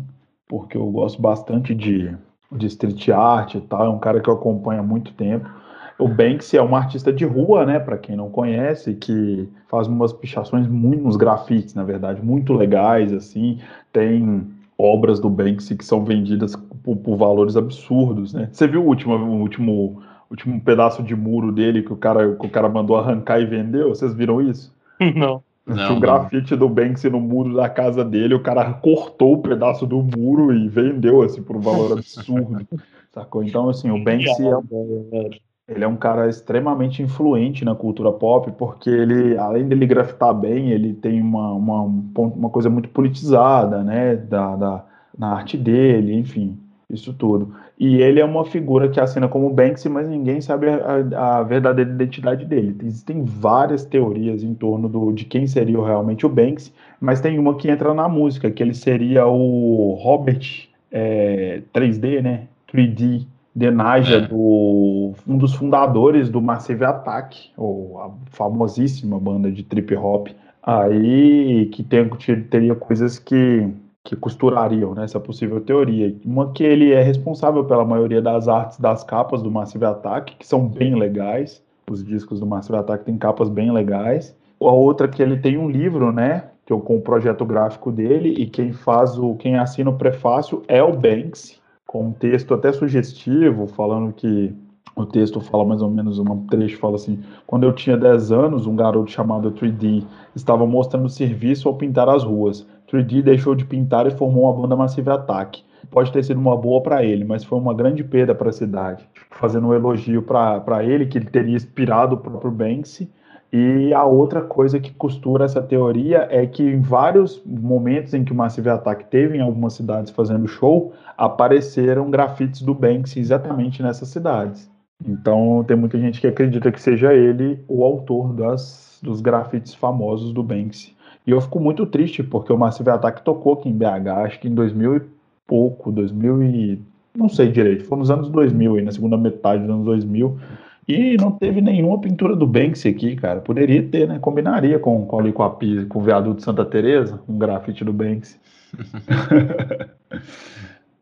[0.47, 2.15] porque eu gosto bastante de,
[2.51, 5.49] de street art e tal, é um cara que eu acompanho há muito tempo.
[5.97, 10.13] O Banksy é um artista de rua, né, para quem não conhece, que faz umas
[10.13, 13.59] pichações muito uns grafites, na verdade, muito legais assim.
[13.91, 14.47] Tem
[14.77, 18.47] obras do Banksy que são vendidas por, por valores absurdos, né?
[18.49, 22.45] Você viu o último, o último último pedaço de muro dele que o cara, que
[22.45, 23.89] o cara mandou arrancar e vendeu.
[23.89, 24.73] Vocês viram isso?
[25.15, 25.41] Não.
[25.69, 25.99] Não, Tinha um não.
[25.99, 30.51] grafite do Banksy no muro da casa dele, o cara cortou o pedaço do muro
[30.51, 32.67] e vendeu assim por um valor absurdo.
[33.13, 33.43] Sacou?
[33.43, 35.29] Então, assim, o Banksy é,
[35.67, 40.71] ele é um cara extremamente influente na cultura pop, porque ele, além dele grafitar bem,
[40.71, 44.85] ele tem uma, uma, um uma coisa muito politizada, né, da, da,
[45.17, 46.57] na arte dele, enfim,
[46.89, 47.53] isso tudo.
[47.79, 51.89] E ele é uma figura que assina como Banksy, mas ninguém sabe a, a- verdadeira
[51.91, 52.75] identidade dele.
[52.83, 57.55] Existem várias teorias em torno do, de quem seria realmente o Banksy, mas tem uma
[57.55, 62.47] que entra na música, que ele seria o Robert é, 3D, né?
[62.73, 63.25] 3D
[63.55, 64.21] Denaja, É.
[64.21, 70.27] do, um dos fundadores do Massive Attack, ou a famosíssima banda de trip hop,
[70.61, 72.07] aí que tem,
[72.49, 73.67] teria coisas que,
[74.09, 76.15] que costurariam né, essa possível teoria.
[76.25, 80.47] Uma que ele é responsável pela maioria das artes das capas do Massive Attack, que
[80.47, 81.63] são bem legais.
[81.87, 84.35] Os discos do Massive Attack têm capas bem legais.
[84.59, 86.45] A outra que ele tem um livro, né?
[86.65, 89.35] Que eu, com o projeto gráfico dele, e quem faz o.
[89.35, 94.55] quem assina o prefácio é o Banks, com um texto até sugestivo, falando que
[94.95, 98.65] o texto fala mais ou menos, um trecho fala assim: quando eu tinha 10 anos,
[98.65, 100.03] um garoto chamado 3D
[100.35, 102.67] estava mostrando serviço ao pintar as ruas.
[102.91, 105.63] 3D deixou de pintar e formou uma banda Massive Attack.
[105.89, 109.07] Pode ter sido uma boa para ele, mas foi uma grande perda para a cidade.
[109.13, 113.09] Tipo, Fazendo um elogio para ele, que ele teria inspirado o próprio Banksy.
[113.51, 118.31] E a outra coisa que costura essa teoria é que em vários momentos em que
[118.31, 124.09] o Massive Attack teve em algumas cidades fazendo show, apareceram grafites do Banksy exatamente nessas
[124.09, 124.69] cidades.
[125.03, 130.31] Então tem muita gente que acredita que seja ele o autor das, dos grafites famosos
[130.31, 130.95] do Banksy.
[131.27, 134.47] E eu fico muito triste porque o Massive Attack tocou aqui em BH, acho que
[134.47, 135.01] em 2000 e
[135.45, 136.81] pouco, 2000 e
[137.15, 140.39] não sei direito, foi nos anos 2000, aí, na segunda metade dos anos 2000.
[140.87, 143.41] E não teve nenhuma pintura do Banksy aqui, cara.
[143.41, 144.17] Poderia ter, né?
[144.19, 147.83] Combinaria com, com, ali, com, a, Pisa- com o viaduto de Santa Teresa, um grafite
[147.83, 148.37] do Banksy.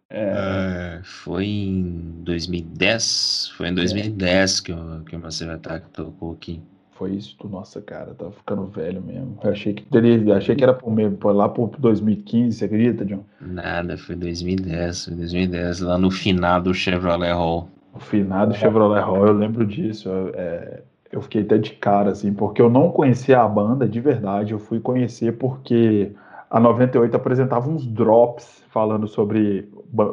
[0.10, 3.52] É, foi em 2010.
[3.58, 6.62] Foi em 2010 que, o, que o Massive Attack tocou aqui.
[6.98, 9.38] Foi isso, tu- nossa, cara, tá ficando velho mesmo.
[9.44, 13.20] Eu achei que teria, achei que era por, por lá por 2015, você acredita, John?
[13.40, 15.06] Nada, foi 2010.
[15.06, 17.68] Foi 2010, lá no finado Chevrolet Hall.
[17.94, 20.10] O finado Chevrolet Hall, eu lembro disso.
[20.10, 24.00] eu, é, eu fiquei até de cara, assim, porque eu não conhecia a banda de
[24.00, 24.52] verdade.
[24.54, 26.12] Eu fui conhecer porque
[26.50, 29.70] a 98 apresentava uns drops falando sobre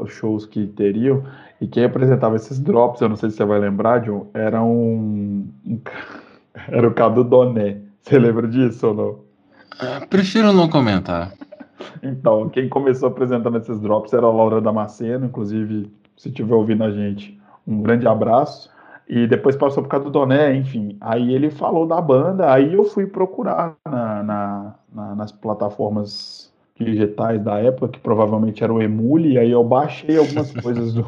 [0.07, 1.23] shows que teriam.
[1.61, 5.47] E quem apresentava esses drops, eu não sei se você vai lembrar, John, era um.
[5.65, 5.79] um
[6.69, 7.79] era o Cadu Doné.
[8.03, 9.19] Você lembra disso ou não?
[9.81, 11.33] Ah, prefiro não comentar.
[12.03, 16.91] Então, quem começou apresentando esses drops era a Laura Damasceno, inclusive, se estiver ouvindo a
[16.91, 18.71] gente, um grande abraço.
[19.09, 20.97] E depois passou por causa do Doné, enfim.
[21.01, 27.43] Aí ele falou da banda, aí eu fui procurar na, na- na- nas plataformas digitais
[27.43, 31.05] da época, que provavelmente era o Emule, aí eu baixei algumas coisas do.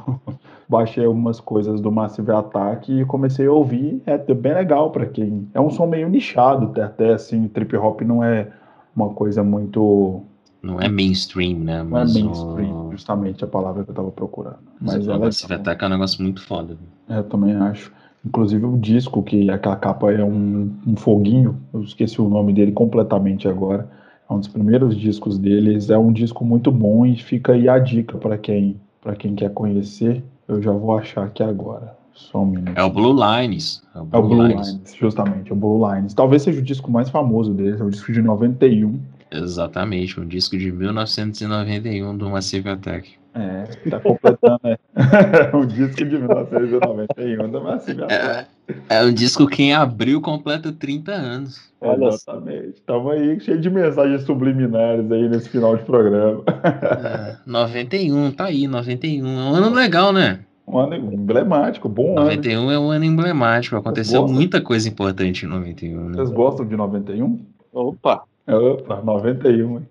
[0.68, 4.02] Baixei algumas coisas do Massive Attack e comecei a ouvir.
[4.04, 5.48] É bem legal para quem.
[5.54, 8.48] É um som meio nichado, até, até assim, trip hop não é
[8.94, 10.22] uma coisa muito
[10.62, 11.82] Não é mainstream, né?
[11.84, 14.58] não é mainstream, o, justamente a palavra que eu tava procurando.
[14.80, 16.76] mas Mas o ela Massive Attack é um negócio muito foda.
[17.08, 17.92] eu também acho.
[18.24, 22.72] Inclusive o disco, que aquela capa é um, um foguinho, eu esqueci o nome dele
[22.72, 23.88] completamente agora.
[24.28, 25.90] É um dos primeiros discos deles.
[25.90, 29.50] É um disco muito bom e fica aí a dica para quem, para quem quer
[29.52, 30.24] conhecer.
[30.48, 31.96] Eu já vou achar aqui agora.
[32.14, 32.76] Só um minuto.
[32.76, 33.82] É o Blue Lines.
[33.94, 34.68] É o É o Blue, Blue Lines.
[34.68, 36.14] Lines, justamente, é o Blue Lines.
[36.14, 38.98] Talvez seja o disco mais famoso deles, é o disco de 91.
[39.30, 43.10] Exatamente, um disco de 1991 do Massive Attack.
[43.36, 44.78] É, tá completando, né?
[45.52, 48.06] um disco de 1991 da Marcinha.
[48.08, 48.46] É,
[48.88, 51.70] é um disco quem abriu completa 30 anos.
[51.78, 52.80] Olha Exatamente.
[52.86, 56.42] Tava aí cheio de mensagens subliminares aí nesse final de programa.
[56.46, 59.26] É, 91, tá aí, 91.
[59.26, 60.40] É um ano legal, né?
[60.66, 62.70] Um ano emblemático, bom 91 ano.
[62.70, 63.76] 91 é um ano emblemático.
[63.76, 66.08] Aconteceu muita coisa importante em 91.
[66.08, 66.12] Né?
[66.16, 67.38] Vocês gostam de 91?
[67.70, 68.22] Opa!
[68.48, 69.88] Opa, 91, hein?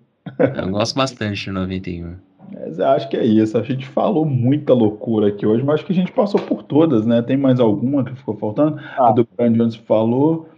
[0.56, 2.25] Eu gosto bastante de 91.
[2.52, 3.56] Mas acho que é isso.
[3.56, 7.06] A gente falou muita loucura aqui hoje, mas acho que a gente passou por todas,
[7.06, 7.22] né?
[7.22, 8.78] Tem mais alguma que ficou faltando?
[8.96, 9.08] Ah.
[9.08, 10.48] A do Brian Jones falou.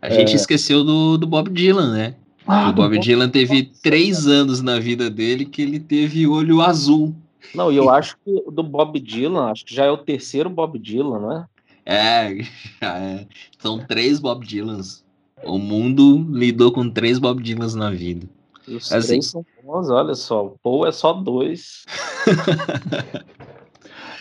[0.00, 0.36] A gente é...
[0.36, 2.14] esqueceu do, do Bob Dylan, né?
[2.46, 7.14] Ah, o Bob Dylan teve três anos na vida dele que ele teve olho azul.
[7.54, 10.78] Não, e eu acho que do Bob Dylan, acho que já é o terceiro Bob
[10.78, 11.46] Dylan, não é?
[11.86, 12.42] É,
[12.80, 13.26] já é.
[13.58, 15.04] São três Bob Dylans.
[15.44, 18.26] O mundo lidou com três Bob Dylans na vida.
[18.66, 20.46] E os assim, três são bons, olha só.
[20.46, 21.84] O Paul é só dois.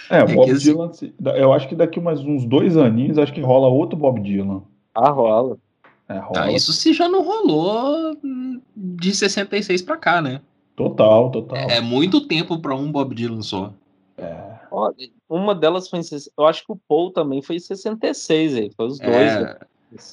[0.10, 0.92] é, o é Bob é Dylan,
[1.36, 4.64] eu acho que daqui mais uns dois aninhos, acho que rola outro Bob Dylan.
[4.94, 5.58] Ah, rola.
[6.10, 6.44] É, rola.
[6.44, 8.18] Ah, isso se já não rolou
[8.76, 10.42] de 66 pra cá, né?
[10.76, 11.58] Total, total.
[11.58, 13.74] É, é muito tempo para um Bob Dylan só.
[14.18, 14.54] É.
[15.30, 16.04] Uma delas foi em.
[16.38, 18.72] Eu acho que o Paul também foi em 66, aí.
[18.76, 19.14] Foi os dois.
[19.14, 19.58] É, né?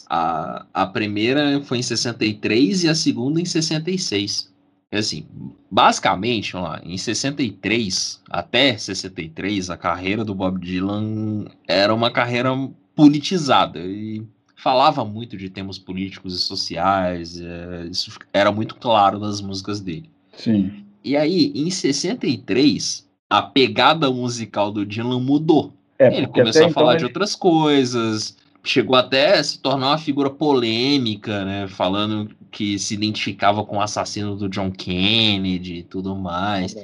[0.08, 4.50] A, a primeira foi em 63 e a segunda em 66.
[4.92, 5.24] É assim,
[5.70, 12.50] basicamente, lá, em 63 até 63, a carreira do Bob Dylan era uma carreira
[12.96, 14.26] politizada e
[14.56, 20.10] falava muito de temas políticos e sociais, é, isso era muito claro nas músicas dele.
[20.36, 20.84] Sim.
[21.02, 25.72] E aí, em 63, a pegada musical do Dylan mudou.
[25.98, 29.98] É, Ele começou a falar então de outras coisas, chegou até a se tornar uma
[29.98, 31.66] figura polêmica, né?
[31.68, 36.76] Falando que se identificava com o assassino do John Kennedy e tudo mais.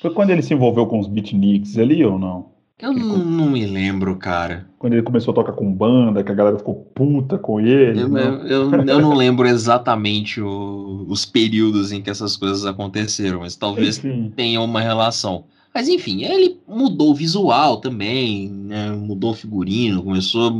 [0.00, 2.52] Foi quando ele se envolveu com os beatniks ali ou não?
[2.82, 4.66] Eu não, não, me lembro, cara.
[4.76, 8.00] Quando ele começou a tocar com banda, que a galera ficou puta com ele.
[8.00, 13.38] Eu, eu, eu, eu não lembro exatamente o, os períodos em que essas coisas aconteceram,
[13.38, 14.32] mas talvez Enfim.
[14.34, 15.44] tenha uma relação.
[15.74, 18.90] Mas enfim, ele mudou o visual também, né?
[18.90, 20.52] mudou o figurino, começou.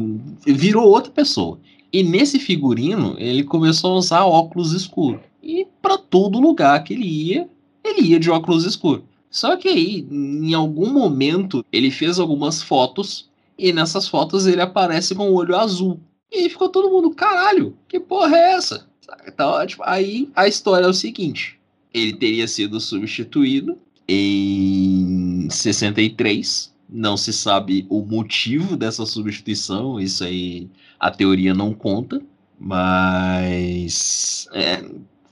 [0.47, 1.59] virou outra pessoa.
[1.93, 5.21] E nesse figurino, ele começou a usar óculos escuros.
[5.43, 7.49] E para todo lugar que ele ia,
[7.85, 9.05] ele ia de óculos escuros.
[9.31, 15.15] Só que aí, em algum momento, ele fez algumas fotos e nessas fotos ele aparece
[15.15, 16.01] com o olho azul.
[16.31, 18.87] E aí ficou todo mundo, caralho, que porra é essa?
[19.67, 21.59] Tipo, aí a história é o seguinte:
[21.93, 23.77] ele teria sido substituído
[24.09, 26.73] em 63.
[26.89, 30.69] Não se sabe o motivo dessa substituição, isso aí
[31.01, 32.21] a teoria não conta,
[32.59, 34.85] mas é,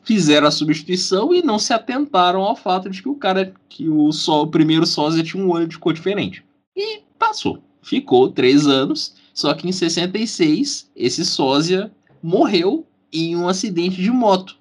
[0.03, 4.11] fizeram a substituição e não se atentaram ao fato de que o cara, que o,
[4.11, 6.43] só, o primeiro sósia tinha um olho de cor diferente.
[6.75, 7.63] E passou.
[7.83, 11.93] Ficou três anos, só que em 66 esse sósia
[12.23, 14.57] morreu em um acidente de moto.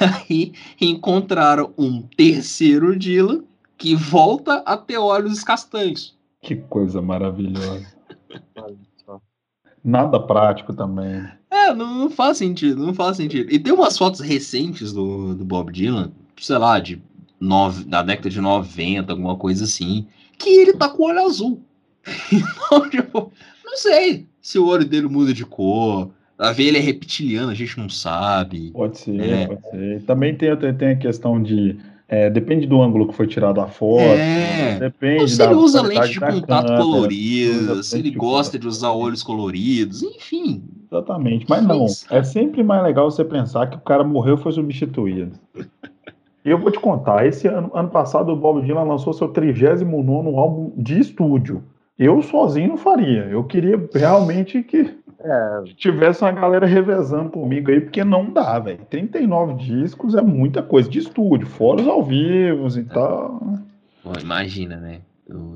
[0.00, 3.42] E aí encontraram um terceiro Dylan
[3.76, 6.16] que volta a ter olhos castanhos.
[6.42, 7.86] Que coisa maravilhosa.
[9.84, 11.26] Nada prático também.
[11.50, 13.50] É, não, não, faz sentido, não faz sentido.
[13.52, 17.02] E tem umas fotos recentes do, do Bob Dylan, sei lá, de
[17.40, 20.06] nove, da década de 90, alguma coisa assim,
[20.36, 21.62] que ele tá com o olho azul.
[22.32, 23.32] Então, tipo,
[23.64, 26.10] não sei se o olho dele muda de cor.
[26.38, 28.70] A ver ele é reptiliano, a gente não sabe.
[28.70, 29.46] Pode ser, é.
[29.46, 30.02] pode ser.
[30.02, 31.76] Também tem, tem a questão de
[32.10, 34.00] é, depende do ângulo que foi tirado a foto.
[34.00, 34.78] É.
[34.78, 40.02] Depende se ele usa lente de contato colorida, se ele gosta de usar olhos coloridos,
[40.02, 40.62] enfim.
[40.90, 41.44] Exatamente.
[41.46, 45.32] Mas não, é sempre mais legal você pensar que o cara morreu e foi substituído.
[46.44, 50.34] E eu vou te contar, esse ano, ano passado o Bob Dylan lançou seu 39
[50.34, 51.62] álbum de estúdio.
[51.98, 53.24] Eu sozinho não faria.
[53.24, 58.78] Eu queria realmente que é, tivesse uma galera revezando comigo aí, porque não dá, velho.
[58.88, 63.40] 39 discos é muita coisa de estúdio, fora os ao vivo e tal.
[64.02, 65.00] Pô, imagina, né?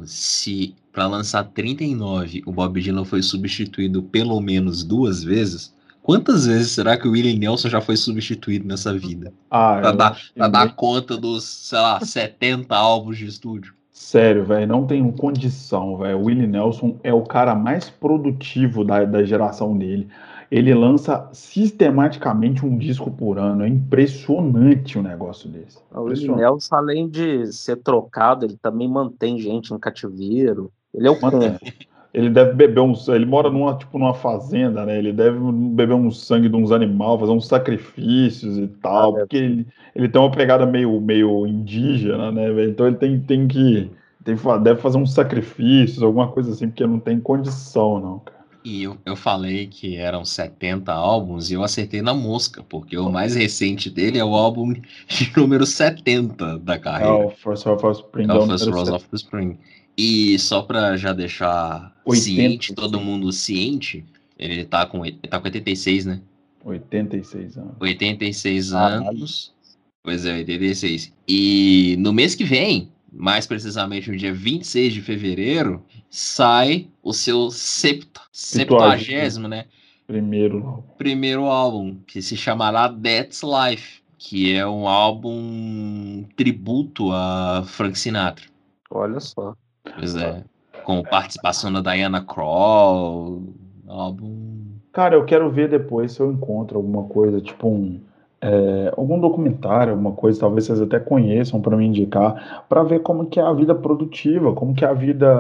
[0.05, 6.73] Se para lançar 39 o Bob Dylan foi substituído pelo menos duas vezes, quantas vezes
[6.73, 9.33] será que o Willie Nelson já foi substituído nessa vida?
[9.51, 13.73] Ah, pra dar, pra dar conta dos, sei lá, 70 álbuns de estúdio.
[13.93, 16.19] Sério, velho, não tenho condição, velho.
[16.19, 20.09] O Willie Nelson é o cara mais produtivo da, da geração dele.
[20.51, 23.65] Ele lança sistematicamente um disco por ano.
[23.65, 25.79] É impressionante o negócio desse.
[25.95, 30.73] O Willie Nelson, além de ser trocado, ele também mantém gente no cativeiro.
[30.95, 31.59] Ele é o mantém.
[32.15, 32.93] ele deve beber um.
[33.09, 34.99] Ele mora numa, tipo, numa fazenda, né?
[34.99, 39.37] Ele deve beber um sangue de uns animais, fazer uns sacrifícios e tal, ah, porque
[39.37, 42.49] ele, ele tem uma pegada meio, meio indígena, né?
[42.65, 43.91] Então ele tem, tem que.
[44.25, 48.43] Tem, deve fazer uns sacrifícios, alguma coisa assim, porque não tem condição, não, cara.
[48.65, 53.11] E eu, eu falei que eram 70 álbuns e eu acertei na mosca, porque o
[53.11, 54.83] mais recente dele é o álbum de
[55.37, 57.25] número 70 da carreira.
[57.25, 58.31] É o First Rose of Spring.
[58.31, 59.59] É o First Rose of the Spring.
[59.97, 62.23] E só para já deixar 80.
[62.25, 64.05] ciente, todo mundo ciente,
[64.39, 66.21] ele tá com, ele tá com 86, né?
[66.65, 67.75] 86 anos.
[67.81, 69.55] 86 ah, anos.
[70.03, 71.13] Pois é, 86.
[71.29, 77.51] E no mês que vem, mais precisamente no dia 26 de fevereiro, sai o seu
[77.51, 79.67] septo, septuagésimo, né?
[80.07, 80.85] Primeiro.
[80.99, 88.47] Primeiro álbum, que se chamará That's Life, que é um álbum tributo a Frank Sinatra.
[88.91, 89.55] Olha só.
[89.99, 90.43] Pois é.
[90.85, 93.43] Com participação da Diana Krall.
[93.87, 94.63] Álbum.
[94.93, 98.01] Cara, eu quero ver depois se eu encontro alguma coisa, tipo um.
[98.45, 103.27] É, algum documentário, alguma coisa, talvez vocês até conheçam para me indicar, para ver como
[103.27, 105.31] que é a vida produtiva, como que é a vida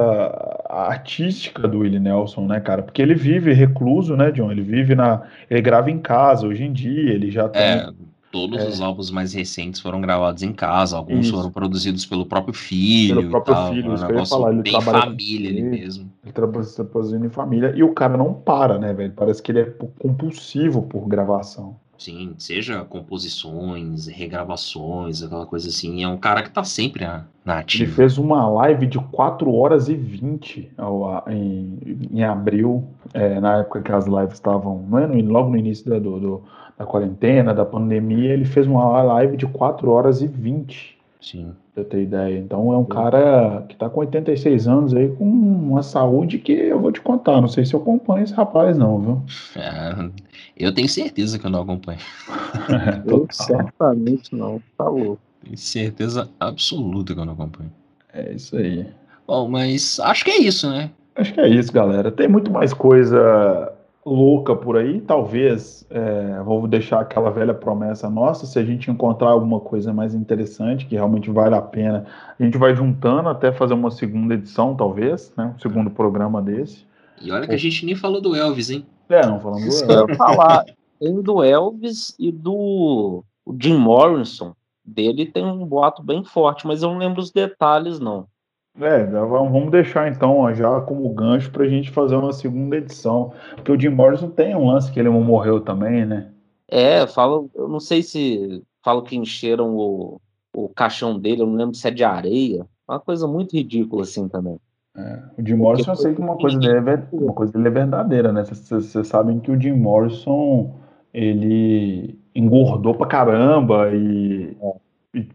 [0.70, 2.80] artística do Willie Nelson, né, cara?
[2.80, 4.52] Porque ele vive recluso, né, John?
[4.52, 7.90] Ele vive na, ele grava em casa hoje em dia, ele já tem é,
[8.32, 8.66] Todos é.
[8.66, 11.36] os álbuns mais recentes foram gravados em casa, alguns isso.
[11.36, 13.16] foram produzidos pelo próprio filho.
[13.16, 14.52] Pelo próprio tal, filho, isso que eu ia falar.
[14.52, 16.10] Ele bem família ele mesmo.
[16.24, 17.74] Ele trabalha produzindo em família.
[17.76, 19.12] E o cara não para, né, velho?
[19.14, 19.64] Parece que ele é
[19.98, 21.76] compulsivo por gravação.
[21.98, 26.02] Sim, seja composições, regravações, aquela coisa assim.
[26.02, 27.84] É um cara que tá sempre na, ativa.
[27.84, 30.72] Ele fez uma live de 4 horas e 20
[31.28, 32.82] em, em abril,
[33.12, 34.84] é, na época que as lives estavam.
[34.88, 36.42] Não é no, logo no início do, do
[36.78, 40.98] da quarentena, da pandemia, ele fez uma live de 4 horas e 20.
[41.20, 41.52] Sim.
[41.72, 42.38] Pra eu ter ideia.
[42.38, 46.80] Então é um cara que tá com 86 anos aí, com uma saúde que eu
[46.80, 47.40] vou te contar.
[47.40, 49.22] Não sei se eu acompanho esse rapaz, não, viu?
[49.56, 50.10] É,
[50.56, 52.00] eu tenho certeza que eu não acompanho.
[53.06, 54.60] eu certamente não.
[54.76, 55.20] Tá louco.
[55.44, 57.72] Tenho certeza absoluta que eu não acompanho.
[58.12, 58.86] É isso aí.
[59.26, 60.90] Bom, mas acho que é isso, né?
[61.14, 62.10] Acho que é isso, galera.
[62.10, 63.71] Tem muito mais coisa
[64.04, 65.00] louca por aí.
[65.00, 68.46] Talvez é, vou deixar aquela velha promessa nossa.
[68.46, 72.06] Se a gente encontrar alguma coisa mais interessante que realmente vale a pena,
[72.38, 75.54] a gente vai juntando até fazer uma segunda edição, talvez, né?
[75.56, 76.84] Um segundo programa desse.
[77.20, 78.84] E olha que a gente nem falou do Elvis, hein?
[79.08, 80.16] É, não falamos do Elvis.
[80.16, 80.64] falar
[80.98, 83.24] tem do Elvis e do
[83.58, 84.54] Jim Morrison.
[84.84, 88.26] Dele tem um boato bem forte, mas eu não lembro os detalhes, não.
[88.80, 93.32] É, vamos deixar então já como gancho para a gente fazer uma segunda edição.
[93.54, 96.30] Porque o Jim Morrison tem um lance que ele morreu também, né?
[96.68, 100.20] É, falo, eu não sei se falo que encheram o,
[100.56, 102.66] o caixão dele, eu não lembro se é de areia.
[102.88, 104.58] Uma coisa muito ridícula assim também.
[104.96, 107.70] É, o Jim Morrison, eu sei que uma coisa dele é, uma coisa dele é
[107.70, 108.42] verdadeira, né?
[108.44, 110.74] Vocês sabem que o Jim Morrison
[111.12, 114.81] ele engordou pra caramba e é e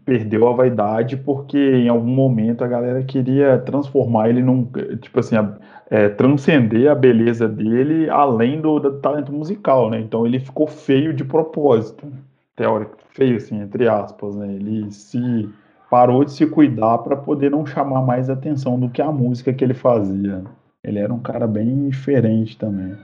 [0.04, 4.68] perdeu a vaidade porque em algum momento a galera queria transformar ele num,
[5.00, 5.36] tipo assim,
[5.88, 10.00] é, transcender a beleza dele além do, do, talento musical, né?
[10.00, 12.06] Então ele ficou feio de propósito,
[12.56, 14.52] teórico, feio assim, entre aspas, né?
[14.52, 15.48] Ele se
[15.88, 19.64] parou de se cuidar para poder não chamar mais atenção do que a música que
[19.64, 20.42] ele fazia.
[20.82, 22.96] Ele era um cara bem diferente também.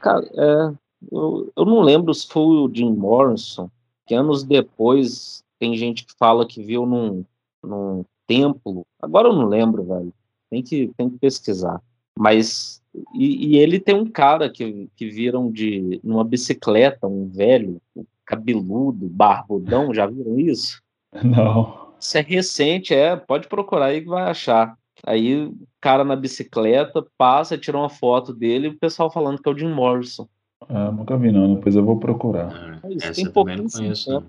[0.00, 0.72] Cara, é,
[1.10, 3.68] eu, eu não lembro se foi o Jim Morrison
[4.06, 7.24] que anos depois tem gente que fala que viu num,
[7.62, 8.84] num templo.
[9.00, 10.12] Agora eu não lembro, velho.
[10.50, 11.80] Tem que, tem que pesquisar.
[12.18, 12.82] Mas.
[13.14, 17.80] E, e ele tem um cara que, que viram de numa bicicleta, um velho,
[18.26, 19.94] cabeludo, barbudão.
[19.94, 20.82] Já viram isso?
[21.22, 21.92] Não.
[22.00, 23.14] Isso é recente, é.
[23.14, 24.76] Pode procurar aí que vai achar.
[25.06, 29.48] Aí o cara na bicicleta passa, tira uma foto dele e o pessoal falando que
[29.48, 30.26] é o Jim Morrison.
[30.68, 32.80] Ah, nunca vi não, depois eu vou procurar.
[32.82, 34.20] Ah, Isso, tem pouquinho conheço.
[34.20, 34.26] Né?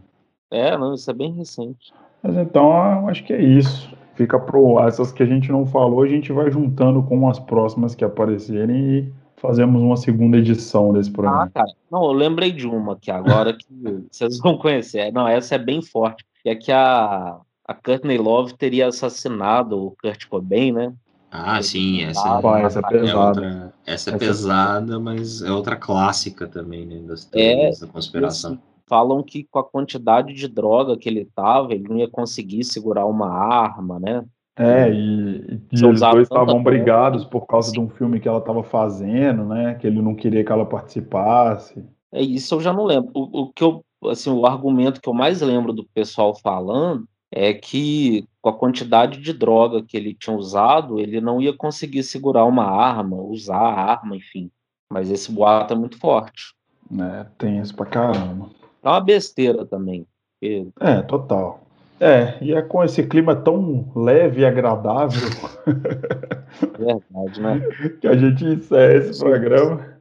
[0.53, 1.91] É, não, isso é bem recente.
[2.21, 3.91] Mas então, eu acho que é isso.
[4.15, 4.79] Fica pro.
[4.79, 8.77] Essas que a gente não falou, a gente vai juntando com as próximas que aparecerem
[8.77, 11.45] e fazemos uma segunda edição desse programa.
[11.45, 11.71] Ah, cara.
[11.91, 13.65] Não, eu lembrei de uma que agora que
[14.11, 15.11] vocês vão conhecer.
[15.11, 16.23] Não, essa é bem forte.
[16.45, 20.93] É que a, a Courtney Love teria assassinado o Kurt Cobain, né?
[21.31, 23.09] Ah, sim, essa, ah, essa é pesada.
[23.09, 24.99] É outra, essa é essa pesada, é...
[24.99, 26.99] mas é outra clássica também, né?
[27.07, 28.59] Das teorias é, da conspiração
[28.93, 33.07] falam que com a quantidade de droga que ele tava, ele não ia conseguir segurar
[33.07, 34.23] uma arma, né?
[34.55, 37.73] É, e, e eles dois estavam brigados por causa Sim.
[37.73, 39.73] de um filme que ela estava fazendo, né?
[39.73, 41.83] Que ele não queria que ela participasse.
[42.11, 43.09] É isso, eu já não lembro.
[43.15, 47.51] O, o, que eu, assim, o argumento que eu mais lembro do pessoal falando é
[47.51, 52.45] que com a quantidade de droga que ele tinha usado, ele não ia conseguir segurar
[52.45, 54.51] uma arma, usar a arma, enfim.
[54.87, 56.53] Mas esse boato é muito forte.
[56.91, 58.51] É, tem isso pra caramba.
[58.83, 60.05] É uma besteira também.
[60.39, 60.67] Porque...
[60.79, 61.61] É, total.
[61.99, 65.21] É, e é com esse clima tão leve e agradável.
[66.77, 67.61] Verdade, né?
[68.01, 69.93] que a gente encerra esse programa.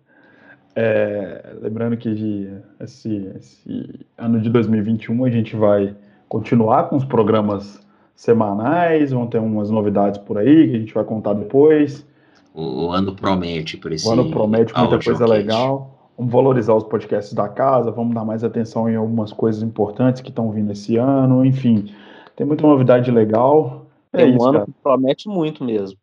[0.74, 2.50] É, lembrando que
[2.80, 5.94] esse, esse, ano de 2021 a gente vai
[6.28, 7.80] continuar com os programas
[8.16, 12.06] semanais, vão ter umas novidades por aí que a gente vai contar depois.
[12.54, 16.01] O, o ano promete por esse O ano promete muita coisa legal.
[16.16, 20.28] Vamos valorizar os podcasts da casa, vamos dar mais atenção em algumas coisas importantes que
[20.28, 21.92] estão vindo esse ano, enfim.
[22.36, 23.86] Tem muita novidade legal.
[24.12, 24.66] É um isso, ano cara.
[24.66, 25.98] que promete muito mesmo.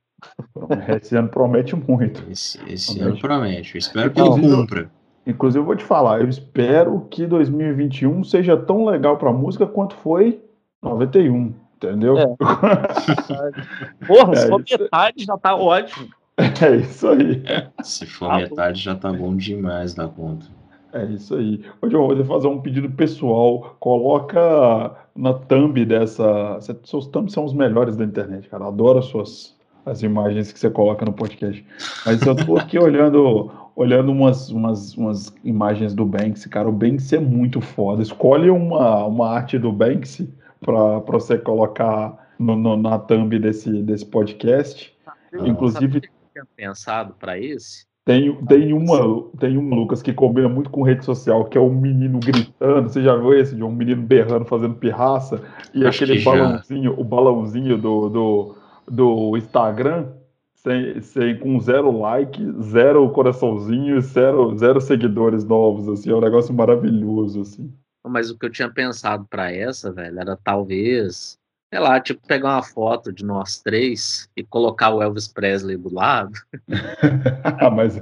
[0.89, 2.23] Esse ano promete muito.
[2.29, 3.11] Esse, esse promete.
[3.11, 3.75] ano promete.
[3.75, 4.91] Eu espero que ele cumpra.
[5.25, 9.93] Inclusive, eu vou te falar, eu espero que 2021 seja tão legal para música quanto
[9.95, 10.41] foi
[10.81, 12.17] 91, entendeu?
[12.17, 12.25] É.
[14.07, 16.07] Porra, é, se for metade já tá ótimo.
[16.65, 17.43] É isso aí.
[17.45, 20.45] É, se for ah, metade já tá bom demais da conta.
[20.93, 21.61] É isso aí.
[21.81, 23.75] Hoje eu vou fazer um pedido pessoal.
[23.79, 26.59] Coloca na thumb dessa.
[26.83, 28.67] Seus thumbs são os melhores da internet, cara.
[28.67, 31.65] Adoro as suas as imagens que você coloca no podcast.
[32.05, 36.69] Mas eu tô aqui olhando, olhando umas, umas, umas imagens do Banksy, cara.
[36.69, 38.01] O Banksy é muito foda.
[38.01, 44.05] Escolhe uma, uma arte do Banksy para você colocar no, no, na thumb desse, desse
[44.05, 44.93] podcast.
[45.07, 45.13] Ah,
[45.47, 46.01] Inclusive.
[46.39, 47.85] Tinha pensado para esse?
[48.05, 51.69] Tem, tem, uma, tem um Lucas que combina muito com rede social, que é um
[51.69, 52.89] menino gritando.
[52.89, 53.55] Você já viu esse?
[53.55, 55.41] De um menino berrando, fazendo pirraça.
[55.73, 56.99] E Acho aquele balãozinho, já.
[56.99, 58.55] o balãozinho do, do,
[58.89, 60.07] do Instagram,
[60.55, 65.87] sem, sem, com zero like, zero coraçãozinho, zero, zero seguidores novos.
[65.87, 67.41] Assim, é um negócio maravilhoso.
[67.41, 67.71] Assim.
[68.07, 71.38] Mas o que eu tinha pensado para essa, velho, era talvez
[71.69, 75.93] sei lá, tipo, pegar uma foto de nós três e colocar o Elvis Presley do
[75.93, 76.33] lado.
[77.73, 78.01] mas,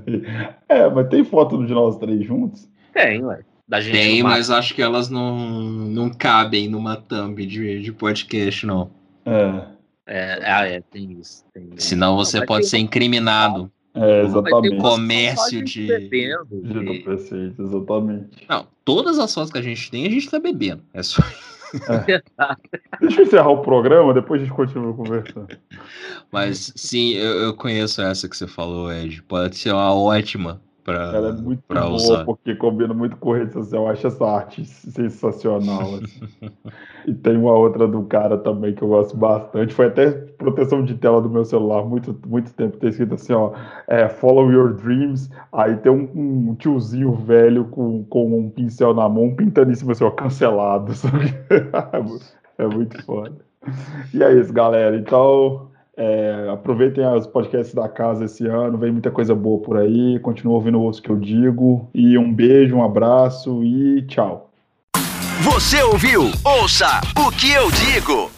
[0.70, 2.70] é, mas tem foto de nós três juntos?
[2.94, 3.42] Tem, ué.
[3.68, 8.66] Da gente tem, mas acho que elas não, não cabem numa thumb de, de podcast,
[8.66, 8.90] não.
[9.26, 9.78] É.
[10.08, 11.44] É, é, é tem isso.
[11.54, 13.70] Tem, Senão você pode ser incriminado.
[13.94, 14.78] É, exatamente.
[14.78, 15.86] Comércio de.
[15.88, 17.04] Bebendo, de...
[17.60, 18.46] exatamente.
[18.48, 20.82] Não, todas as fotos que a gente tem, a gente tá bebendo.
[20.94, 21.22] É só.
[22.08, 22.22] É.
[23.02, 25.48] Deixa eu encerrar o programa, depois a gente continua conversando.
[26.32, 29.22] Mas sim, eu, eu conheço essa que você falou, Ed.
[29.24, 32.24] Pode ser uma ótima para Ela é muito boa, usar.
[32.24, 33.84] porque combina muito com rede social.
[33.84, 35.96] Eu acho essa arte sensacional.
[35.96, 36.50] Assim.
[37.06, 39.74] e tem uma outra do cara também que eu gosto bastante.
[39.74, 42.78] Foi até proteção de tela do meu celular, muito, muito tempo.
[42.78, 43.52] Tem escrito assim, ó,
[43.86, 45.30] é, Follow Your Dreams.
[45.52, 49.92] Aí tem um, um, tiozinho velho com, com um pincel na mão, pintando em cima
[49.92, 50.94] assim, ó, cancelado.
[52.58, 53.36] é muito foda.
[54.14, 54.96] E é isso, galera.
[54.96, 55.67] Então,
[55.98, 60.20] é, aproveitem os podcasts da casa esse ano, vem muita coisa boa por aí.
[60.20, 61.90] Continua ouvindo o que eu digo.
[61.94, 64.52] E um beijo, um abraço e tchau.
[65.42, 66.32] Você ouviu?
[66.46, 68.37] Ouça o que eu digo.